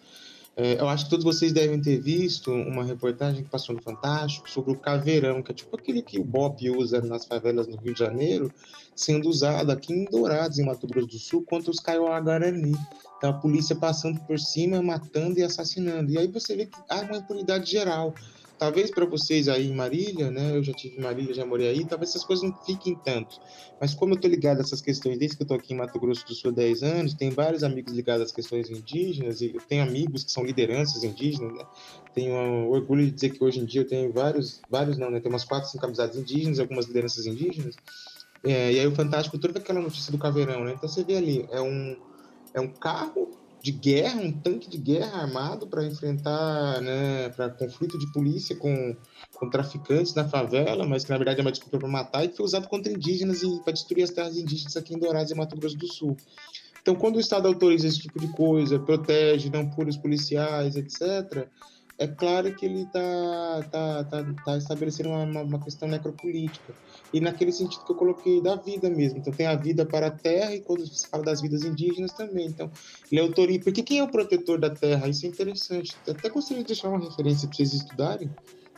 É, 0.56 0.80
eu 0.80 0.88
acho 0.88 1.04
que 1.04 1.10
todos 1.10 1.24
vocês 1.24 1.52
devem 1.52 1.80
ter 1.80 1.98
visto 1.98 2.52
uma 2.52 2.84
reportagem 2.84 3.42
que 3.42 3.50
passou 3.50 3.74
no 3.74 3.82
Fantástico 3.82 4.50
sobre 4.50 4.72
o 4.72 4.76
caveirão, 4.76 5.42
que 5.42 5.52
é 5.52 5.54
tipo 5.54 5.74
aquele 5.76 6.02
que 6.02 6.18
o 6.18 6.24
Bob 6.24 6.68
usa 6.70 7.00
nas 7.00 7.24
favelas 7.24 7.66
no 7.66 7.76
Rio 7.76 7.94
de 7.94 7.98
Janeiro, 8.00 8.52
sendo 8.94 9.28
usado 9.28 9.70
aqui 9.70 9.92
em 9.92 10.04
Dourados, 10.04 10.58
em 10.58 10.64
Mato 10.64 10.86
Grosso 10.86 11.08
do 11.08 11.18
Sul, 11.18 11.44
contra 11.48 11.70
os 11.70 11.80
Kaiowá 11.80 12.20
Guarani. 12.20 12.74
Então 13.16 13.30
a 13.30 13.34
polícia 13.34 13.74
passando 13.76 14.20
por 14.20 14.38
cima, 14.38 14.82
matando 14.82 15.38
e 15.38 15.42
assassinando. 15.42 16.10
E 16.10 16.18
aí 16.18 16.26
você 16.26 16.56
vê 16.56 16.66
que 16.66 16.78
há 16.88 17.00
uma 17.02 17.16
impunidade 17.16 17.70
geral 17.70 18.14
talvez 18.60 18.90
para 18.90 19.06
vocês 19.06 19.48
aí 19.48 19.70
em 19.70 19.74
Marília, 19.74 20.30
né? 20.30 20.54
Eu 20.54 20.62
já 20.62 20.74
tive 20.74 21.00
Marília, 21.00 21.32
já 21.32 21.46
morei 21.46 21.66
aí, 21.66 21.82
talvez 21.86 22.10
essas 22.10 22.22
coisas 22.22 22.44
não 22.44 22.54
fiquem 22.62 22.94
tanto. 22.94 23.40
Mas 23.80 23.94
como 23.94 24.12
eu 24.12 24.20
tô 24.20 24.28
ligado 24.28 24.58
a 24.58 24.60
essas 24.60 24.82
questões 24.82 25.18
desde 25.18 25.38
que 25.38 25.44
eu 25.44 25.46
tô 25.46 25.54
aqui 25.54 25.72
em 25.72 25.78
Mato 25.78 25.98
Grosso 25.98 26.26
do 26.26 26.34
Sul 26.34 26.50
há 26.50 26.54
10 26.54 26.82
anos, 26.82 27.14
tem 27.14 27.30
vários 27.30 27.64
amigos 27.64 27.94
ligados 27.94 28.26
às 28.26 28.32
questões 28.32 28.68
indígenas, 28.68 29.40
e 29.40 29.54
eu 29.54 29.62
tenho 29.66 29.82
amigos 29.82 30.24
que 30.24 30.30
são 30.30 30.44
lideranças 30.44 31.02
indígenas, 31.02 31.54
né? 31.54 31.64
Tenho 32.12 32.34
orgulho 32.70 33.06
de 33.06 33.12
dizer 33.12 33.30
que 33.30 33.42
hoje 33.42 33.60
em 33.60 33.64
dia 33.64 33.80
eu 33.80 33.88
tenho 33.88 34.12
vários, 34.12 34.60
vários 34.68 34.98
não, 34.98 35.10
né? 35.10 35.20
Tem 35.20 35.32
umas 35.32 35.44
4, 35.44 35.70
5 35.70 35.86
amizades 35.86 36.18
indígenas, 36.18 36.60
algumas 36.60 36.84
lideranças 36.84 37.24
indígenas. 37.24 37.76
É, 38.44 38.74
e 38.74 38.78
aí 38.78 38.86
o 38.86 38.94
Fantástico 38.94 39.38
toda 39.38 39.58
aquela 39.58 39.80
notícia 39.80 40.12
do 40.12 40.18
caveirão, 40.18 40.64
né? 40.64 40.74
Então 40.76 40.86
você 40.86 41.02
vê 41.02 41.16
ali, 41.16 41.48
é 41.50 41.62
um, 41.62 41.96
é 42.52 42.60
um 42.60 42.68
carro 42.68 43.39
de 43.62 43.72
guerra, 43.72 44.20
um 44.20 44.32
tanque 44.32 44.68
de 44.68 44.78
guerra 44.78 45.22
armado 45.22 45.66
para 45.66 45.84
enfrentar, 45.84 46.80
né, 46.80 47.28
para 47.30 47.50
conflito 47.50 47.98
de 47.98 48.10
polícia 48.12 48.56
com, 48.56 48.96
com 49.34 49.50
traficantes 49.50 50.14
na 50.14 50.26
favela, 50.26 50.86
mas 50.86 51.04
que 51.04 51.10
na 51.10 51.18
verdade 51.18 51.40
é 51.40 51.42
uma 51.42 51.52
desculpa 51.52 51.78
para 51.78 51.88
matar, 51.88 52.24
e 52.24 52.28
que 52.28 52.36
foi 52.36 52.46
usado 52.46 52.68
contra 52.68 52.92
indígenas 52.92 53.42
e 53.42 53.60
para 53.62 53.72
destruir 53.72 54.04
as 54.04 54.10
terras 54.10 54.36
indígenas 54.36 54.76
aqui 54.76 54.94
em 54.94 54.98
Dourados 54.98 55.30
e 55.30 55.34
Mato 55.34 55.56
Grosso 55.56 55.76
do 55.76 55.86
Sul. 55.86 56.16
Então, 56.80 56.94
quando 56.94 57.16
o 57.16 57.20
Estado 57.20 57.46
autoriza 57.46 57.86
esse 57.86 57.98
tipo 57.98 58.18
de 58.18 58.28
coisa, 58.28 58.78
protege, 58.78 59.50
não 59.50 59.68
pune 59.68 59.90
os 59.90 59.98
policiais, 59.98 60.76
etc., 60.76 61.46
é 62.00 62.06
claro 62.06 62.54
que 62.56 62.64
ele 62.64 62.84
está 62.84 63.62
tá, 63.70 64.04
tá, 64.04 64.34
tá 64.42 64.56
estabelecendo 64.56 65.10
uma, 65.10 65.42
uma, 65.42 65.60
questão 65.60 65.86
necropolítica. 65.86 66.72
E 67.12 67.20
naquele 67.20 67.52
sentido 67.52 67.84
que 67.84 67.92
eu 67.92 67.96
coloquei 67.96 68.40
da 68.40 68.56
vida 68.56 68.88
mesmo. 68.88 69.18
Então 69.18 69.30
tem 69.30 69.46
a 69.46 69.54
vida 69.54 69.84
para 69.84 70.06
a 70.06 70.10
terra 70.10 70.54
e 70.54 70.62
quando 70.62 70.86
se 70.86 71.06
fala 71.06 71.22
das 71.22 71.42
vidas 71.42 71.62
indígenas 71.62 72.12
também. 72.14 72.46
Então 72.46 72.70
ele 73.12 73.20
autoriza. 73.20 73.64
Porque 73.64 73.82
quem 73.82 73.98
é 73.98 74.02
o 74.02 74.08
protetor 74.08 74.58
da 74.58 74.70
terra? 74.70 75.08
Isso 75.08 75.26
é 75.26 75.28
interessante. 75.28 75.94
Até 76.08 76.30
gostaria 76.30 76.62
de 76.62 76.68
deixar 76.68 76.88
uma 76.88 76.98
referência 76.98 77.46
para 77.46 77.54
vocês 77.54 77.74
estudarem, 77.74 78.30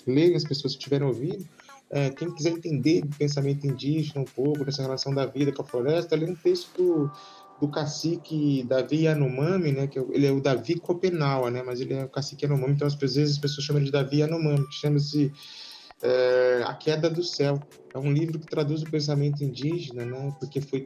lerem 0.04 0.35
as 0.35 0.42
pessoas 0.42 0.74
que 0.74 0.80
tiveram 0.80 1.06
ouvido. 1.06 1.48
É, 1.94 2.11
quem 2.11 2.35
quiser 2.35 2.50
entender 2.50 3.02
do 3.02 3.16
pensamento 3.16 3.66
indígena 3.66 4.22
um 4.22 4.24
pouco, 4.24 4.64
dessa 4.64 4.83
relação 4.83 5.14
da 5.14 5.27
vida 5.27 5.52
com 5.52 5.62
a 5.62 5.64
floresta, 5.64 6.16
lê 6.16 6.25
um 6.25 6.35
texto 6.35 6.77
do 6.77 7.12
do 7.61 7.69
cacique 7.69 8.65
Davi 8.65 9.05
Yanomami, 9.05 9.73
né, 9.73 9.87
que 9.87 9.98
é 9.98 10.05
ele 10.11 10.27
é 10.27 10.33
o 10.33 10.40
Davi 10.40 10.79
Copenaua, 10.81 11.50
né, 11.50 11.63
mas 11.63 11.81
ele 11.81 11.94
é 11.94 12.05
o 12.05 12.09
cacique 12.09 12.44
Yanomami, 12.44 12.75
então 12.75 12.87
às 12.87 12.94
vezes 12.94 13.33
as 13.33 13.38
pessoas 13.38 13.65
chamam 13.65 13.83
de 13.83 13.90
Davi 13.90 14.19
Yanomami, 14.19 14.67
que 14.67 14.75
chama-se 14.75 15.33
é, 16.03 16.63
A 16.67 16.75
Queda 16.75 17.09
do 17.09 17.23
Céu. 17.23 17.61
É 17.94 17.98
um 17.98 18.13
livro 18.13 18.38
que 18.38 18.46
traduz 18.46 18.83
o 18.83 18.90
pensamento 18.90 19.44
indígena, 19.44 20.05
né, 20.05 20.35
porque 20.40 20.61
foi 20.61 20.85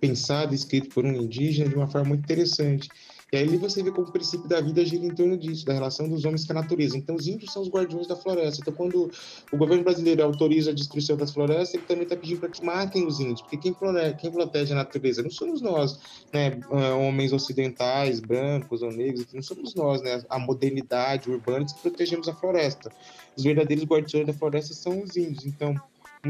pensado 0.00 0.52
e 0.52 0.56
escrito 0.56 0.88
por 0.90 1.04
um 1.04 1.12
indígena 1.12 1.68
de 1.68 1.74
uma 1.74 1.86
forma 1.86 2.08
muito 2.08 2.24
interessante. 2.24 2.88
E 3.34 3.36
aí 3.36 3.56
você 3.56 3.82
vê 3.82 3.90
como 3.90 4.06
o 4.06 4.12
princípio 4.12 4.48
da 4.48 4.60
vida 4.60 4.86
gira 4.86 5.04
em 5.04 5.12
torno 5.12 5.36
disso, 5.36 5.66
da 5.66 5.72
relação 5.72 6.08
dos 6.08 6.24
homens 6.24 6.44
com 6.46 6.52
a 6.52 6.54
natureza. 6.54 6.96
Então, 6.96 7.16
os 7.16 7.26
índios 7.26 7.52
são 7.52 7.62
os 7.62 7.68
guardiões 7.68 8.06
da 8.06 8.14
floresta. 8.14 8.60
Então, 8.60 8.72
quando 8.72 9.10
o 9.50 9.56
governo 9.56 9.82
brasileiro 9.82 10.22
autoriza 10.22 10.70
a 10.70 10.72
destruição 10.72 11.16
das 11.16 11.32
florestas, 11.32 11.74
ele 11.74 11.82
também 11.82 12.04
está 12.04 12.14
pedindo 12.14 12.38
para 12.38 12.48
que 12.48 12.64
matem 12.64 13.04
os 13.04 13.18
índios, 13.18 13.42
porque 13.42 13.56
quem 13.56 13.74
quem 14.20 14.30
protege, 14.30 14.72
a 14.72 14.76
natureza 14.76 15.20
não 15.20 15.30
somos 15.30 15.60
nós, 15.60 15.98
né, 16.32 16.60
ah, 16.70 16.94
homens 16.94 17.32
ocidentais, 17.32 18.20
brancos 18.20 18.82
ou 18.82 18.92
negros, 18.92 19.26
não 19.34 19.42
somos 19.42 19.74
nós, 19.74 20.00
né, 20.00 20.22
a 20.30 20.38
modernidade 20.38 21.28
urbana 21.28 21.66
que 21.66 21.74
protegemos 21.80 22.28
a 22.28 22.34
floresta. 22.34 22.92
Os 23.36 23.42
verdadeiros 23.42 23.84
guardiões 23.84 24.28
da 24.28 24.32
floresta 24.32 24.74
são 24.74 25.02
os 25.02 25.16
índios. 25.16 25.44
Então, 25.44 25.74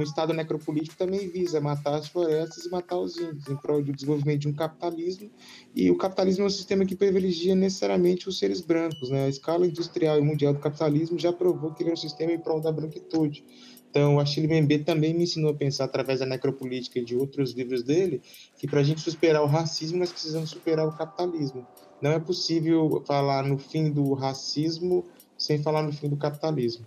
um 0.01 0.03
Estado 0.03 0.33
necropolítico 0.33 0.97
também 0.97 1.29
visa 1.29 1.61
matar 1.61 1.95
as 1.95 2.09
florestas 2.09 2.65
e 2.65 2.71
matar 2.71 2.99
os 2.99 3.17
índios, 3.17 3.49
em 3.49 3.57
prol 3.57 3.83
do 3.83 3.93
desenvolvimento 3.93 4.41
de 4.41 4.49
um 4.49 4.53
capitalismo. 4.53 5.31
E 5.75 5.91
o 5.91 5.97
capitalismo 5.97 6.45
é 6.45 6.47
um 6.47 6.51
sistema 6.51 6.85
que 6.85 6.97
privilegia 6.97 7.55
necessariamente 7.55 8.29
os 8.29 8.39
seres 8.39 8.61
brancos. 8.61 9.11
Né? 9.11 9.27
A 9.27 9.29
escala 9.29 9.67
industrial 9.67 10.19
e 10.19 10.23
mundial 10.23 10.53
do 10.53 10.61
capitalismo 10.61 11.19
já 11.19 11.33
provou 11.33 11.73
que 11.73 11.83
ele 11.83 11.91
é 11.91 11.93
um 11.93 11.97
sistema 11.97 12.33
em 12.33 12.39
prol 12.39 12.61
da 12.61 12.73
branquitude. 12.73 13.45
Então, 13.91 14.17
o 14.17 14.21
Achille 14.21 14.49
Mbembe 14.49 14.81
também 14.81 15.15
me 15.15 15.23
ensinou 15.23 15.53
a 15.53 15.55
pensar, 15.55 15.85
através 15.85 16.19
da 16.19 16.27
necropolítica 16.27 16.99
e 16.99 17.05
de 17.05 17.15
outros 17.15 17.53
livros 17.53 17.85
dele, 17.85 18.21
que 18.59 18.67
para 18.67 18.81
a 18.81 18.83
gente 18.83 19.01
superar 19.01 19.41
o 19.41 19.47
racismo, 19.47 19.99
nós 19.99 20.11
precisamos 20.11 20.51
superar 20.51 20.89
o 20.89 20.97
capitalismo. 20.97 21.65
Não 22.03 22.11
é 22.11 22.19
possível 22.19 23.05
falar 23.07 23.45
no 23.45 23.57
fim 23.57 23.93
do 23.93 24.13
racismo 24.13 25.05
sem 25.39 25.63
falar 25.63 25.83
no 25.83 25.93
fim 25.93 26.09
do 26.09 26.17
capitalismo. 26.17 26.85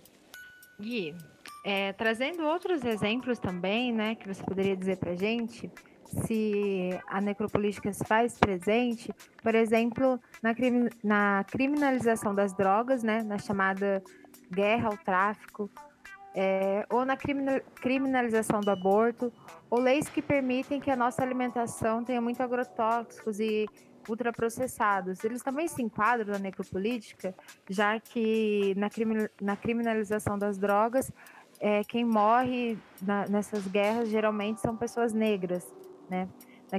Gui, 0.78 1.14
é, 1.68 1.92
trazendo 1.92 2.46
outros 2.46 2.82
exemplos 2.82 3.38
também, 3.38 3.92
né, 3.92 4.14
que 4.14 4.26
você 4.26 4.42
poderia 4.42 4.74
dizer 4.74 4.96
para 4.96 5.14
gente, 5.14 5.70
se 6.06 6.98
a 7.06 7.20
necropolítica 7.20 7.92
se 7.92 8.02
faz 8.06 8.38
presente, 8.38 9.12
por 9.42 9.54
exemplo, 9.54 10.18
na, 10.42 10.54
na 11.04 11.44
criminalização 11.44 12.34
das 12.34 12.54
drogas, 12.54 13.02
né, 13.02 13.22
na 13.22 13.36
chamada 13.36 14.02
guerra 14.50 14.88
ao 14.88 14.96
tráfico, 14.96 15.70
é, 16.34 16.86
ou 16.88 17.04
na 17.04 17.18
criminalização 17.18 18.60
do 18.60 18.70
aborto, 18.70 19.30
ou 19.68 19.78
leis 19.78 20.08
que 20.08 20.22
permitem 20.22 20.80
que 20.80 20.90
a 20.90 20.96
nossa 20.96 21.22
alimentação 21.22 22.02
tenha 22.02 22.20
muito 22.22 22.42
agrotóxicos 22.42 23.40
e 23.40 23.68
ultraprocessados. 24.08 25.22
Eles 25.22 25.42
também 25.42 25.68
se 25.68 25.82
enquadram 25.82 26.32
na 26.32 26.38
necropolítica, 26.38 27.34
já 27.68 28.00
que 28.00 28.74
na, 28.76 28.88
na 29.40 29.56
criminalização 29.56 30.38
das 30.38 30.56
drogas 30.56 31.12
é, 31.60 31.82
quem 31.84 32.04
morre 32.04 32.78
na, 33.02 33.26
nessas 33.26 33.66
guerras 33.66 34.08
geralmente 34.08 34.60
são 34.60 34.76
pessoas 34.76 35.12
negras, 35.12 35.66
né? 36.08 36.28
Na 36.70 36.78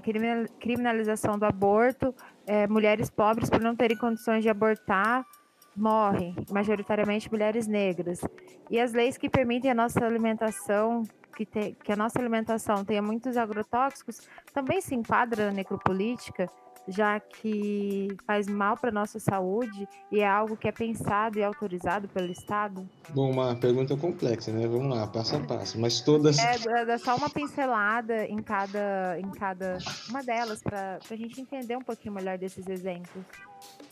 criminalização 0.59 1.37
do 1.37 1.45
aborto, 1.45 2.13
é, 2.45 2.67
mulheres 2.67 3.09
pobres, 3.09 3.49
por 3.49 3.59
não 3.59 3.75
terem 3.75 3.97
condições 3.97 4.43
de 4.43 4.49
abortar, 4.49 5.25
morrem, 5.75 6.35
majoritariamente 6.51 7.31
mulheres 7.31 7.65
negras. 7.65 8.21
E 8.69 8.79
as 8.79 8.93
leis 8.93 9.17
que 9.17 9.27
permitem 9.27 9.71
a 9.71 9.73
nossa 9.73 10.05
alimentação, 10.05 11.03
que, 11.35 11.43
te, 11.43 11.75
que 11.83 11.91
a 11.91 11.95
nossa 11.95 12.19
alimentação 12.19 12.85
tenha 12.85 13.01
muitos 13.01 13.35
agrotóxicos, 13.35 14.29
também 14.53 14.79
se 14.79 14.93
enquadra 14.93 15.47
na 15.47 15.53
necropolítica, 15.53 16.47
já 16.89 17.19
que 17.19 18.07
faz 18.25 18.47
mal 18.47 18.75
para 18.75 18.91
nossa 18.91 19.19
saúde 19.19 19.87
e 20.11 20.19
é 20.19 20.27
algo 20.27 20.57
que 20.57 20.67
é 20.67 20.71
pensado 20.71 21.37
e 21.37 21.43
autorizado 21.43 22.07
pelo 22.07 22.31
Estado? 22.31 22.87
Bom, 23.09 23.31
uma 23.31 23.55
pergunta 23.55 23.95
complexa, 23.95 24.51
né? 24.51 24.67
Vamos 24.67 24.95
lá, 24.95 25.07
passo 25.07 25.35
a 25.35 25.39
passo. 25.39 25.79
Mas 25.79 26.01
todas. 26.01 26.37
É, 26.39 26.55
é 26.89 26.97
só 26.97 27.15
uma 27.15 27.29
pincelada 27.29 28.25
em 28.25 28.41
cada, 28.41 29.19
em 29.19 29.29
cada 29.31 29.77
uma 30.09 30.23
delas, 30.23 30.61
para 30.61 30.99
a 31.09 31.15
gente 31.15 31.39
entender 31.39 31.75
um 31.75 31.83
pouquinho 31.83 32.13
melhor 32.13 32.37
desses 32.37 32.67
exemplos. 32.67 33.23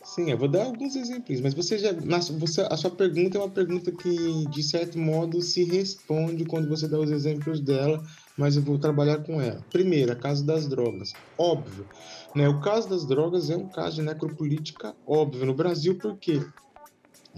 Sim, 0.04 0.32
eu 0.32 0.38
vou 0.38 0.48
dar 0.48 0.64
alguns 0.64 0.95
exemplos, 0.95 1.41
mas 1.41 1.54
você 1.54 1.78
já. 1.78 1.91
Você, 2.39 2.62
a 2.62 2.78
sua 2.78 2.89
pergunta 2.89 3.38
é 3.38 3.41
uma 3.41 3.50
pergunta 3.50 3.91
que, 3.91 4.45
de 4.48 4.64
certo 4.64 4.98
modo, 4.98 5.41
se 5.41 5.64
responde 5.66 6.45
quando 6.45 6.70
você 6.70 6.88
dá 6.88 6.98
os 6.98 7.12
exemplos 7.12 7.60
dela, 7.60 8.02
mas 8.38 8.56
eu 8.56 8.62
vou 8.62 8.78
trabalhar 8.78 9.18
com 9.24 9.42
ela. 9.42 9.66
Primeiro, 9.72 10.12
a 10.12 10.16
caso 10.16 10.46
das 10.46 10.68
drogas. 10.68 11.14
Óbvio. 11.38 11.88
Né? 12.36 12.48
O 12.48 12.60
caso 12.60 12.88
das 12.88 13.06
drogas 13.06 13.50
é 13.50 13.58
um 13.58 13.68
caso 13.68 13.96
de 13.96 14.04
necropolítica 14.04 14.96
óbvio 15.06 15.46
no 15.46 15.56
Brasil, 15.56 15.98
porque 15.98 16.46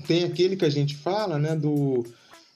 tem 0.05 0.23
aquele 0.23 0.55
que 0.55 0.65
a 0.65 0.69
gente 0.69 0.95
fala, 0.95 1.37
né, 1.37 1.55
do 1.55 2.05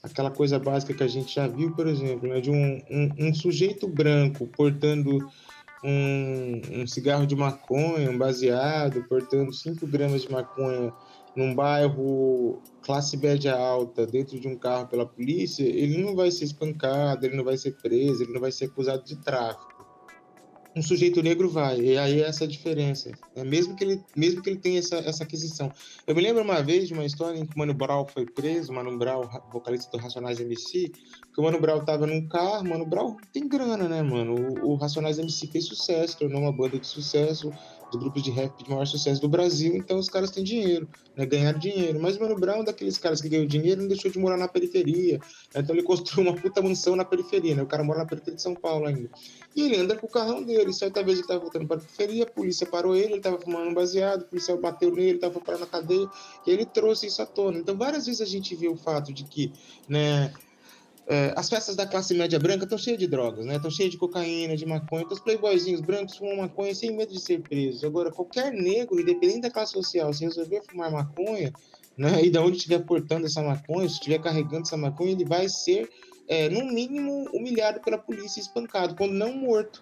aquela 0.02 0.30
coisa 0.30 0.60
básica 0.60 0.94
que 0.94 1.04
a 1.04 1.08
gente 1.08 1.34
já 1.34 1.48
viu, 1.48 1.72
por 1.72 1.88
exemplo, 1.88 2.28
né, 2.28 2.42
de 2.42 2.52
um, 2.52 2.82
um, 2.92 3.30
um 3.30 3.34
sujeito 3.34 3.88
branco 3.88 4.46
portando 4.48 5.32
um, 5.82 6.62
um, 6.82 6.88
cigarro 6.88 7.26
de 7.26 7.36
maconha, 7.36 8.12
um 8.12 8.18
baseado, 8.18 9.04
portando 9.04 9.54
5 9.54 9.88
gramas 9.88 10.24
de 10.24 10.32
maconha 10.32 10.92
num 11.36 11.56
bairro 11.56 12.62
classe 12.82 13.18
média 13.18 13.56
alta, 13.56 14.06
dentro 14.06 14.40
de 14.40 14.48
um 14.48 14.58
carro 14.58 14.88
pela 14.88 15.06
polícia, 15.06 15.64
ele 15.64 15.98
não 15.98 16.16
vai 16.16 16.30
ser 16.30 16.46
espancado, 16.46 17.26
ele 17.26 17.36
não 17.36 17.44
vai 17.44 17.58
ser 17.58 17.72
preso, 17.78 18.24
ele 18.24 18.34
não 18.34 18.42
vai 18.42 18.52
ser 18.52 18.66
acusado 18.66 19.04
de 19.04 19.16
tráfico 19.18 19.74
um 20.76 20.82
sujeito 20.82 21.22
negro 21.22 21.50
vai. 21.50 21.80
E 21.80 21.98
aí 21.98 22.22
é 22.22 22.28
essa 22.28 22.48
diferença. 22.48 23.12
É 23.36 23.44
mesmo 23.44 23.76
que 23.76 23.84
ele, 23.84 24.04
mesmo 24.16 24.42
que 24.42 24.50
ele 24.50 24.60
tenha 24.60 24.80
essa, 24.80 24.98
essa 24.98 25.24
aquisição. 25.24 25.72
Eu 26.06 26.16
me 26.16 26.22
lembro 26.22 26.42
uma 26.42 26.62
vez 26.62 26.88
de 26.88 26.94
uma 26.94 27.06
história 27.06 27.38
em 27.38 27.46
que 27.46 27.56
o 27.56 27.60
Mano 27.60 27.74
Brown 27.74 28.06
foi 28.08 28.26
preso, 28.26 28.74
Mano 28.74 28.98
Brown, 28.98 29.30
vocalista 29.52 29.90
do 29.92 30.02
Racionais 30.02 30.40
MC, 30.40 30.90
que 30.90 31.40
o 31.40 31.44
Mano 31.44 31.60
Brown 31.60 31.84
tava 31.86 32.08
num 32.08 32.28
carro, 32.28 32.68
Mano 32.68 32.86
Brown 32.86 33.16
tem 33.32 33.48
grana, 33.48 33.88
né, 33.88 34.02
mano? 34.02 34.36
O, 34.36 34.72
o 34.72 34.76
Racionais 34.76 35.20
MC 35.20 35.48
fez 35.48 35.66
sucesso, 35.66 36.18
tornou 36.18 36.42
uma 36.42 36.52
banda 36.52 36.80
de 36.80 36.88
sucesso, 36.88 37.52
dos 37.94 38.02
grupos 38.02 38.24
de 38.24 38.32
rap 38.32 38.64
de 38.64 38.70
maior 38.70 38.86
sucesso 38.86 39.22
do 39.22 39.30
Brasil, 39.30 39.76
então 39.76 39.98
os 39.98 40.10
caras 40.10 40.32
têm 40.32 40.44
dinheiro, 40.44 40.88
né, 41.16 41.26
ganharam 41.26 41.60
dinheiro. 41.60 42.00
Mas 42.02 42.18
Mano 42.18 42.36
Brown, 42.36 42.64
daqueles 42.64 42.98
caras 42.98 43.22
que 43.22 43.30
ganham 43.30 43.46
dinheiro, 43.46 43.82
não 43.82 43.88
deixou 43.88 44.10
de 44.10 44.18
morar 44.18 44.38
na 44.38 44.48
periferia. 44.48 45.20
Né, 45.54 45.62
então 45.62 45.76
ele 45.76 45.84
construiu 45.84 46.30
uma 46.30 46.36
puta 46.36 46.62
mansão 46.62 46.96
na 46.96 47.06
periferia, 47.06 47.56
né? 47.56 47.64
O 47.64 47.68
cara 47.68 47.84
mora 47.84 48.00
na 48.00 48.06
periferia 48.06 48.36
de 48.36 48.42
São 48.42 48.56
Paulo 48.56 48.88
ainda. 48.88 49.10
E 49.56 49.62
ele 49.62 49.78
anda 49.78 49.96
com 49.96 50.08
o 50.08 50.10
carrão 50.10 50.44
dele. 50.44 50.74
Certa 50.74 51.04
vez 51.04 51.18
ele 51.18 51.22
estava 51.22 51.40
voltando 51.40 51.68
para 51.68 51.78
a 51.78 51.80
periferia, 51.80 52.24
a 52.24 52.28
polícia 52.28 52.66
parou 52.66 52.96
ele, 52.96 53.06
ele 53.06 53.18
estava 53.18 53.40
fumando 53.40 53.70
um 53.70 53.74
baseado, 53.74 54.24
o 54.24 54.26
policial 54.26 54.58
bateu 54.58 54.90
nele, 54.90 55.10
ele 55.10 55.16
estava 55.18 55.40
parado 55.40 55.62
na 55.62 55.70
cadeia, 55.70 56.08
e 56.46 56.52
ele 56.52 56.66
trouxe 56.66 57.08
isso 57.08 57.22
à 57.22 57.26
tona. 57.26 57.60
Então 57.60 57.78
várias 57.78 58.06
vezes 58.06 58.22
a 58.22 58.26
gente 58.26 58.56
vê 58.56 58.68
o 58.68 58.76
fato 58.76 59.14
de 59.14 59.24
que, 59.24 59.52
né, 59.88 60.26
é, 60.26 60.34
as 61.36 61.50
festas 61.50 61.76
da 61.76 61.86
classe 61.86 62.14
média 62.14 62.40
branca 62.40 62.64
estão 62.64 62.78
cheias 62.78 62.98
de 62.98 63.08
drogas, 63.08 63.46
né? 63.46 63.58
Estão 63.58 63.70
cheias 63.70 63.92
de 63.92 63.98
cocaína, 63.98 64.56
de 64.56 64.66
maconha. 64.66 65.04
Então, 65.04 65.16
os 65.16 65.20
playboyzinhos 65.20 65.82
brancos 65.82 66.16
fumam 66.16 66.38
maconha 66.38 66.74
sem 66.74 66.96
medo 66.96 67.12
de 67.12 67.20
ser 67.20 67.42
presos. 67.42 67.84
Agora, 67.84 68.12
qualquer 68.12 68.54
negro, 68.54 69.00
independente 69.00 69.42
da 69.42 69.52
classe 69.52 69.74
social, 69.74 70.14
se 70.14 70.24
resolver 70.24 70.62
fumar 70.70 70.92
maconha, 70.92 71.52
né? 71.98 72.24
E 72.24 72.30
de 72.30 72.38
onde 72.40 72.58
estiver 72.58 72.80
portando 72.80 73.26
essa 73.26 73.42
maconha, 73.42 73.88
se 73.90 73.96
estiver 73.96 74.20
carregando 74.20 74.62
essa 74.62 74.78
maconha, 74.78 75.12
ele 75.12 75.26
vai 75.26 75.50
ser, 75.50 75.90
é, 76.28 76.48
no 76.50 76.66
mínimo, 76.66 77.30
humilhado 77.34 77.82
pela 77.82 77.98
polícia 77.98 78.40
e 78.40 78.44
espancado, 78.44 78.96
quando 78.96 79.12
não 79.12 79.34
morto. 79.34 79.82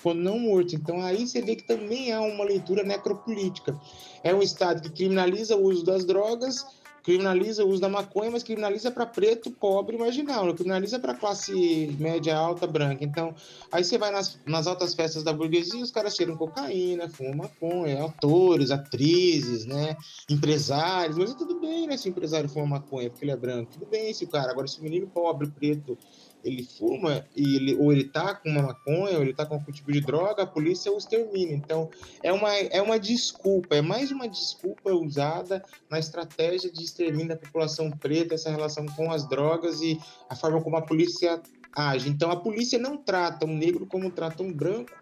Quando 0.00 0.20
não 0.20 0.38
morto. 0.38 0.76
Então, 0.76 1.02
aí 1.02 1.26
você 1.26 1.42
vê 1.42 1.56
que 1.56 1.66
também 1.66 2.12
há 2.12 2.20
uma 2.20 2.44
leitura 2.44 2.84
necropolítica. 2.84 3.76
É 4.22 4.32
um 4.32 4.42
Estado 4.42 4.82
que 4.82 4.90
criminaliza 4.90 5.56
o 5.56 5.64
uso 5.64 5.84
das 5.84 6.04
drogas 6.04 6.64
criminaliza 7.02 7.64
o 7.64 7.68
uso 7.68 7.80
da 7.80 7.88
maconha, 7.88 8.30
mas 8.30 8.42
criminaliza 8.42 8.90
para 8.90 9.04
preto, 9.04 9.50
pobre, 9.50 9.98
marginal, 9.98 10.46
não 10.46 10.54
criminaliza 10.54 10.98
para 10.98 11.14
classe 11.14 11.96
média, 11.98 12.36
alta, 12.36 12.66
branca. 12.66 13.04
Então, 13.04 13.34
aí 13.70 13.84
você 13.84 13.98
vai 13.98 14.10
nas, 14.10 14.38
nas 14.46 14.66
altas 14.66 14.94
festas 14.94 15.22
da 15.22 15.32
burguesia, 15.32 15.82
os 15.82 15.90
caras 15.90 16.14
cheiram 16.14 16.36
cocaína, 16.36 17.08
fumam 17.08 17.36
maconha, 17.36 18.04
atores, 18.04 18.70
atrizes, 18.70 19.66
né, 19.66 19.96
empresários, 20.30 21.18
mas 21.18 21.32
é 21.32 21.34
tudo 21.34 21.60
bem, 21.60 21.86
né, 21.86 21.96
se 21.96 22.08
o 22.08 22.10
empresário 22.10 22.48
fuma 22.48 22.66
maconha 22.66 23.10
porque 23.10 23.24
ele 23.24 23.32
é 23.32 23.36
branco, 23.36 23.72
tudo 23.72 23.86
bem 23.86 24.12
se 24.14 24.24
o 24.24 24.28
cara, 24.28 24.50
agora 24.50 24.66
se 24.66 24.80
o 24.80 24.82
menino 24.82 25.06
pobre, 25.06 25.48
preto, 25.48 25.98
ele 26.44 26.62
fuma 26.64 27.26
e 27.36 27.56
ele, 27.56 27.74
ou 27.76 27.92
ele 27.92 28.04
tá 28.04 28.34
com 28.34 28.48
uma 28.48 28.62
maconha, 28.62 29.16
ou 29.16 29.22
ele 29.22 29.34
tá 29.34 29.46
com 29.46 29.54
algum 29.54 29.72
tipo 29.72 29.92
de 29.92 30.00
droga, 30.00 30.42
a 30.42 30.46
polícia 30.46 30.92
o 30.92 30.98
extermina. 30.98 31.52
Então, 31.52 31.90
é 32.22 32.32
uma, 32.32 32.54
é 32.54 32.80
uma 32.82 32.98
desculpa, 32.98 33.76
é 33.76 33.82
mais 33.82 34.10
uma 34.10 34.28
desculpa 34.28 34.92
usada 34.92 35.62
na 35.90 35.98
estratégia 35.98 36.70
de 36.70 36.82
extermínio 36.82 37.28
da 37.28 37.36
população 37.36 37.90
preta, 37.90 38.34
essa 38.34 38.50
relação 38.50 38.86
com 38.86 39.10
as 39.10 39.28
drogas 39.28 39.80
e 39.80 39.98
a 40.28 40.34
forma 40.34 40.60
como 40.60 40.76
a 40.76 40.82
polícia 40.82 41.40
age. 41.74 42.08
Então, 42.08 42.30
a 42.30 42.36
polícia 42.36 42.78
não 42.78 42.96
trata 42.96 43.46
um 43.46 43.56
negro 43.56 43.86
como 43.86 44.10
trata 44.10 44.42
um 44.42 44.52
branco, 44.52 44.92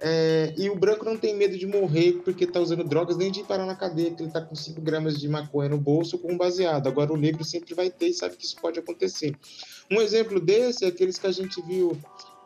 é, 0.00 0.54
e 0.56 0.70
o 0.70 0.76
branco 0.76 1.04
não 1.04 1.16
tem 1.16 1.34
medo 1.34 1.58
de 1.58 1.66
morrer 1.66 2.20
porque 2.24 2.44
está 2.44 2.60
usando 2.60 2.84
drogas, 2.84 3.16
nem 3.16 3.30
de 3.30 3.42
parar 3.42 3.66
na 3.66 3.74
cadeia, 3.74 4.12
que 4.12 4.22
ele 4.22 4.28
está 4.28 4.40
com 4.40 4.54
5 4.54 4.80
gramas 4.80 5.18
de 5.18 5.28
maconha 5.28 5.68
no 5.68 5.78
bolso 5.78 6.18
com 6.18 6.32
um 6.32 6.36
baseado. 6.36 6.86
Agora, 6.86 7.12
o 7.12 7.16
negro 7.16 7.44
sempre 7.44 7.74
vai 7.74 7.90
ter 7.90 8.08
e 8.08 8.14
sabe 8.14 8.36
que 8.36 8.44
isso 8.44 8.56
pode 8.60 8.78
acontecer. 8.78 9.34
Um 9.90 10.00
exemplo 10.00 10.38
desse 10.40 10.84
é 10.84 10.88
aqueles 10.88 11.18
que 11.18 11.26
a 11.26 11.32
gente 11.32 11.60
viu 11.62 11.98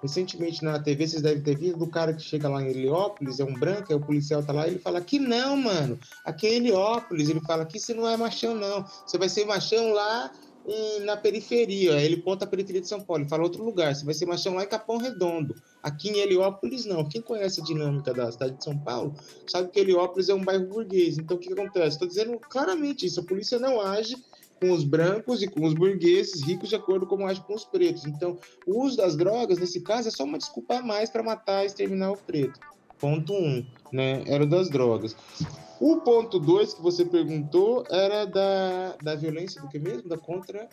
recentemente 0.03 0.65
na 0.65 0.81
TV, 0.81 1.07
vocês 1.07 1.23
devem 1.23 1.43
ter 1.43 1.57
visto, 1.57 1.79
do 1.79 1.87
cara 1.87 2.13
que 2.13 2.23
chega 2.23 2.49
lá 2.49 2.61
em 2.61 2.71
Heliópolis, 2.71 3.39
é 3.39 3.45
um 3.45 3.55
branco, 3.55 3.93
é 3.93 3.95
o 3.95 4.01
policial 4.01 4.43
tá 4.43 4.53
lá, 4.53 4.67
ele 4.67 4.81
fala 4.81 5.01
que 5.01 5.21
não, 5.21 5.57
mano, 5.57 5.97
aqui 6.25 6.49
é 6.49 6.55
Heliópolis, 6.55 7.29
ele 7.29 7.41
fala 7.41 7.65
que 7.65 7.79
você 7.79 7.95
não 7.95 8.09
é 8.09 8.17
machão, 8.17 8.53
não, 8.53 8.85
você 9.07 9.17
vai 9.17 9.29
ser 9.29 9.45
machão 9.45 9.93
lá 9.93 10.33
na 11.05 11.17
periferia, 11.17 12.01
ele 12.01 12.19
conta 12.23 12.45
a 12.45 12.49
periferia 12.49 12.81
de 12.81 12.89
São 12.89 13.01
Paulo, 13.01 13.23
ele 13.23 13.29
fala 13.29 13.43
outro 13.43 13.65
lugar, 13.65 13.95
você 13.95 14.05
vai 14.05 14.15
ser 14.15 14.27
machão 14.27 14.55
lá 14.55 14.65
em 14.65 14.69
Capão 14.69 14.97
Redondo, 14.97 15.55
aqui 15.83 16.09
em 16.11 16.19
Heliópolis 16.19 16.85
não, 16.85 17.09
quem 17.09 17.21
conhece 17.21 17.61
a 17.61 17.65
dinâmica 17.65 18.15
da 18.15 18.31
cidade 18.31 18.57
de 18.57 18.65
São 18.65 18.79
Paulo, 18.79 19.15
sabe 19.47 19.71
que 19.71 19.81
Heliópolis 19.81 20.29
é 20.29 20.35
um 20.35 20.45
bairro 20.45 20.67
burguês, 20.67 21.19
então 21.19 21.37
o 21.37 21.41
que, 21.41 21.49
que 21.49 21.53
acontece? 21.53 21.97
Estou 21.97 22.09
dizendo 22.09 22.39
claramente 22.39 23.07
isso, 23.07 23.21
a 23.21 23.25
polícia 23.25 23.59
não 23.59 23.81
age 23.81 24.17
com 24.63 24.71
os 24.71 24.85
brancos 24.85 25.43
e 25.43 25.49
com 25.49 25.67
os 25.67 25.75
burgueses 25.75 26.41
ricos 26.43 26.69
de 26.69 26.77
acordo 26.77 27.05
com 27.05 27.17
como 27.17 27.27
age 27.27 27.41
com 27.41 27.53
os 27.53 27.65
pretos. 27.65 28.07
Então, 28.07 28.39
o 28.65 28.85
uso 28.85 28.97
das 28.97 29.17
drogas, 29.17 29.59
nesse 29.59 29.81
caso, 29.81 30.07
é 30.07 30.11
só 30.13 30.23
uma 30.23 30.39
desculpa 30.39 30.77
a 30.77 30.83
mais 30.83 31.11
para 31.11 31.21
matar 31.21 31.65
e 31.65 31.67
exterminar 31.67 32.13
o 32.13 32.17
preto. 32.17 32.61
Ponto 33.03 33.35
um, 33.35 33.67
né? 33.93 34.23
Era 34.29 34.47
das 34.47 34.71
drogas. 34.71 35.17
O 35.81 35.97
ponto 35.97 36.39
dois 36.39 36.73
que 36.73 36.81
você 36.81 37.05
perguntou 37.05 37.85
era 37.91 38.25
da, 38.25 38.97
da 39.03 39.17
violência 39.17 39.61
do 39.61 39.67
que 39.67 39.77
mesmo? 39.77 40.09
Da 40.09 40.17
contra... 40.17 40.69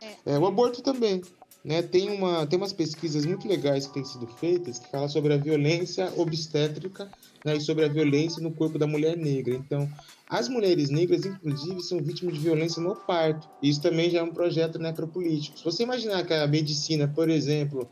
É. 0.00 0.34
é 0.34 0.38
o 0.38 0.46
aborto 0.46 0.80
também. 0.80 1.20
Né, 1.64 1.80
tem, 1.80 2.10
uma, 2.10 2.44
tem 2.44 2.56
umas 2.56 2.72
pesquisas 2.72 3.24
muito 3.24 3.46
legais 3.46 3.86
que 3.86 3.94
têm 3.94 4.04
sido 4.04 4.26
feitas 4.26 4.80
que 4.80 4.90
falam 4.90 5.08
sobre 5.08 5.32
a 5.32 5.36
violência 5.36 6.12
obstétrica 6.16 7.08
né, 7.44 7.56
e 7.56 7.60
sobre 7.60 7.84
a 7.84 7.88
violência 7.88 8.42
no 8.42 8.52
corpo 8.52 8.78
da 8.78 8.86
mulher 8.86 9.16
negra. 9.16 9.54
Então, 9.54 9.88
as 10.28 10.48
mulheres 10.48 10.90
negras, 10.90 11.24
inclusive, 11.24 11.80
são 11.82 11.98
vítimas 11.98 12.34
de 12.34 12.40
violência 12.40 12.82
no 12.82 12.96
parto. 12.96 13.48
Isso 13.62 13.80
também 13.80 14.10
já 14.10 14.20
é 14.20 14.22
um 14.22 14.32
projeto 14.32 14.78
necropolítico. 14.78 15.58
Se 15.58 15.64
você 15.64 15.82
imaginar 15.82 16.24
que 16.24 16.34
a 16.34 16.46
medicina, 16.46 17.06
por 17.06 17.28
exemplo, 17.28 17.88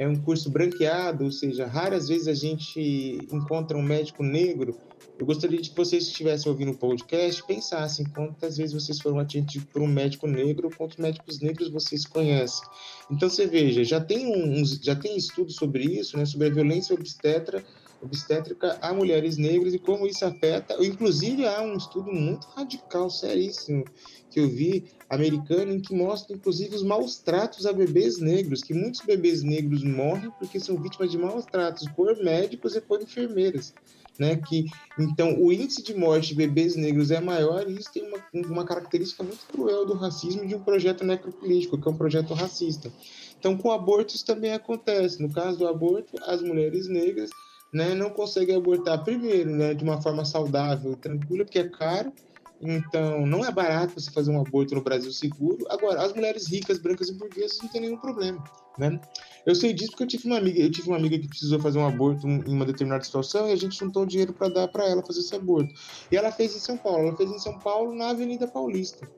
é 0.00 0.08
um 0.08 0.16
curso 0.16 0.50
branqueado, 0.50 1.24
ou 1.24 1.30
seja, 1.30 1.66
raras 1.66 2.08
vezes 2.08 2.26
a 2.26 2.32
gente 2.32 3.18
encontra 3.30 3.76
um 3.76 3.82
médico 3.82 4.22
negro 4.22 4.74
eu 5.20 5.26
gostaria 5.26 5.60
de 5.60 5.68
que 5.68 5.76
vocês 5.76 6.04
que 6.04 6.12
estivessem 6.12 6.50
ouvindo 6.50 6.72
o 6.72 6.78
podcast 6.78 7.46
pensassem 7.46 8.06
quantas 8.06 8.56
vezes 8.56 8.72
vocês 8.72 8.98
foram 8.98 9.18
atendidos 9.18 9.68
por 9.70 9.82
um 9.82 9.86
médico 9.86 10.26
negro, 10.26 10.70
quantos 10.74 10.96
médicos 10.96 11.40
negros 11.40 11.68
vocês 11.68 12.06
conhecem. 12.06 12.66
Então 13.10 13.28
você 13.28 13.46
veja, 13.46 13.84
já 13.84 14.00
tem 14.00 14.26
um, 14.26 14.64
já 14.64 14.96
tem 14.96 15.18
estudo 15.18 15.52
sobre 15.52 15.84
isso, 15.84 16.16
né, 16.16 16.24
sobre 16.24 16.46
a 16.46 16.50
violência 16.50 16.94
obstetra, 16.94 17.62
obstétrica 18.02 18.78
a 18.80 18.92
mulheres 18.92 19.36
negras 19.36 19.74
e 19.74 19.78
como 19.78 20.06
isso 20.06 20.24
afeta. 20.24 20.76
Inclusive 20.84 21.46
há 21.46 21.60
um 21.62 21.76
estudo 21.76 22.12
muito 22.12 22.46
radical, 22.48 23.10
seríssimo, 23.10 23.84
que 24.30 24.40
eu 24.40 24.48
vi 24.48 24.84
americano 25.08 25.72
em 25.72 25.80
que 25.80 25.94
mostra 25.94 26.34
inclusive 26.34 26.76
os 26.76 26.82
maus 26.82 27.16
tratos 27.18 27.66
a 27.66 27.72
bebês 27.72 28.18
negros, 28.18 28.62
que 28.62 28.72
muitos 28.72 29.00
bebês 29.00 29.42
negros 29.42 29.82
morrem 29.82 30.30
porque 30.38 30.60
são 30.60 30.80
vítimas 30.80 31.10
de 31.10 31.18
maus 31.18 31.44
tratos 31.44 31.88
por 31.96 32.16
médicos 32.22 32.76
e 32.76 32.80
por 32.80 33.02
enfermeiras 33.02 33.74
né? 34.20 34.36
Que 34.36 34.66
então 34.98 35.40
o 35.40 35.50
índice 35.50 35.82
de 35.82 35.94
morte 35.94 36.28
de 36.28 36.34
bebês 36.34 36.76
negros 36.76 37.10
é 37.10 37.20
maior 37.20 37.68
e 37.68 37.78
isso 37.78 37.90
tem 37.90 38.06
uma, 38.06 38.18
uma 38.46 38.64
característica 38.66 39.22
muito 39.22 39.46
cruel 39.50 39.86
do 39.86 39.94
racismo 39.94 40.46
de 40.46 40.54
um 40.54 40.60
projeto 40.62 41.02
necropolítico, 41.04 41.80
que 41.80 41.88
é 41.88 41.90
um 41.90 41.96
projeto 41.96 42.34
racista. 42.34 42.92
Então, 43.38 43.56
com 43.56 43.72
abortos 43.72 44.22
também 44.22 44.52
acontece. 44.52 45.22
No 45.22 45.32
caso 45.32 45.58
do 45.58 45.66
aborto, 45.66 46.18
as 46.24 46.42
mulheres 46.42 46.86
negras 46.86 47.30
né, 47.72 47.94
não 47.94 48.10
conseguem 48.10 48.56
abortar 48.56 49.02
primeiro, 49.04 49.50
né, 49.50 49.74
de 49.74 49.84
uma 49.84 50.00
forma 50.00 50.24
saudável, 50.24 50.96
tranquila, 50.96 51.44
porque 51.44 51.58
é 51.58 51.68
caro. 51.68 52.12
Então, 52.60 53.26
não 53.26 53.42
é 53.42 53.50
barato 53.50 53.98
você 53.98 54.10
fazer 54.10 54.30
um 54.30 54.38
aborto 54.38 54.74
no 54.74 54.82
Brasil 54.82 55.10
seguro. 55.12 55.64
Agora, 55.70 56.02
as 56.02 56.12
mulheres 56.12 56.46
ricas, 56.46 56.78
brancas 56.78 57.08
e 57.08 57.14
burguesas 57.14 57.58
não 57.62 57.70
tem 57.70 57.80
nenhum 57.80 57.96
problema, 57.96 58.44
né? 58.76 59.00
Eu 59.46 59.54
sei 59.54 59.72
disso 59.72 59.92
porque 59.92 60.04
eu 60.04 60.08
tive 60.08 60.26
uma 60.26 60.36
amiga, 60.36 60.60
eu 60.60 60.70
tive 60.70 60.88
uma 60.88 60.98
amiga 60.98 61.18
que 61.18 61.26
precisou 61.26 61.58
fazer 61.58 61.78
um 61.78 61.86
aborto 61.86 62.28
em 62.28 62.52
uma 62.52 62.66
determinada 62.66 63.02
situação 63.02 63.48
e 63.48 63.52
a 63.52 63.56
gente 63.56 63.78
juntou 63.78 64.04
dinheiro 64.04 64.34
para 64.34 64.48
dar 64.48 64.68
para 64.68 64.86
ela 64.86 65.02
fazer 65.02 65.20
esse 65.20 65.34
aborto. 65.34 65.72
E 66.12 66.16
ela 66.16 66.30
fez 66.30 66.54
em 66.54 66.58
São 66.58 66.76
Paulo, 66.76 67.08
ela 67.08 67.16
fez 67.16 67.30
em 67.30 67.38
São 67.38 67.58
Paulo 67.58 67.94
na 67.94 68.10
Avenida 68.10 68.46
Paulista. 68.46 69.08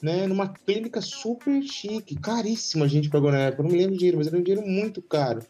Né, 0.00 0.28
numa 0.28 0.48
clínica 0.48 1.00
super 1.00 1.60
chique, 1.60 2.14
caríssima, 2.14 2.86
gente 2.86 3.10
pagou 3.10 3.32
na 3.32 3.38
época, 3.38 3.64
não 3.64 3.70
me 3.70 3.78
lembro 3.78 3.96
o 3.96 3.98
dinheiro, 3.98 4.16
mas 4.16 4.28
era 4.28 4.38
um 4.38 4.42
dinheiro 4.42 4.64
muito 4.64 5.02
caro. 5.02 5.40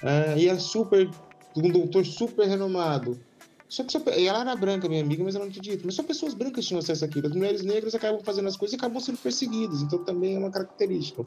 Uh, 0.00 0.38
e 0.38 0.48
era 0.48 0.60
super, 0.60 1.10
um 1.58 1.70
doutor 1.70 2.04
super 2.04 2.46
renomado. 2.46 3.18
Só 3.68 3.84
que 3.84 3.92
só, 3.92 4.00
ela 4.06 4.40
era 4.40 4.56
branca, 4.56 4.88
minha 4.88 5.02
amiga, 5.02 5.22
mas 5.22 5.34
ela 5.34 5.44
não 5.44 5.52
tinha 5.52 5.62
dito. 5.62 5.84
Mas 5.84 5.94
só 5.94 6.02
pessoas 6.02 6.32
brancas 6.32 6.64
tinham 6.64 6.78
acesso 6.78 7.04
àquilo. 7.04 7.26
As 7.26 7.34
mulheres 7.34 7.62
negras 7.62 7.94
acabam 7.94 8.22
fazendo 8.24 8.48
as 8.48 8.56
coisas 8.56 8.72
e 8.72 8.76
acabam 8.76 8.98
sendo 8.98 9.18
perseguidas. 9.18 9.82
Então 9.82 10.02
também 10.04 10.36
é 10.36 10.38
uma 10.38 10.50
característica. 10.50 11.26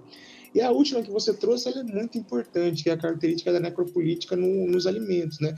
E 0.53 0.59
a 0.59 0.71
última 0.71 1.03
que 1.03 1.11
você 1.11 1.33
trouxe 1.33 1.69
é 1.69 1.83
muito 1.83 2.17
importante, 2.17 2.83
que 2.83 2.89
é 2.89 2.93
a 2.93 2.97
característica 2.97 3.53
da 3.53 3.59
necropolítica 3.59 4.35
no, 4.35 4.67
nos 4.67 4.87
alimentos, 4.87 5.39
né? 5.39 5.53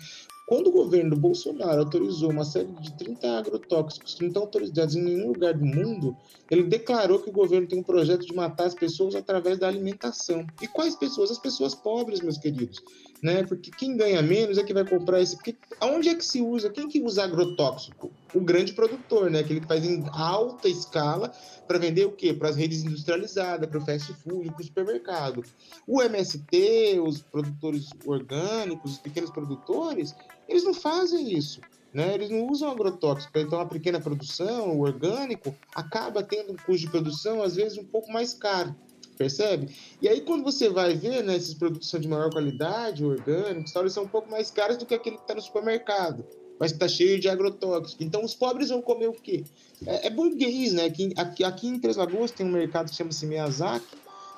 Quando 0.45 0.67
o 0.67 0.71
governo 0.71 1.15
Bolsonaro 1.15 1.79
autorizou 1.79 2.29
uma 2.29 2.43
série 2.43 2.67
de 2.73 2.93
30 2.97 3.39
agrotóxicos 3.39 4.15
que 4.15 4.21
não 4.21 4.27
estão 4.27 4.43
autorizados 4.43 4.93
em 4.93 5.01
nenhum 5.01 5.29
lugar 5.29 5.53
do 5.53 5.65
mundo, 5.65 6.17
ele 6.51 6.63
declarou 6.63 7.19
que 7.19 7.29
o 7.29 7.33
governo 7.33 7.65
tem 7.65 7.79
um 7.79 7.83
projeto 7.83 8.25
de 8.25 8.35
matar 8.35 8.65
as 8.65 8.75
pessoas 8.75 9.15
através 9.15 9.57
da 9.57 9.69
alimentação. 9.69 10.45
E 10.61 10.67
quais 10.67 10.97
pessoas? 10.97 11.31
As 11.31 11.39
pessoas 11.39 11.73
pobres, 11.73 12.19
meus 12.19 12.37
queridos 12.37 12.83
né? 13.23 13.41
Porque 13.43 13.71
quem 13.71 13.95
ganha 13.95 14.21
menos 14.21 14.57
é 14.57 14.63
que 14.63 14.73
vai 14.73 14.85
comprar 14.85 15.21
esse. 15.21 15.37
Porque 15.37 15.55
aonde 15.79 16.09
é 16.09 16.15
que 16.15 16.25
se 16.25 16.41
usa? 16.41 16.69
Quem 16.69 16.89
que 16.89 17.01
usa 17.01 17.23
agrotóxico? 17.23 18.11
O 18.35 18.41
grande 18.41 18.73
produtor, 18.73 19.31
né? 19.31 19.39
Aquele 19.39 19.61
que 19.61 19.67
faz 19.67 19.85
em 19.85 20.03
alta 20.11 20.67
escala 20.67 21.31
para 21.65 21.79
vender 21.79 22.05
o 22.05 22.11
quê? 22.11 22.33
Para 22.33 22.49
as 22.49 22.57
redes 22.57 22.83
industrializadas, 22.83 23.69
para 23.69 23.79
o 23.79 23.85
fast 23.85 24.13
food, 24.15 24.51
para 24.51 24.61
o 24.61 24.63
supermercado. 24.65 25.43
O 25.87 26.01
MST, 26.01 26.99
os 26.99 27.21
produtores 27.21 27.89
orgânicos, 28.05 28.91
os 28.91 28.97
pequenos 28.97 29.29
produtores, 29.29 30.13
eles 30.49 30.65
não 30.65 30.73
fazem 30.73 31.33
isso. 31.33 31.61
Né? 31.93 32.15
Eles 32.15 32.29
não 32.29 32.47
usam 32.47 32.71
agrotóxico, 32.71 33.37
então 33.37 33.61
a 33.61 33.67
pequena 33.67 34.01
produção, 34.01 34.71
o 34.71 34.81
orgânico, 34.81 35.55
acaba 35.75 36.23
tendo 36.23 36.51
um 36.51 36.55
custo 36.55 36.87
de 36.87 36.89
produção 36.89 37.43
às 37.43 37.55
vezes 37.55 37.77
um 37.77 37.85
pouco 37.85 38.11
mais 38.11 38.33
caro 38.33 38.75
percebe? 39.13 39.75
E 40.01 40.07
aí, 40.07 40.21
quando 40.21 40.43
você 40.43 40.69
vai 40.69 40.95
ver, 40.95 41.23
né, 41.23 41.35
esses 41.35 41.53
produtos 41.53 41.89
são 41.89 41.99
de 41.99 42.07
maior 42.07 42.31
qualidade, 42.31 43.05
orgânicos, 43.05 43.75
eles 43.75 43.93
são 43.93 44.03
um 44.03 44.07
pouco 44.07 44.29
mais 44.29 44.51
caros 44.51 44.77
do 44.77 44.85
que 44.85 44.93
aquele 44.93 45.17
que 45.17 45.23
está 45.23 45.35
no 45.35 45.41
supermercado, 45.41 46.25
mas 46.59 46.71
que 46.71 46.77
está 46.77 46.87
cheio 46.87 47.19
de 47.19 47.29
agrotóxicos. 47.29 48.05
Então, 48.05 48.23
os 48.23 48.33
pobres 48.33 48.69
vão 48.69 48.81
comer 48.81 49.07
o 49.07 49.13
quê? 49.13 49.43
É, 49.85 50.07
é 50.07 50.09
burguês, 50.09 50.73
né? 50.73 50.85
Aqui, 50.85 51.13
aqui, 51.15 51.43
aqui 51.43 51.67
em 51.67 51.79
Três 51.79 51.97
Lagoas 51.97 52.31
tem 52.31 52.45
um 52.45 52.51
mercado 52.51 52.89
que 52.89 52.95
chama-se 52.95 53.25
Miyazaki, 53.25 53.85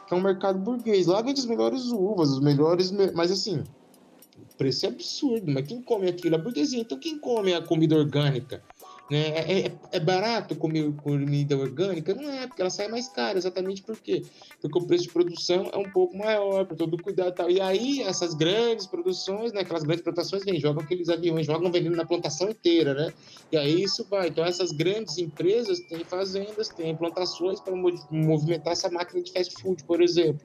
que 0.07 0.13
é 0.13 0.17
um 0.17 0.21
mercado 0.21 0.59
burguês. 0.59 1.07
Lá 1.07 1.21
vende 1.21 1.39
as 1.39 1.45
melhores 1.45 1.86
uvas, 1.86 2.30
os 2.30 2.39
melhores. 2.39 2.91
Mas 2.91 3.32
assim, 3.32 3.63
o 4.38 4.57
preço 4.57 4.86
é 4.86 4.89
absurdo. 4.89 5.51
Mas 5.51 5.67
quem 5.67 5.82
come 5.82 6.07
aquilo? 6.07 6.36
A 6.36 6.38
burguesia. 6.38 6.80
Então, 6.80 6.97
quem 6.97 7.17
come 7.17 7.53
a 7.53 7.61
comida 7.61 7.95
orgânica? 7.95 8.63
Né? 9.10 9.20
É, 9.20 9.60
é, 9.68 9.72
é, 9.91 9.99
barato 9.99 10.56
comer 10.56 10.91
comida 10.93 11.56
orgânica? 11.56 12.14
Não 12.16 12.32
é, 12.32 12.47
porque 12.47 12.62
ela 12.62 12.72
sai 12.72 12.88
mais 12.88 13.08
cara, 13.08 13.38
exatamente 13.38 13.84
por 13.84 13.97
quê? 13.97 14.24
Porque 14.60 14.80
o 14.80 14.86
preço 14.86 15.03
de 15.03 15.12
produção 15.12 15.70
é 15.72 15.78
um 15.78 15.89
pouco 15.91 16.18
maior, 16.18 16.66
por 16.66 16.76
todo 16.76 16.95
o 16.95 17.01
cuidado 17.01 17.30
e 17.30 17.36
tal. 17.36 17.51
E 17.51 17.62
aí, 17.62 18.01
essas 18.01 18.34
grandes 18.34 18.88
produções, 18.88 19.53
né, 19.53 19.62
aquelas 19.62 19.84
grandes 19.84 20.03
plantações, 20.03 20.43
vem, 20.43 20.60
jogam 20.60 20.84
aqueles 20.84 21.10
aviões, 21.10 21.45
jogam 21.45 21.72
veneno 21.72 21.95
na 21.95 22.06
plantação 22.06 22.49
inteira, 22.49 22.95
né? 22.95 23.14
E 23.51 23.58
aí 23.58 23.84
isso 23.84 24.06
vai. 24.10 24.30
Então, 24.30 24.43
essas 24.43 24.72
grandes 24.72 25.18
empresas 25.20 25.80
têm 25.82 26.03
fazendas, 26.03 26.70
têm 26.70 26.95
plantações 26.95 27.60
para 27.60 27.76
movimentar 27.76 28.74
essa 28.74 28.89
máquina 28.89 29.22
de 29.22 29.32
fast 29.32 29.53
food, 29.62 29.84
por 29.84 30.01
exemplo. 30.01 30.41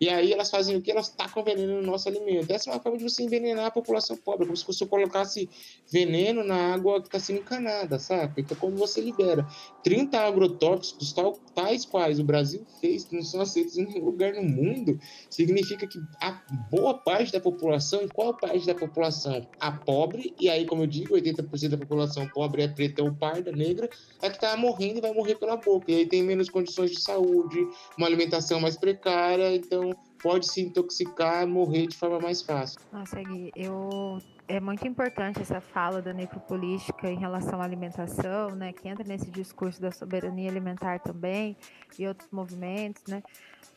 E 0.00 0.08
aí 0.08 0.32
elas 0.32 0.50
fazem 0.50 0.76
o 0.76 0.80
que? 0.80 0.90
Elas 0.90 1.10
tacam 1.10 1.44
veneno 1.44 1.82
no 1.82 1.82
nosso 1.82 2.08
alimento. 2.08 2.50
Essa 2.50 2.70
é 2.70 2.72
uma 2.72 2.80
forma 2.80 2.96
de 2.96 3.04
você 3.04 3.22
envenenar 3.22 3.66
a 3.66 3.70
população 3.70 4.16
pobre, 4.16 4.46
como 4.46 4.56
se 4.56 4.66
você 4.66 4.86
colocasse 4.86 5.46
veneno 5.92 6.42
na 6.42 6.72
água 6.72 7.02
que 7.02 7.08
está 7.08 7.20
sendo 7.20 7.40
encanada, 7.40 7.98
sabe? 7.98 8.40
Então, 8.40 8.56
como 8.56 8.76
você 8.76 9.00
libera 9.02 9.46
30 9.84 10.18
agrotóxicos, 10.18 11.12
tal, 11.12 11.38
tais 11.54 11.84
quais 11.84 12.18
o 12.18 12.24
Brasil 12.24 12.64
fez, 12.80 13.04
que 13.04 13.14
não 13.14 13.22
são 13.22 13.42
aceitos 13.42 13.76
em 13.76 13.84
nenhum 13.84 14.06
lugar 14.06 14.32
no 14.32 14.42
mundo, 14.42 14.98
significa 15.28 15.86
que 15.86 15.98
a 16.22 16.40
boa 16.70 16.94
parte 16.94 17.30
da 17.30 17.40
população, 17.40 18.08
qual 18.08 18.32
parte 18.34 18.66
da 18.66 18.74
população? 18.74 19.46
A 19.60 19.70
pobre, 19.70 20.34
e 20.40 20.48
aí, 20.48 20.64
como 20.64 20.84
eu 20.84 20.86
digo, 20.86 21.14
80% 21.14 21.68
da 21.68 21.76
população 21.76 22.26
pobre 22.28 22.62
é 22.62 22.68
preta 22.68 23.02
ou 23.02 23.12
parda, 23.12 23.52
negra, 23.52 23.90
é 24.22 24.30
que 24.30 24.36
está 24.36 24.56
morrendo 24.56 24.98
e 24.98 25.02
vai 25.02 25.12
morrer 25.12 25.34
pela 25.34 25.58
boca. 25.58 25.92
E 25.92 25.96
aí 25.96 26.06
tem 26.06 26.22
menos 26.22 26.48
condições 26.48 26.90
de 26.90 27.00
saúde, 27.02 27.58
uma 27.98 28.06
alimentação 28.06 28.58
mais 28.58 28.76
precária, 28.78 29.54
então 29.54 29.89
pode 30.22 30.46
se 30.46 30.60
intoxicar, 30.60 31.46
morrer 31.46 31.86
de 31.86 31.96
forma 31.96 32.18
mais 32.18 32.42
fácil. 32.42 32.80
Nossa, 32.92 33.22
Gui, 33.22 33.50
eu 33.54 34.20
é 34.50 34.58
muito 34.58 34.86
importante 34.86 35.40
essa 35.40 35.60
fala 35.60 36.02
da 36.02 36.12
necropolítica 36.12 37.08
em 37.08 37.16
relação 37.16 37.62
à 37.62 37.64
alimentação, 37.64 38.50
né, 38.50 38.72
que 38.72 38.88
entra 38.88 39.04
nesse 39.04 39.30
discurso 39.30 39.80
da 39.80 39.92
soberania 39.92 40.50
alimentar 40.50 40.98
também 40.98 41.56
e 41.96 42.06
outros 42.06 42.28
movimentos, 42.32 43.02
né? 43.06 43.22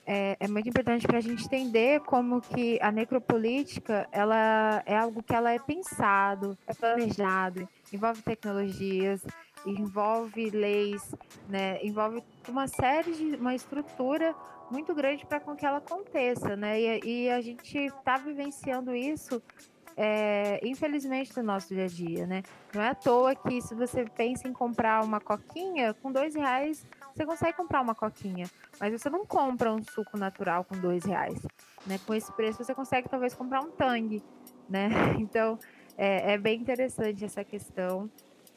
É, 0.05 0.35
é 0.39 0.47
muito 0.47 0.67
importante 0.67 1.07
para 1.07 1.19
a 1.19 1.21
gente 1.21 1.45
entender 1.45 2.01
como 2.01 2.41
que 2.41 2.77
a 2.81 2.91
necropolítica 2.91 4.07
ela 4.11 4.83
é 4.85 4.97
algo 4.97 5.23
que 5.23 5.33
ela 5.33 5.51
é 5.51 5.59
pensado, 5.59 6.57
é 6.67 6.73
planejado, 6.73 7.69
envolve 7.91 8.21
tecnologias, 8.21 9.21
envolve 9.65 10.49
leis, 10.49 11.15
né, 11.47 11.79
envolve 11.83 12.21
uma 12.49 12.67
série 12.67 13.13
de 13.13 13.35
uma 13.35 13.55
estrutura 13.55 14.35
muito 14.73 14.93
grande 14.95 15.23
para 15.25 15.39
com 15.39 15.55
que 15.55 15.65
ela 15.65 15.77
aconteça, 15.77 16.55
né? 16.55 16.81
E, 16.81 16.99
e 17.05 17.29
a 17.29 17.39
gente 17.39 17.77
está 17.77 18.17
vivenciando 18.17 18.95
isso 18.95 19.41
é, 19.95 20.59
infelizmente, 20.67 21.33
do 21.35 21.43
nosso 21.43 21.67
dia 21.67 21.85
a 21.85 21.87
dia, 21.87 22.25
né? 22.25 22.41
Não 22.73 22.81
é 22.81 22.89
à 22.89 22.95
toa 22.95 23.35
que 23.35 23.61
se 23.61 23.75
você 23.75 24.03
pensa 24.05 24.47
em 24.47 24.53
comprar 24.53 25.03
uma 25.03 25.19
coquinha, 25.19 25.93
com 25.93 26.11
dois 26.11 26.33
reais 26.33 26.85
você 27.15 27.27
consegue 27.27 27.55
comprar 27.55 27.81
uma 27.81 27.93
coquinha, 27.93 28.49
mas 28.79 28.91
você 28.91 29.07
não 29.07 29.23
compra 29.23 29.71
um 29.71 29.83
suco 29.83 30.17
natural 30.17 30.63
com 30.63 30.75
dois 30.79 31.05
reais, 31.05 31.39
né? 31.85 31.99
Com 32.07 32.13
esse 32.15 32.31
preço 32.33 32.63
você 32.63 32.73
consegue 32.73 33.07
talvez 33.07 33.35
comprar 33.35 33.61
um 33.61 33.69
tangue, 33.69 34.23
né? 34.67 34.89
Então 35.19 35.59
é, 35.95 36.33
é 36.33 36.37
bem 36.39 36.59
interessante 36.59 37.23
essa 37.23 37.43
questão. 37.43 38.09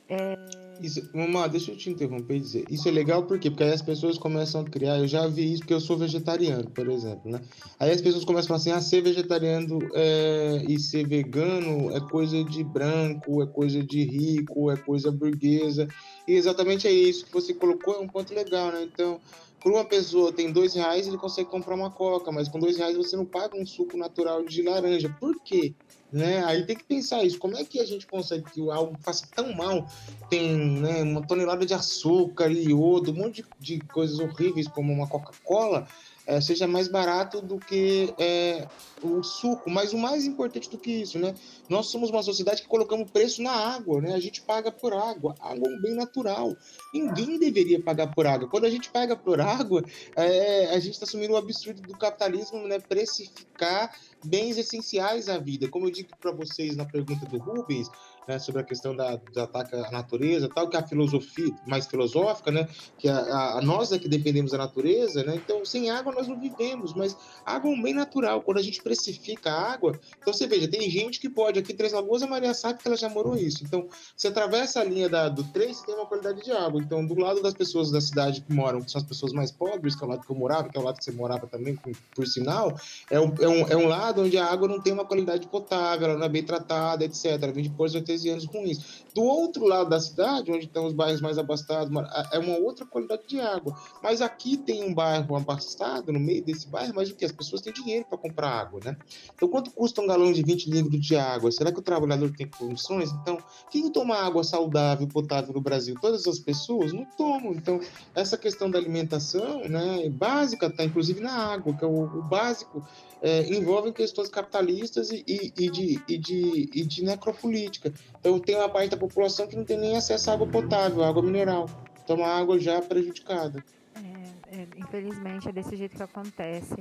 É... 0.08 0.66
Isso, 0.80 1.08
mamãe, 1.14 1.48
deixa 1.48 1.72
eu 1.72 1.76
te 1.76 1.88
interromper 1.88 2.36
e 2.36 2.40
dizer. 2.40 2.64
Isso 2.70 2.86
é 2.88 2.90
legal 2.90 3.22
por 3.22 3.38
quê? 3.38 3.50
Porque 3.50 3.64
aí 3.64 3.72
as 3.72 3.82
pessoas 3.82 4.18
começam 4.18 4.60
a 4.60 4.64
criar. 4.64 4.98
Eu 4.98 5.08
já 5.08 5.26
vi 5.26 5.52
isso 5.52 5.60
porque 5.60 5.74
eu 5.74 5.80
sou 5.80 5.96
vegetariano, 5.96 6.68
por 6.70 6.88
exemplo, 6.88 7.30
né? 7.30 7.40
Aí 7.78 7.90
as 7.90 8.02
pessoas 8.02 8.24
começam 8.24 8.44
a 8.44 8.48
falar 8.48 8.58
assim: 8.58 8.70
ah, 8.72 8.80
ser 8.80 9.00
vegetariano 9.02 9.78
é, 9.94 10.64
e 10.68 10.78
ser 10.78 11.06
vegano 11.06 11.90
é 11.96 12.00
coisa 12.00 12.44
de 12.44 12.62
branco, 12.62 13.42
é 13.42 13.46
coisa 13.46 13.82
de 13.82 14.04
rico, 14.04 14.70
é 14.70 14.76
coisa 14.76 15.10
burguesa. 15.10 15.88
E 16.28 16.32
exatamente 16.32 16.86
é 16.86 16.92
isso 16.92 17.24
que 17.24 17.32
você 17.32 17.54
colocou, 17.54 17.94
é 17.94 17.98
um 17.98 18.08
ponto 18.08 18.34
legal, 18.34 18.70
né? 18.70 18.82
Então, 18.82 19.18
por 19.60 19.72
uma 19.72 19.84
pessoa 19.84 20.32
tem 20.32 20.52
dois 20.52 20.74
reais, 20.74 21.08
ele 21.08 21.16
consegue 21.16 21.48
comprar 21.48 21.74
uma 21.74 21.90
coca, 21.90 22.30
mas 22.30 22.48
com 22.48 22.58
dois 22.58 22.76
reais 22.76 22.96
você 22.96 23.16
não 23.16 23.24
paga 23.24 23.56
um 23.56 23.66
suco 23.66 23.96
natural 23.96 24.44
de 24.44 24.62
laranja. 24.62 25.08
Por 25.18 25.42
quê? 25.42 25.74
Né? 26.12 26.44
Aí 26.44 26.64
tem 26.64 26.76
que 26.76 26.84
pensar 26.84 27.24
isso. 27.24 27.38
Como 27.38 27.56
é 27.56 27.64
que 27.64 27.80
a 27.80 27.84
gente 27.84 28.06
consegue 28.06 28.44
que 28.50 28.70
algo 28.70 28.96
faça 29.00 29.26
tão 29.34 29.52
mal? 29.54 29.88
Tem 30.30 30.56
né, 30.56 31.02
uma 31.02 31.26
tonelada 31.26 31.66
de 31.66 31.74
açúcar, 31.74 32.50
iodo, 32.50 33.10
um 33.10 33.16
monte 33.16 33.44
de, 33.58 33.76
de 33.76 33.86
coisas 33.86 34.18
horríveis 34.18 34.68
como 34.68 34.92
uma 34.92 35.08
Coca-Cola 35.08 35.86
é, 36.26 36.40
seja 36.40 36.66
mais 36.66 36.88
barato 36.88 37.40
do 37.40 37.58
que 37.58 38.12
é, 38.18 38.66
o 39.02 39.22
suco. 39.22 39.70
Mas 39.70 39.92
o 39.92 39.98
mais 39.98 40.24
importante 40.24 40.68
do 40.68 40.76
que 40.76 40.90
isso, 40.90 41.18
né? 41.18 41.34
Nós 41.68 41.86
somos 41.86 42.10
uma 42.10 42.22
sociedade 42.22 42.62
que 42.62 42.68
colocamos 42.68 43.10
preço 43.10 43.42
na 43.42 43.52
água, 43.52 44.00
né? 44.00 44.14
A 44.14 44.20
gente 44.20 44.42
paga 44.42 44.72
por 44.72 44.92
água. 44.92 45.34
Água 45.40 45.68
é 45.68 45.74
um 45.74 45.80
bem 45.80 45.94
natural. 45.94 46.56
Ninguém 46.92 47.38
deveria 47.38 47.80
pagar 47.80 48.08
por 48.12 48.26
água. 48.26 48.48
Quando 48.48 48.64
a 48.64 48.70
gente 48.70 48.90
paga 48.90 49.14
por 49.14 49.40
água, 49.40 49.84
é, 50.16 50.74
a 50.74 50.80
gente 50.80 50.94
está 50.94 51.04
assumindo 51.04 51.34
o 51.34 51.36
absurdo 51.36 51.80
do 51.82 51.96
capitalismo, 51.96 52.66
né? 52.66 52.78
Precificar 52.78 53.94
bens 54.24 54.58
essenciais 54.58 55.28
à 55.28 55.38
vida. 55.38 55.68
Como 55.68 55.86
eu 55.86 55.90
digo 55.90 56.10
para 56.20 56.32
vocês 56.32 56.76
na 56.76 56.84
pergunta 56.84 57.24
do 57.26 57.38
Rubens, 57.38 57.88
né, 58.26 58.38
sobre 58.38 58.62
a 58.62 58.64
questão 58.64 58.94
da, 58.94 59.16
do 59.16 59.40
ataque 59.40 59.74
à 59.74 59.90
natureza, 59.90 60.48
tal, 60.54 60.68
que 60.68 60.76
é 60.76 60.80
a 60.80 60.86
filosofia 60.86 61.54
mais 61.66 61.86
filosófica, 61.86 62.50
né, 62.50 62.68
que 62.98 63.08
a, 63.08 63.56
a, 63.58 63.62
nós 63.62 63.92
é 63.92 63.98
que 63.98 64.08
dependemos 64.08 64.52
da 64.52 64.58
natureza, 64.58 65.22
né, 65.24 65.36
então 65.36 65.64
sem 65.64 65.90
água 65.90 66.12
nós 66.12 66.28
não 66.28 66.38
vivemos, 66.38 66.94
mas 66.94 67.16
água 67.44 67.70
é 67.70 67.74
um 67.74 67.82
bem 67.82 67.94
natural, 67.94 68.42
quando 68.42 68.58
a 68.58 68.62
gente 68.62 68.82
precifica 68.82 69.50
a 69.50 69.72
água, 69.72 69.98
então 70.18 70.32
você 70.32 70.46
veja, 70.46 70.68
tem 70.68 70.90
gente 70.90 71.20
que 71.20 71.28
pode, 71.28 71.58
aqui 71.58 71.72
em 71.72 71.76
Três 71.76 71.92
Lagoas, 71.92 72.22
a 72.22 72.26
Maria 72.26 72.54
sabe 72.54 72.80
que 72.80 72.88
ela 72.88 72.96
já 72.96 73.08
morou 73.08 73.36
isso, 73.36 73.64
então 73.64 73.88
você 74.16 74.28
atravessa 74.28 74.80
a 74.80 74.84
linha 74.84 75.08
da, 75.08 75.28
do 75.28 75.44
três, 75.44 75.76
você 75.76 75.86
tem 75.86 75.94
uma 75.94 76.06
qualidade 76.06 76.42
de 76.42 76.52
água, 76.52 76.80
então 76.80 77.04
do 77.06 77.14
lado 77.14 77.42
das 77.42 77.54
pessoas 77.54 77.90
da 77.90 78.00
cidade 78.00 78.40
que 78.40 78.52
moram, 78.52 78.80
que 78.82 78.90
são 78.90 79.00
as 79.00 79.06
pessoas 79.06 79.32
mais 79.32 79.50
pobres, 79.50 79.94
que 79.94 80.02
é 80.02 80.06
o 80.06 80.10
lado 80.10 80.24
que 80.24 80.30
eu 80.30 80.36
morava, 80.36 80.68
que 80.68 80.76
é 80.76 80.80
o 80.80 80.84
lado 80.84 80.98
que 80.98 81.04
você 81.04 81.12
morava 81.12 81.46
também, 81.46 81.78
por 82.14 82.26
sinal, 82.26 82.78
é 83.10 83.20
um, 83.20 83.34
é 83.40 83.48
um, 83.48 83.68
é 83.68 83.76
um 83.76 83.86
lado 83.86 84.22
onde 84.22 84.36
a 84.36 84.46
água 84.46 84.68
não 84.68 84.80
tem 84.80 84.92
uma 84.92 85.04
qualidade 85.04 85.46
potável, 85.48 86.08
ela 86.08 86.18
não 86.18 86.26
é 86.26 86.28
bem 86.28 86.42
tratada, 86.42 87.04
etc, 87.04 87.52
vem 87.52 87.64
de 87.64 87.70
poços 88.16 88.26
artesianos 88.26 88.44
ruins. 88.46 89.04
Do 89.14 89.22
outro 89.22 89.64
lado 89.64 89.90
da 89.90 90.00
cidade, 90.00 90.50
onde 90.50 90.66
estão 90.66 90.86
os 90.86 90.92
bairros 90.92 91.20
mais 91.20 91.38
abastados, 91.38 91.92
é 92.32 92.38
uma 92.38 92.56
outra 92.58 92.84
qualidade 92.84 93.22
de 93.26 93.40
água. 93.40 93.74
Mas 94.02 94.20
aqui 94.20 94.56
tem 94.56 94.84
um 94.84 94.94
bairro 94.94 95.36
abastado, 95.36 96.12
no 96.12 96.20
meio 96.20 96.42
desse 96.42 96.68
bairro, 96.68 96.92
mas 96.94 97.10
o 97.10 97.14
que? 97.14 97.24
As 97.24 97.32
pessoas 97.32 97.60
têm 97.60 97.72
dinheiro 97.72 98.06
para 98.08 98.18
comprar 98.18 98.48
água, 98.48 98.80
né? 98.84 98.96
Então, 99.34 99.48
quanto 99.48 99.70
custa 99.70 100.00
um 100.00 100.06
galão 100.06 100.32
de 100.32 100.42
20 100.42 100.70
litros 100.70 101.00
de 101.00 101.16
água? 101.16 101.50
Será 101.50 101.72
que 101.72 101.78
o 101.78 101.82
trabalhador 101.82 102.30
tem 102.36 102.48
condições? 102.48 103.10
Então, 103.10 103.38
quem 103.70 103.90
toma 103.90 104.16
água 104.16 104.44
saudável, 104.44 105.06
potável 105.06 105.52
no 105.52 105.60
Brasil? 105.60 105.96
Todas 106.00 106.26
as 106.26 106.38
pessoas 106.38 106.92
não 106.92 107.04
tomam. 107.04 107.52
Então, 107.52 107.80
essa 108.14 108.36
questão 108.36 108.70
da 108.70 108.78
alimentação, 108.78 109.60
né, 109.68 110.08
básica, 110.10 110.66
está 110.66 110.84
inclusive 110.84 111.20
na 111.20 111.32
água, 111.32 111.74
que 111.74 111.84
é 111.84 111.88
o, 111.88 112.04
o 112.04 112.22
básico, 112.22 112.82
é, 113.22 113.42
envolve 113.52 113.92
questões 113.92 114.28
capitalistas 114.28 115.10
e, 115.10 115.24
e, 115.26 115.52
e, 115.56 115.70
de, 115.70 116.02
e, 116.08 116.18
de, 116.18 116.70
e 116.72 116.84
de 116.84 117.04
necropolítica. 117.04 117.92
Então, 118.18 118.38
tem 118.38 118.56
uma 118.56 118.68
parte 118.68 118.90
da 118.90 118.96
população 118.96 119.46
que 119.46 119.56
não 119.56 119.64
tem 119.64 119.78
nem 119.78 119.96
acesso 119.96 120.30
à 120.30 120.34
água 120.34 120.46
potável, 120.46 121.04
água 121.04 121.22
mineral. 121.22 121.68
Toma 122.06 122.26
água 122.26 122.58
já 122.58 122.80
prejudicada. 122.80 123.64
É, 123.94 124.58
é, 124.58 124.68
infelizmente, 124.76 125.48
é 125.48 125.52
desse 125.52 125.76
jeito 125.76 125.96
que 125.96 126.02
acontece. 126.02 126.76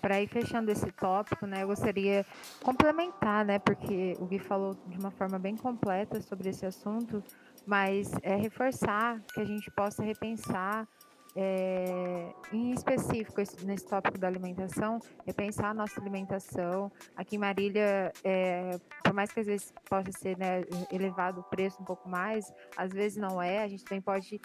Para 0.00 0.20
ir 0.22 0.28
fechando 0.28 0.70
esse 0.70 0.90
tópico, 0.92 1.46
né, 1.46 1.62
eu 1.62 1.66
gostaria 1.66 2.24
complementar, 2.62 3.44
né, 3.44 3.58
porque 3.58 4.16
o 4.18 4.24
Gui 4.24 4.38
falou 4.38 4.74
de 4.86 4.98
uma 4.98 5.10
forma 5.10 5.38
bem 5.38 5.56
completa 5.56 6.22
sobre 6.22 6.48
esse 6.48 6.64
assunto, 6.64 7.22
mas 7.66 8.10
é 8.22 8.34
reforçar 8.34 9.20
que 9.34 9.40
a 9.40 9.44
gente 9.44 9.70
possa 9.70 10.02
repensar 10.02 10.88
é, 11.36 12.32
em 12.52 12.72
específico, 12.72 13.40
nesse 13.64 13.86
tópico 13.86 14.18
da 14.18 14.26
alimentação, 14.26 15.00
é 15.26 15.32
pensar 15.32 15.70
a 15.70 15.74
nossa 15.74 16.00
alimentação. 16.00 16.90
Aqui 17.16 17.36
em 17.36 17.38
Marília, 17.38 18.12
é, 18.24 18.78
por 19.04 19.12
mais 19.12 19.30
que 19.32 19.40
às 19.40 19.46
vezes 19.46 19.72
possa 19.88 20.10
ser 20.12 20.36
né, 20.36 20.64
elevado 20.90 21.40
o 21.40 21.44
preço 21.44 21.80
um 21.80 21.84
pouco 21.84 22.08
mais, 22.08 22.52
às 22.76 22.92
vezes 22.92 23.18
não 23.18 23.40
é. 23.40 23.62
A 23.62 23.68
gente 23.68 23.84
também 23.84 24.00
pode, 24.00 24.40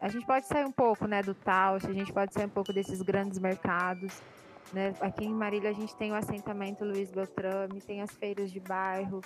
a 0.00 0.08
gente 0.08 0.26
pode 0.26 0.46
sair 0.46 0.64
um 0.64 0.72
pouco 0.72 1.06
né, 1.06 1.22
do 1.22 1.34
Tausch, 1.34 1.86
a 1.86 1.92
gente 1.92 2.12
pode 2.12 2.32
sair 2.32 2.46
um 2.46 2.50
pouco 2.50 2.72
desses 2.72 3.02
grandes 3.02 3.38
mercados. 3.38 4.22
Né? 4.72 4.94
Aqui 5.00 5.24
em 5.24 5.34
Marília 5.34 5.70
a 5.70 5.74
gente 5.74 5.96
tem 5.96 6.12
o 6.12 6.14
assentamento 6.14 6.84
Luiz 6.84 7.10
Beltrame, 7.10 7.80
tem 7.80 8.02
as 8.02 8.10
feiras 8.12 8.52
de 8.52 8.60
bairro, 8.60 9.22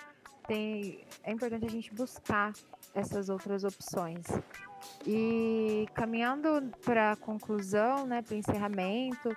tem, 0.46 1.04
é 1.24 1.32
importante 1.32 1.66
a 1.66 1.70
gente 1.70 1.92
buscar 1.92 2.52
essas 2.94 3.28
outras 3.28 3.64
opções. 3.64 4.24
E 5.06 5.86
caminhando 5.94 6.70
para 6.84 7.12
a 7.12 7.16
conclusão, 7.16 8.06
né, 8.06 8.22
para 8.22 8.34
o 8.34 8.38
encerramento, 8.38 9.36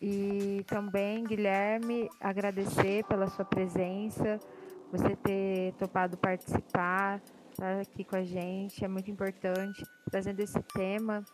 e 0.00 0.64
também, 0.66 1.22
Guilherme, 1.22 2.10
agradecer 2.20 3.04
pela 3.04 3.28
sua 3.28 3.44
presença, 3.44 4.40
você 4.90 5.14
ter 5.14 5.74
topado 5.74 6.16
participar, 6.16 7.22
estar 7.50 7.76
tá 7.76 7.80
aqui 7.80 8.02
com 8.02 8.16
a 8.16 8.24
gente, 8.24 8.84
é 8.84 8.88
muito 8.88 9.08
importante, 9.08 9.84
trazendo 10.10 10.40
esse 10.40 10.60
tema 10.74 11.24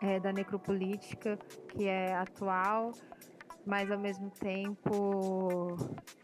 é, 0.00 0.18
da 0.18 0.32
necropolítica, 0.32 1.38
que 1.68 1.86
é 1.86 2.14
atual, 2.14 2.92
mas 3.68 3.90
ao 3.90 3.98
mesmo 3.98 4.30
tempo 4.30 5.76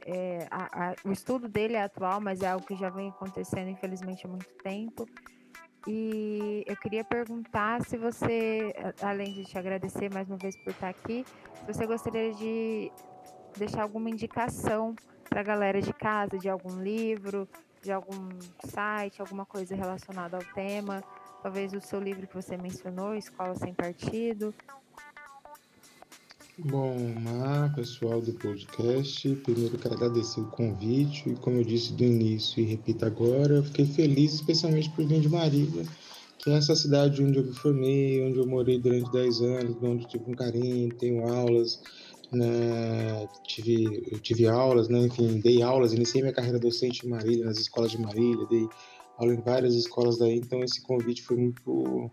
é, 0.07 0.49
a, 0.51 0.89
a, 0.89 0.95
o 1.05 1.13
estudo 1.13 1.47
dele 1.47 1.75
é 1.75 1.83
atual, 1.83 2.19
mas 2.19 2.41
é 2.41 2.49
algo 2.49 2.67
que 2.67 2.75
já 2.75 2.89
vem 2.89 3.11
acontecendo, 3.11 3.69
infelizmente, 3.69 4.25
há 4.25 4.29
muito 4.31 4.49
tempo. 4.63 5.07
E 5.87 6.65
eu 6.67 6.75
queria 6.79 7.05
perguntar 7.05 7.85
se 7.85 7.99
você, 7.99 8.73
além 9.03 9.35
de 9.35 9.45
te 9.45 9.59
agradecer 9.59 10.11
mais 10.11 10.27
uma 10.27 10.39
vez 10.39 10.57
por 10.57 10.71
estar 10.71 10.89
aqui, 10.89 11.27
se 11.55 11.67
você 11.67 11.87
gostaria 11.87 12.33
de 12.33 12.91
deixar 13.59 13.83
alguma 13.83 14.09
indicação 14.09 14.97
para 15.29 15.41
a 15.41 15.45
galera 15.45 15.83
de 15.83 15.93
casa, 15.93 16.39
de 16.39 16.49
algum 16.49 16.81
livro, 16.81 17.47
de 17.83 17.93
algum 17.93 18.31
site, 18.65 19.21
alguma 19.21 19.45
coisa 19.45 19.77
relacionada 19.77 20.39
ao 20.39 20.45
tema, 20.55 21.05
talvez 21.43 21.75
o 21.75 21.81
seu 21.83 22.01
livro 22.01 22.27
que 22.27 22.35
você 22.35 22.57
mencionou, 22.57 23.15
Escola 23.15 23.55
Sem 23.55 23.75
Partido, 23.75 24.55
Bom, 26.57 26.97
olá 27.27 27.69
pessoal 27.75 28.21
do 28.21 28.33
podcast. 28.35 29.29
Primeiro 29.43 29.77
quero 29.77 29.97
agradecer 29.97 30.41
o 30.41 30.47
convite 30.47 31.29
e 31.29 31.35
como 31.35 31.57
eu 31.57 31.65
disse 31.65 31.93
do 31.95 32.05
início 32.05 32.63
e 32.63 32.65
repito 32.65 33.05
agora, 33.05 33.55
eu 33.55 33.65
fiquei 33.65 33.85
feliz 33.85 34.35
especialmente 34.35 34.89
por 34.91 35.05
vir 35.05 35.21
de 35.21 35.29
Marília, 35.29 35.85
que 36.39 36.51
é 36.51 36.55
essa 36.55 36.77
cidade 36.77 37.25
onde 37.25 37.39
eu 37.39 37.45
me 37.45 37.53
formei, 37.53 38.25
onde 38.25 38.39
eu 38.39 38.47
morei 38.47 38.79
durante 38.79 39.11
10 39.11 39.41
anos, 39.41 39.77
onde 39.83 40.07
tive 40.07 40.31
um 40.31 40.35
carinho, 40.35 40.95
tenho 40.95 41.27
aulas, 41.27 41.83
né, 42.31 43.27
tive, 43.49 44.07
eu 44.13 44.21
tive 44.21 44.47
aulas, 44.47 44.89
né, 44.89 45.01
enfim, 45.01 45.41
dei 45.41 45.61
aulas, 45.61 45.93
iniciei 45.93 46.23
minha 46.23 46.35
carreira 46.35 46.61
docente 46.61 47.05
em 47.05 47.11
Marília, 47.11 47.47
nas 47.47 47.59
escolas 47.59 47.91
de 47.91 48.01
Marília, 48.01 48.47
dei 48.49 48.69
aula 49.19 49.35
em 49.35 49.41
várias 49.41 49.75
escolas 49.75 50.19
daí, 50.19 50.37
então 50.37 50.63
esse 50.63 50.81
convite 50.83 51.21
foi 51.25 51.37
muito 51.37 52.09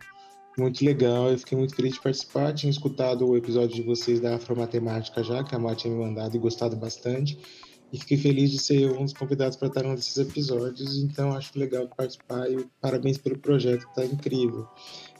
Muito 0.58 0.84
legal, 0.84 1.32
eu 1.32 1.38
fiquei 1.38 1.58
muito 1.58 1.76
feliz 1.76 1.94
de 1.94 2.02
participar. 2.02 2.54
Tinha 2.54 2.70
escutado 2.70 3.26
o 3.26 3.38
episódio 3.38 3.76
de 3.76 3.84
vocês 3.84 4.20
da 4.20 4.36
Afromatemática 4.36 5.24
já, 5.24 5.44
que 5.44 5.56
a 5.56 5.60
Má 5.60 5.74
tinha 5.76 5.94
me 5.94 6.04
mandado 6.04 6.36
e 6.36 6.40
gostado 6.40 6.76
bastante. 6.76 7.38
E 7.92 7.98
fiquei 7.98 8.18
feliz 8.18 8.52
de 8.52 8.58
ser 8.58 8.90
um 8.90 9.04
dos 9.04 9.12
convidados 9.12 9.58
para 9.58 9.68
estar 9.68 9.84
num 9.84 9.96
desses 9.96 10.18
episódios, 10.18 10.98
então 10.98 11.34
acho 11.34 11.60
legal 11.60 11.90
participar 11.90 12.50
e 12.50 12.66
parabéns 12.80 13.18
pelo 13.18 13.38
projeto, 13.38 13.86
tá 13.94 14.06
incrível. 14.06 14.66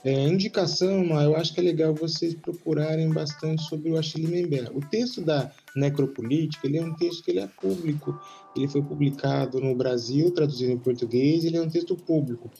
É, 0.02 0.26
indicação, 0.26 1.04
eu 1.20 1.36
acho 1.36 1.52
que 1.52 1.60
é 1.60 1.62
legal 1.62 1.94
vocês 1.94 2.34
procurarem 2.34 3.10
bastante 3.10 3.62
sobre 3.64 3.90
o 3.90 3.98
Achille 3.98 4.26
Mbembe. 4.26 4.70
O 4.74 4.80
texto 4.80 5.20
da 5.20 5.52
Necropolítica, 5.76 6.66
ele 6.66 6.78
é 6.78 6.82
um 6.82 6.94
texto 6.94 7.22
que 7.22 7.32
ele 7.32 7.40
é 7.40 7.46
público, 7.46 8.18
ele 8.56 8.66
foi 8.66 8.82
publicado 8.82 9.60
no 9.60 9.74
Brasil, 9.74 10.30
traduzido 10.30 10.72
em 10.72 10.78
português, 10.78 11.44
ele 11.44 11.58
é 11.58 11.62
um 11.62 11.68
texto 11.68 11.94
público. 11.94 12.50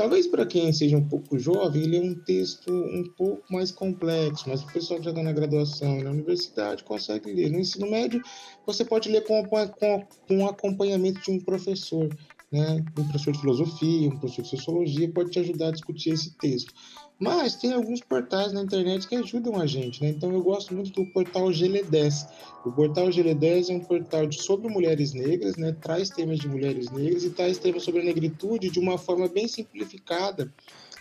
Talvez 0.00 0.26
para 0.26 0.46
quem 0.46 0.72
seja 0.72 0.96
um 0.96 1.06
pouco 1.06 1.38
jovem, 1.38 1.82
ele 1.82 1.98
é 1.98 2.00
um 2.00 2.14
texto 2.14 2.72
um 2.72 3.04
pouco 3.18 3.44
mais 3.52 3.70
complexo, 3.70 4.48
mas 4.48 4.62
o 4.62 4.72
pessoal 4.72 4.98
que 4.98 5.04
já 5.04 5.10
está 5.10 5.22
na 5.22 5.30
graduação 5.30 5.98
e 5.98 6.02
na 6.02 6.10
universidade 6.10 6.82
consegue 6.84 7.30
ler. 7.30 7.50
No 7.50 7.58
ensino 7.58 7.90
médio, 7.90 8.22
você 8.64 8.82
pode 8.82 9.10
ler 9.10 9.22
com, 9.24 9.44
com, 9.44 10.06
com 10.26 10.46
acompanhamento 10.46 11.20
de 11.20 11.30
um 11.30 11.38
professor, 11.38 12.08
né? 12.50 12.82
um 12.98 13.04
professor 13.04 13.32
de 13.32 13.40
filosofia, 13.40 14.08
um 14.08 14.18
professor 14.18 14.40
de 14.40 14.48
sociologia, 14.48 15.12
pode 15.12 15.32
te 15.32 15.38
ajudar 15.38 15.68
a 15.68 15.72
discutir 15.72 16.14
esse 16.14 16.34
texto. 16.38 16.72
Mas 17.20 17.54
tem 17.54 17.74
alguns 17.74 18.00
portais 18.00 18.50
na 18.50 18.62
internet 18.62 19.06
que 19.06 19.14
ajudam 19.14 19.60
a 19.60 19.66
gente, 19.66 20.02
né? 20.02 20.08
Então 20.08 20.32
eu 20.32 20.42
gosto 20.42 20.74
muito 20.74 20.90
do 20.90 21.04
portal 21.12 21.48
GL10. 21.48 22.26
O 22.64 22.72
portal 22.72 23.08
GL10 23.08 23.68
é 23.68 23.74
um 23.74 23.80
portal 23.80 24.26
de, 24.26 24.40
sobre 24.40 24.72
mulheres 24.72 25.12
negras, 25.12 25.56
né? 25.56 25.76
Traz 25.78 26.08
temas 26.08 26.38
de 26.38 26.48
mulheres 26.48 26.90
negras 26.90 27.22
e 27.22 27.28
traz 27.28 27.58
temas 27.58 27.82
sobre 27.82 28.00
a 28.00 28.04
negritude 28.04 28.70
de 28.70 28.80
uma 28.80 28.96
forma 28.96 29.28
bem 29.28 29.46
simplificada, 29.46 30.50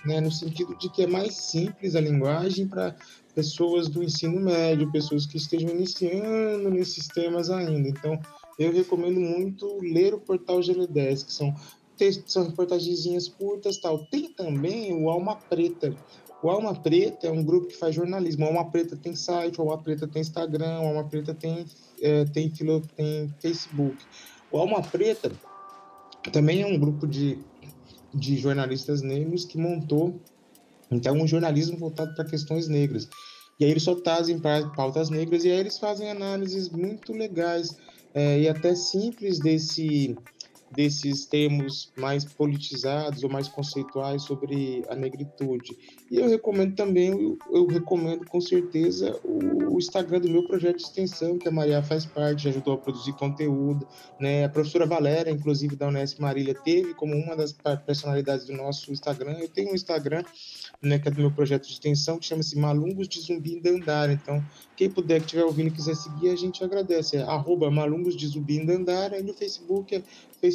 né? 0.05 0.20
No 0.20 0.30
sentido 0.30 0.78
de 0.78 0.89
que 0.89 1.03
é 1.03 1.07
mais 1.07 1.36
simples 1.36 1.95
a 1.95 2.01
linguagem 2.01 2.67
para 2.67 2.97
pessoas 3.34 3.88
do 3.88 4.03
ensino 4.03 4.41
médio, 4.41 4.91
pessoas 4.91 5.26
que 5.26 5.38
estejam 5.38 5.70
iniciando 5.70 6.70
nesses 6.70 7.07
temas 7.07 7.49
ainda. 7.49 7.88
Então 7.88 8.20
eu 8.59 8.74
recomendo 8.74 9.22
muito 9.22 9.80
ler 9.82 10.13
o 10.13 10.20
portal 10.20 10.59
GL10, 10.59 11.26
que 11.26 11.32
são 11.32 11.55
textos, 12.00 12.34
são 12.34 12.47
reportagens 12.47 13.28
curtas 13.28 13.78
tal. 13.78 14.06
Tem 14.06 14.32
também 14.34 14.93
o 14.93 15.10
Alma 15.10 15.36
Preta. 15.36 15.93
O 16.41 16.50
Alma 16.50 16.74
Preta 16.74 17.28
é 17.28 17.32
um 17.32 17.43
grupo 17.43 17.68
que 17.68 17.76
faz 17.76 17.93
jornalismo. 17.93 18.45
O 18.45 18.47
Alma 18.47 18.72
Preta 18.72 18.95
tem 18.95 19.14
site, 19.14 19.60
o 19.60 19.70
Alma 19.70 19.84
Preta 19.84 20.08
tem 20.08 20.22
Instagram, 20.22 20.80
o 20.80 20.88
Alma 20.88 21.04
Preta 21.04 21.34
tem, 21.34 21.66
é, 22.02 22.24
tem, 22.26 22.50
filo, 22.50 22.82
tem 22.95 23.32
Facebook. 23.39 23.97
O 24.52 24.58
Alma 24.58 24.82
Preta 24.82 25.32
também 26.32 26.62
é 26.62 26.66
um 26.66 26.80
grupo 26.80 27.06
de, 27.06 27.38
de 28.14 28.38
jornalistas 28.38 29.02
negros 29.02 29.43
que 29.45 29.58
montou 29.58 30.20
então 30.91 31.16
um 31.16 31.28
jornalismo 31.28 31.78
voltado 31.78 32.16
para 32.16 32.26
questões 32.26 32.68
negras. 32.68 33.08
E 33.60 33.66
aí 33.66 33.72
eles 33.72 33.84
só 33.84 33.93
trazem 33.95 34.39
pautas 34.39 35.10
negras 35.10 35.43
e 35.43 35.52
aí 35.52 35.60
eles 35.60 35.78
fazem 35.78 36.10
análises 36.10 36.70
muito 36.70 37.12
legais 37.12 37.78
é, 38.14 38.39
e 38.39 38.50
até 38.50 38.74
simples 38.74 39.39
desse 39.39 40.18
desses 40.72 41.26
termos 41.26 41.91
mais 41.97 42.26
politizados 42.26 43.24
ou 43.24 43.30
mais 43.30 43.47
conceituais 43.47 44.24
sobre 44.24 44.84
a 44.89 44.95
negritude. 44.95 45.76
E 46.11 46.17
eu 46.17 46.28
recomendo 46.28 46.76
também, 46.76 47.38
eu, 47.51 47.65
recomendo 47.67 48.26
com 48.26 48.39
certeza 48.39 49.20
o, 49.24 49.76
o, 49.76 49.78
Instagram 49.80 50.20
do 50.20 50.30
meu 50.30 50.45
projeto 50.45 50.78
de 50.78 50.84
extensão, 50.84 51.38
que 51.38 51.47
a 51.47 51.51
Maria 51.51 51.82
faz 51.82 52.05
parte, 52.05 52.47
ajudou 52.47 52.74
a 52.74 52.78
produzir 52.78 53.13
conteúdo. 53.13 53.88
Né? 54.20 54.45
A 54.45 54.49
professora 54.49 54.86
Valéria, 54.86 55.32
inclusive 55.32 55.76
da 55.76 55.88
Unesp 55.88 56.20
Marília, 56.20 56.53
teve 56.53 56.93
como 56.93 57.15
uma 57.15 57.36
das 57.36 57.55
personalidades 57.86 58.45
do 58.45 58.53
nosso 58.53 58.91
Instagram. 58.91 59.38
Eu 59.39 59.49
tenho 59.49 59.72
um 59.72 59.76
Instagram, 59.76 60.24
né, 60.82 60.99
que 60.99 61.07
é 61.07 61.11
do 61.11 61.22
meu 61.22 61.32
projeto 61.32 61.67
de 61.67 61.74
extensão, 61.74 62.17
que 62.17 62.26
chama-se 62.26 62.57
Malungos 62.57 63.07
de 63.07 63.20
Zumbi 63.20 63.59
Dandara. 63.59 64.13
Então, 64.13 64.43
quem 64.76 64.89
puder, 64.89 65.20
que 65.20 65.26
estiver 65.26 65.43
ouvindo 65.43 65.67
e 65.67 65.72
quiser 65.72 65.95
seguir, 65.95 66.30
a 66.30 66.36
gente 66.36 66.63
agradece. 66.63 67.17
É 67.17 67.22
arroba 67.22 67.70
Malungos 67.70 68.15
de 68.15 68.28
Zumbi 68.28 68.65
Dandara, 68.65 69.20
e 69.20 69.24
no 69.24 69.34
Facebook 69.34 69.95
é 69.95 70.03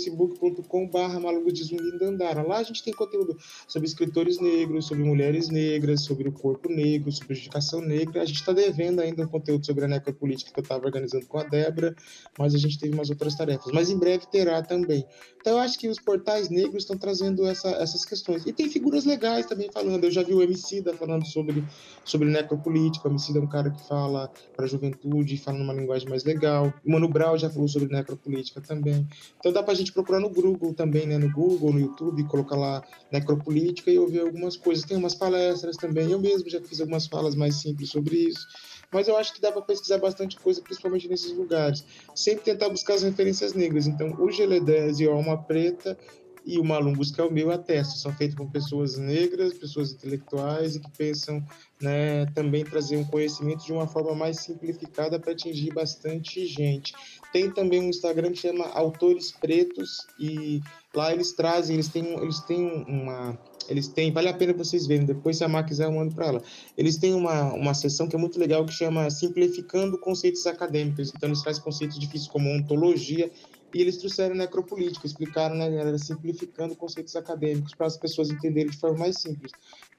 facebook.com.br 0.04 1.20
Malungos 1.20 1.52
de 1.52 1.64
Zumbi 1.64 1.98
Dandara. 1.98 2.42
Lá 2.42 2.58
a 2.58 2.62
gente 2.62 2.82
tem 2.82 2.92
conteúdo 2.92 3.36
sobre 3.66 3.88
escritores 3.88 4.40
negros, 4.40 4.86
sobre 4.86 5.04
mulheres 5.04 5.48
negras, 5.48 6.02
sobre 6.02 6.28
o 6.28 6.32
corpo 6.32 6.68
negro, 6.68 7.10
sobre 7.10 7.38
educação 7.38 7.80
negra. 7.80 8.22
A 8.22 8.24
gente 8.24 8.40
está 8.40 8.52
devendo 8.52 9.00
ainda 9.00 9.24
um 9.24 9.28
conteúdo 9.28 9.64
sobre 9.64 9.84
a 9.84 9.88
necropolítica 9.88 10.52
que 10.52 10.60
eu 10.60 10.62
estava 10.62 10.84
organizando 10.84 11.26
com 11.26 11.38
a 11.38 11.44
Débora, 11.44 11.94
mas 12.38 12.54
a 12.54 12.58
gente 12.58 12.78
teve 12.78 12.94
umas 12.94 13.10
outras 13.10 13.34
tarefas. 13.34 13.72
Mas 13.72 13.90
em 13.90 13.98
breve 13.98 14.26
terá 14.30 14.62
também. 14.62 15.06
Então 15.40 15.54
eu 15.54 15.58
acho 15.58 15.78
que 15.78 15.88
os 15.88 16.00
portais 16.00 16.48
negros 16.48 16.84
estão 16.84 16.96
trazendo 16.96 17.46
essa, 17.46 17.68
essas 17.72 18.04
questões. 18.04 18.46
E 18.46 18.52
tem 18.52 18.70
figuras 18.70 19.04
legais 19.04 19.44
também 19.44 19.70
falando. 19.70 20.04
Eu 20.04 20.10
já 20.10 20.22
vi 20.22 20.32
o 20.32 20.42
Emicida 20.42 20.94
falando 20.94 21.26
sobre, 21.26 21.62
sobre 22.02 22.28
necropolítica. 22.30 23.06
O 23.06 23.10
Emicida 23.10 23.38
é 23.38 23.42
um 23.42 23.46
cara 23.46 23.70
que 23.70 23.86
fala 23.86 24.30
para 24.56 24.64
a 24.64 24.68
juventude, 24.68 25.36
fala 25.36 25.58
numa 25.58 25.74
linguagem 25.74 26.08
mais 26.08 26.24
legal. 26.24 26.72
O 26.82 26.92
Mano 26.92 27.08
Brown 27.08 27.36
já 27.36 27.50
falou 27.50 27.68
sobre 27.68 27.92
necropolítica 27.92 28.60
também. 28.60 29.06
Então 29.38 29.52
dá 29.52 29.62
para 29.62 29.72
a 29.72 29.76
gente 29.76 29.92
procurar 29.94 30.20
no 30.20 30.28
Google 30.28 30.74
também, 30.74 31.06
né? 31.06 31.16
No 31.16 31.30
Google, 31.30 31.72
no 31.72 31.80
YouTube, 31.80 32.24
colocar 32.24 32.56
lá 32.56 32.82
necropolítica 33.10 33.90
e 33.90 33.98
ouvir 33.98 34.20
algumas 34.20 34.56
coisas. 34.56 34.84
Tem 34.84 34.96
umas 34.96 35.14
palestras 35.14 35.76
também. 35.76 36.10
Eu 36.10 36.20
mesmo 36.20 36.50
já 36.50 36.60
fiz 36.60 36.80
algumas 36.80 37.06
falas 37.06 37.34
mais 37.34 37.54
simples 37.56 37.90
sobre 37.90 38.16
isso. 38.16 38.46
Mas 38.92 39.08
eu 39.08 39.16
acho 39.16 39.32
que 39.32 39.40
dá 39.40 39.50
para 39.50 39.62
pesquisar 39.62 39.98
bastante 39.98 40.36
coisa, 40.38 40.60
principalmente 40.60 41.08
nesses 41.08 41.32
lugares. 41.32 41.84
Sempre 42.14 42.44
tentar 42.44 42.68
buscar 42.68 42.94
as 42.94 43.02
referências 43.02 43.54
negras. 43.54 43.86
Então, 43.86 44.10
o 44.10 44.26
GL10 44.26 45.00
e 45.00 45.06
o 45.06 45.12
Alma 45.12 45.42
Preta 45.42 45.96
e 46.44 46.58
o 46.58 46.64
Malumbus, 46.64 47.10
que 47.10 47.20
é 47.20 47.24
o 47.24 47.32
meu, 47.32 47.50
atesto. 47.50 47.98
São 47.98 48.12
feitos 48.12 48.36
por 48.36 48.50
pessoas 48.50 48.98
negras, 48.98 49.54
pessoas 49.54 49.92
intelectuais 49.92 50.76
e 50.76 50.80
que 50.80 50.90
pensam 50.90 51.44
né, 51.80 52.26
também 52.34 52.64
trazer 52.64 52.96
um 52.96 53.04
conhecimento 53.04 53.64
de 53.64 53.72
uma 53.72 53.86
forma 53.86 54.14
mais 54.14 54.40
simplificada 54.40 55.18
para 55.18 55.32
atingir 55.32 55.72
bastante 55.72 56.46
gente. 56.46 56.92
Tem 57.32 57.50
também 57.50 57.80
um 57.80 57.88
Instagram 57.88 58.32
que 58.32 58.38
chama 58.38 58.66
Autores 58.68 59.32
Pretos 59.32 59.98
e 60.18 60.60
lá 60.94 61.12
eles 61.12 61.32
trazem, 61.32 61.74
eles 61.74 61.88
têm, 61.88 62.06
eles 62.20 62.40
têm 62.40 62.84
uma 62.86 63.38
eles 63.68 63.88
têm, 63.88 64.12
vale 64.12 64.28
a 64.28 64.34
pena 64.34 64.52
vocês 64.52 64.86
verem, 64.86 65.06
depois 65.06 65.38
se 65.38 65.44
a 65.44 65.48
Mar 65.48 65.64
quiser 65.64 65.86
eu 65.86 65.92
mando 65.92 66.14
para 66.14 66.26
ela. 66.26 66.42
Eles 66.76 66.96
têm 66.98 67.14
uma, 67.14 67.52
uma 67.54 67.74
sessão 67.74 68.06
que 68.06 68.14
é 68.14 68.18
muito 68.18 68.38
legal 68.38 68.64
que 68.64 68.72
chama 68.72 69.08
Simplificando 69.10 69.98
Conceitos 69.98 70.46
Acadêmicos. 70.46 71.12
Então 71.14 71.28
eles 71.28 71.42
trazem 71.42 71.62
conceitos 71.62 71.98
difíceis 71.98 72.28
como 72.28 72.50
ontologia 72.50 73.30
e 73.74 73.80
eles 73.80 73.96
trouxeram 73.96 74.36
necropolítica, 74.36 75.06
explicaram, 75.06 75.56
né, 75.56 75.98
simplificando 75.98 76.76
conceitos 76.76 77.16
acadêmicos 77.16 77.74
para 77.74 77.86
as 77.86 77.96
pessoas 77.96 78.30
entenderem 78.30 78.70
de 78.70 78.78
forma 78.78 79.00
mais 79.00 79.20
simples. 79.20 79.50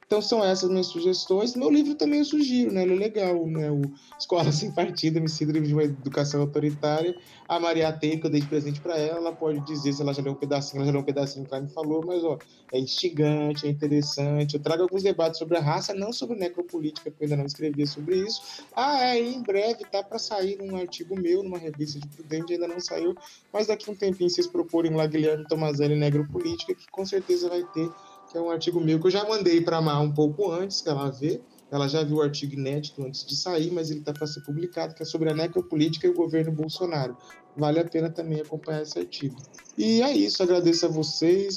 Então 0.05 0.21
são 0.21 0.43
essas 0.43 0.69
minhas 0.69 0.85
sugestões. 0.87 1.55
Meu 1.55 1.69
livro 1.69 1.95
também 1.95 2.19
eu 2.19 2.25
sugiro, 2.25 2.71
né? 2.71 2.83
Ele 2.83 2.93
é 2.93 2.97
legal, 2.97 3.47
né? 3.47 3.71
O 3.71 3.81
Escola 4.19 4.51
Sem 4.51 4.71
Partido, 4.71 5.19
me 5.19 5.27
de 5.27 5.73
uma 5.73 5.83
educação 5.83 6.41
autoritária. 6.41 7.15
A 7.47 7.59
Maria 7.59 7.91
tem, 7.91 8.19
que 8.19 8.27
eu 8.27 8.29
dei 8.29 8.41
de 8.41 8.47
presente 8.47 8.79
para 8.79 8.97
ela, 8.97 9.17
ela 9.17 9.31
pode 9.31 9.59
dizer 9.61 9.93
se 9.93 10.01
ela 10.01 10.13
já 10.13 10.21
leu 10.21 10.33
um 10.33 10.35
pedacinho, 10.35 10.77
ela 10.77 10.85
já 10.85 10.91
leu 10.91 11.01
um 11.01 11.05
pedacinho 11.05 11.45
que 11.45 11.53
ela 11.53 11.63
me 11.63 11.69
falou, 11.69 12.03
mas 12.05 12.23
ó, 12.23 12.37
é 12.71 12.79
instigante, 12.79 13.65
é 13.65 13.69
interessante. 13.69 14.55
Eu 14.55 14.59
trago 14.59 14.83
alguns 14.83 15.01
debates 15.01 15.39
sobre 15.39 15.57
a 15.57 15.61
raça, 15.61 15.93
não 15.93 16.13
sobre 16.13 16.37
necropolítica, 16.37 17.09
porque 17.09 17.23
eu 17.23 17.27
ainda 17.27 17.37
não 17.37 17.45
escrevia 17.45 17.87
sobre 17.87 18.17
isso. 18.17 18.63
Ah, 18.75 19.05
é, 19.05 19.19
em 19.19 19.41
breve 19.41 19.85
tá 19.85 20.03
para 20.03 20.19
sair 20.19 20.61
um 20.61 20.75
artigo 20.75 21.19
meu 21.19 21.41
numa 21.41 21.57
revista 21.57 21.99
de 21.99 22.07
Prudente, 22.07 22.53
ainda 22.53 22.67
não 22.67 22.79
saiu, 22.79 23.15
mas 23.51 23.67
daqui 23.67 23.89
um 23.89 23.95
tempinho 23.95 24.29
vocês 24.29 24.47
procurem 24.47 24.93
lá 24.93 25.07
Guilherme 25.07 25.47
Tomazelli 25.47 25.95
Negropolítica, 25.95 26.75
que 26.75 26.87
com 26.91 27.05
certeza 27.05 27.49
vai 27.49 27.63
ter 27.73 27.89
que 28.35 28.39
é 28.39 28.41
um 28.41 28.49
artigo 28.49 28.81
meu 28.81 28.99
que 28.99 29.07
eu 29.07 29.11
já 29.11 29.23
mandei 29.23 29.61
para 29.61 29.77
a 29.77 29.81
Mar 29.81 30.01
um 30.01 30.11
pouco 30.11 30.51
antes, 30.51 30.81
que 30.81 30.89
ela 30.89 31.09
vê. 31.09 31.39
Ela 31.71 31.87
já 31.87 32.03
viu 32.03 32.17
o 32.17 32.21
artigo 32.21 32.53
inédito 32.53 33.01
antes 33.01 33.25
de 33.25 33.33
sair, 33.33 33.71
mas 33.71 33.89
ele 33.89 34.01
está 34.01 34.11
para 34.11 34.27
ser 34.27 34.41
publicado, 34.41 34.93
que 34.93 35.01
é 35.01 35.05
sobre 35.05 35.29
a 35.29 35.33
necropolítica 35.33 36.05
e 36.05 36.09
o 36.09 36.13
governo 36.13 36.51
Bolsonaro. 36.51 37.15
Vale 37.55 37.79
a 37.79 37.85
pena 37.85 38.09
também 38.09 38.41
acompanhar 38.41 38.81
esse 38.81 38.99
artigo. 38.99 39.37
E 39.77 40.01
é 40.01 40.11
isso, 40.11 40.43
agradeço 40.43 40.85
a 40.85 40.89
vocês, 40.89 41.55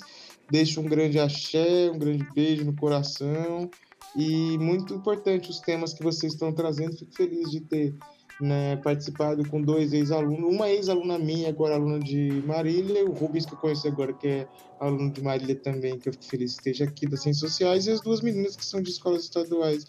deixo 0.48 0.80
um 0.80 0.84
grande 0.84 1.18
axé, 1.18 1.90
um 1.90 1.98
grande 1.98 2.24
beijo 2.32 2.64
no 2.64 2.76
coração. 2.76 3.68
E 4.14 4.56
muito 4.58 4.94
importante 4.94 5.50
os 5.50 5.58
temas 5.58 5.92
que 5.92 6.02
vocês 6.04 6.34
estão 6.34 6.52
trazendo, 6.52 6.96
fico 6.96 7.12
feliz 7.12 7.50
de 7.50 7.60
ter 7.60 7.92
né, 8.40 8.76
participado 8.76 9.48
com 9.48 9.60
dois 9.60 9.92
ex-alunos, 9.92 10.54
uma 10.54 10.70
ex-aluna 10.70 11.18
minha, 11.18 11.48
agora 11.48 11.74
aluna 11.74 11.98
de 11.98 12.42
Marília, 12.46 13.04
o 13.04 13.12
Rubens 13.12 13.44
que 13.44 13.54
eu 13.54 13.58
conheci 13.58 13.88
agora, 13.88 14.12
que 14.12 14.28
é 14.28 14.48
aluno 14.78 15.10
de 15.10 15.22
Marília 15.22 15.56
também, 15.56 15.98
que 15.98 16.08
eu 16.08 16.12
fico 16.12 16.24
feliz 16.24 16.52
que 16.52 16.70
esteja 16.70 16.84
aqui 16.84 17.06
das 17.06 17.22
Ciências 17.22 17.50
Sociais, 17.50 17.86
e 17.86 17.90
as 17.90 18.00
duas 18.00 18.20
meninas 18.20 18.56
que 18.56 18.64
são 18.64 18.80
de 18.80 18.90
escolas 18.90 19.24
estaduais 19.24 19.86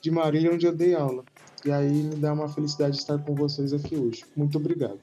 de 0.00 0.10
Marília, 0.10 0.52
onde 0.52 0.66
eu 0.66 0.74
dei 0.74 0.94
aula. 0.94 1.24
E 1.64 1.70
aí 1.70 1.90
me 1.90 2.16
dá 2.16 2.32
uma 2.32 2.48
felicidade 2.48 2.96
estar 2.96 3.18
com 3.18 3.34
vocês 3.34 3.72
aqui 3.72 3.96
hoje. 3.96 4.24
Muito 4.36 4.58
obrigado. 4.58 4.98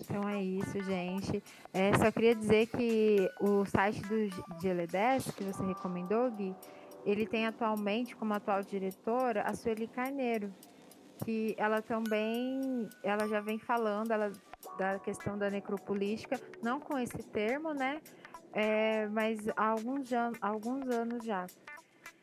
Então 0.00 0.26
é 0.28 0.42
isso, 0.42 0.82
gente. 0.82 1.42
É, 1.74 1.96
só 1.98 2.10
queria 2.10 2.34
dizer 2.34 2.66
que 2.68 3.28
o 3.40 3.66
site 3.66 4.00
do 4.02 4.14
GL10, 4.62 5.34
que 5.34 5.44
você 5.44 5.62
recomendou, 5.64 6.30
Gui, 6.30 6.54
ele 7.04 7.26
tem 7.26 7.46
atualmente 7.46 8.14
como 8.14 8.32
atual 8.32 8.62
diretora 8.62 9.42
a 9.42 9.54
Sueli 9.54 9.86
Carneiro, 9.86 10.52
que 11.24 11.54
ela 11.58 11.82
também, 11.82 12.88
ela 13.02 13.26
já 13.28 13.40
vem 13.40 13.58
falando 13.58 14.12
ela, 14.12 14.32
da 14.78 14.98
questão 14.98 15.38
da 15.38 15.50
necropolítica, 15.50 16.40
não 16.62 16.80
com 16.80 16.98
esse 16.98 17.22
termo, 17.22 17.72
né? 17.72 18.00
É, 18.52 19.06
mas 19.08 19.38
há 19.56 19.68
alguns, 19.68 20.12
há 20.12 20.30
alguns 20.40 20.88
anos 20.88 21.24
já. 21.24 21.46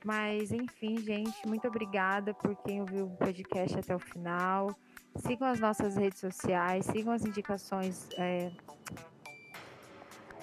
Mas, 0.06 0.52
enfim, 0.52 0.98
gente, 0.98 1.48
muito 1.48 1.68
obrigada 1.68 2.34
por 2.34 2.56
quem 2.64 2.82
ouviu 2.82 3.06
o 3.06 3.18
podcast 3.18 3.80
até 3.80 3.96
o 3.96 4.00
final. 4.00 4.76
Sigam 5.16 5.48
as 5.48 5.60
nossas 5.60 5.96
redes 5.96 6.20
sociais, 6.20 6.86
sigam 6.86 7.14
as 7.14 7.26
indicações. 7.26 8.08
É, 8.18 8.52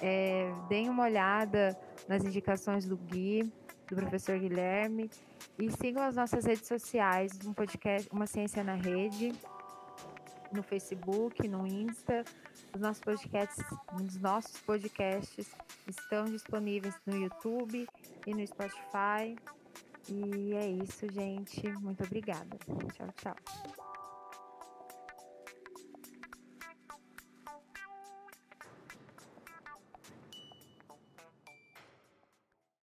é, 0.01 0.51
deem 0.67 0.89
uma 0.89 1.03
olhada 1.03 1.77
nas 2.07 2.23
indicações 2.23 2.85
do 2.85 2.97
Gui, 2.97 3.51
do 3.87 3.95
professor 3.95 4.37
Guilherme. 4.37 5.09
E 5.57 5.71
sigam 5.71 6.03
as 6.03 6.15
nossas 6.15 6.45
redes 6.45 6.67
sociais, 6.67 7.31
um 7.45 7.53
podcast, 7.53 8.09
uma 8.11 8.27
ciência 8.27 8.63
na 8.63 8.75
rede, 8.75 9.33
no 10.51 10.61
Facebook, 10.63 11.47
no 11.47 11.65
Insta. 11.65 12.23
Os 12.73 12.81
nossos 12.81 13.01
podcasts, 13.01 13.65
os 13.93 14.17
nossos 14.17 14.59
podcasts 14.61 15.49
estão 15.87 16.25
disponíveis 16.25 16.93
no 17.05 17.15
YouTube 17.15 17.87
e 18.27 18.33
no 18.33 18.45
Spotify. 18.45 19.35
E 20.09 20.53
é 20.53 20.69
isso, 20.69 21.11
gente. 21.11 21.67
Muito 21.79 22.03
obrigada. 22.03 22.57
Tchau, 22.93 23.07
tchau. 23.15 23.84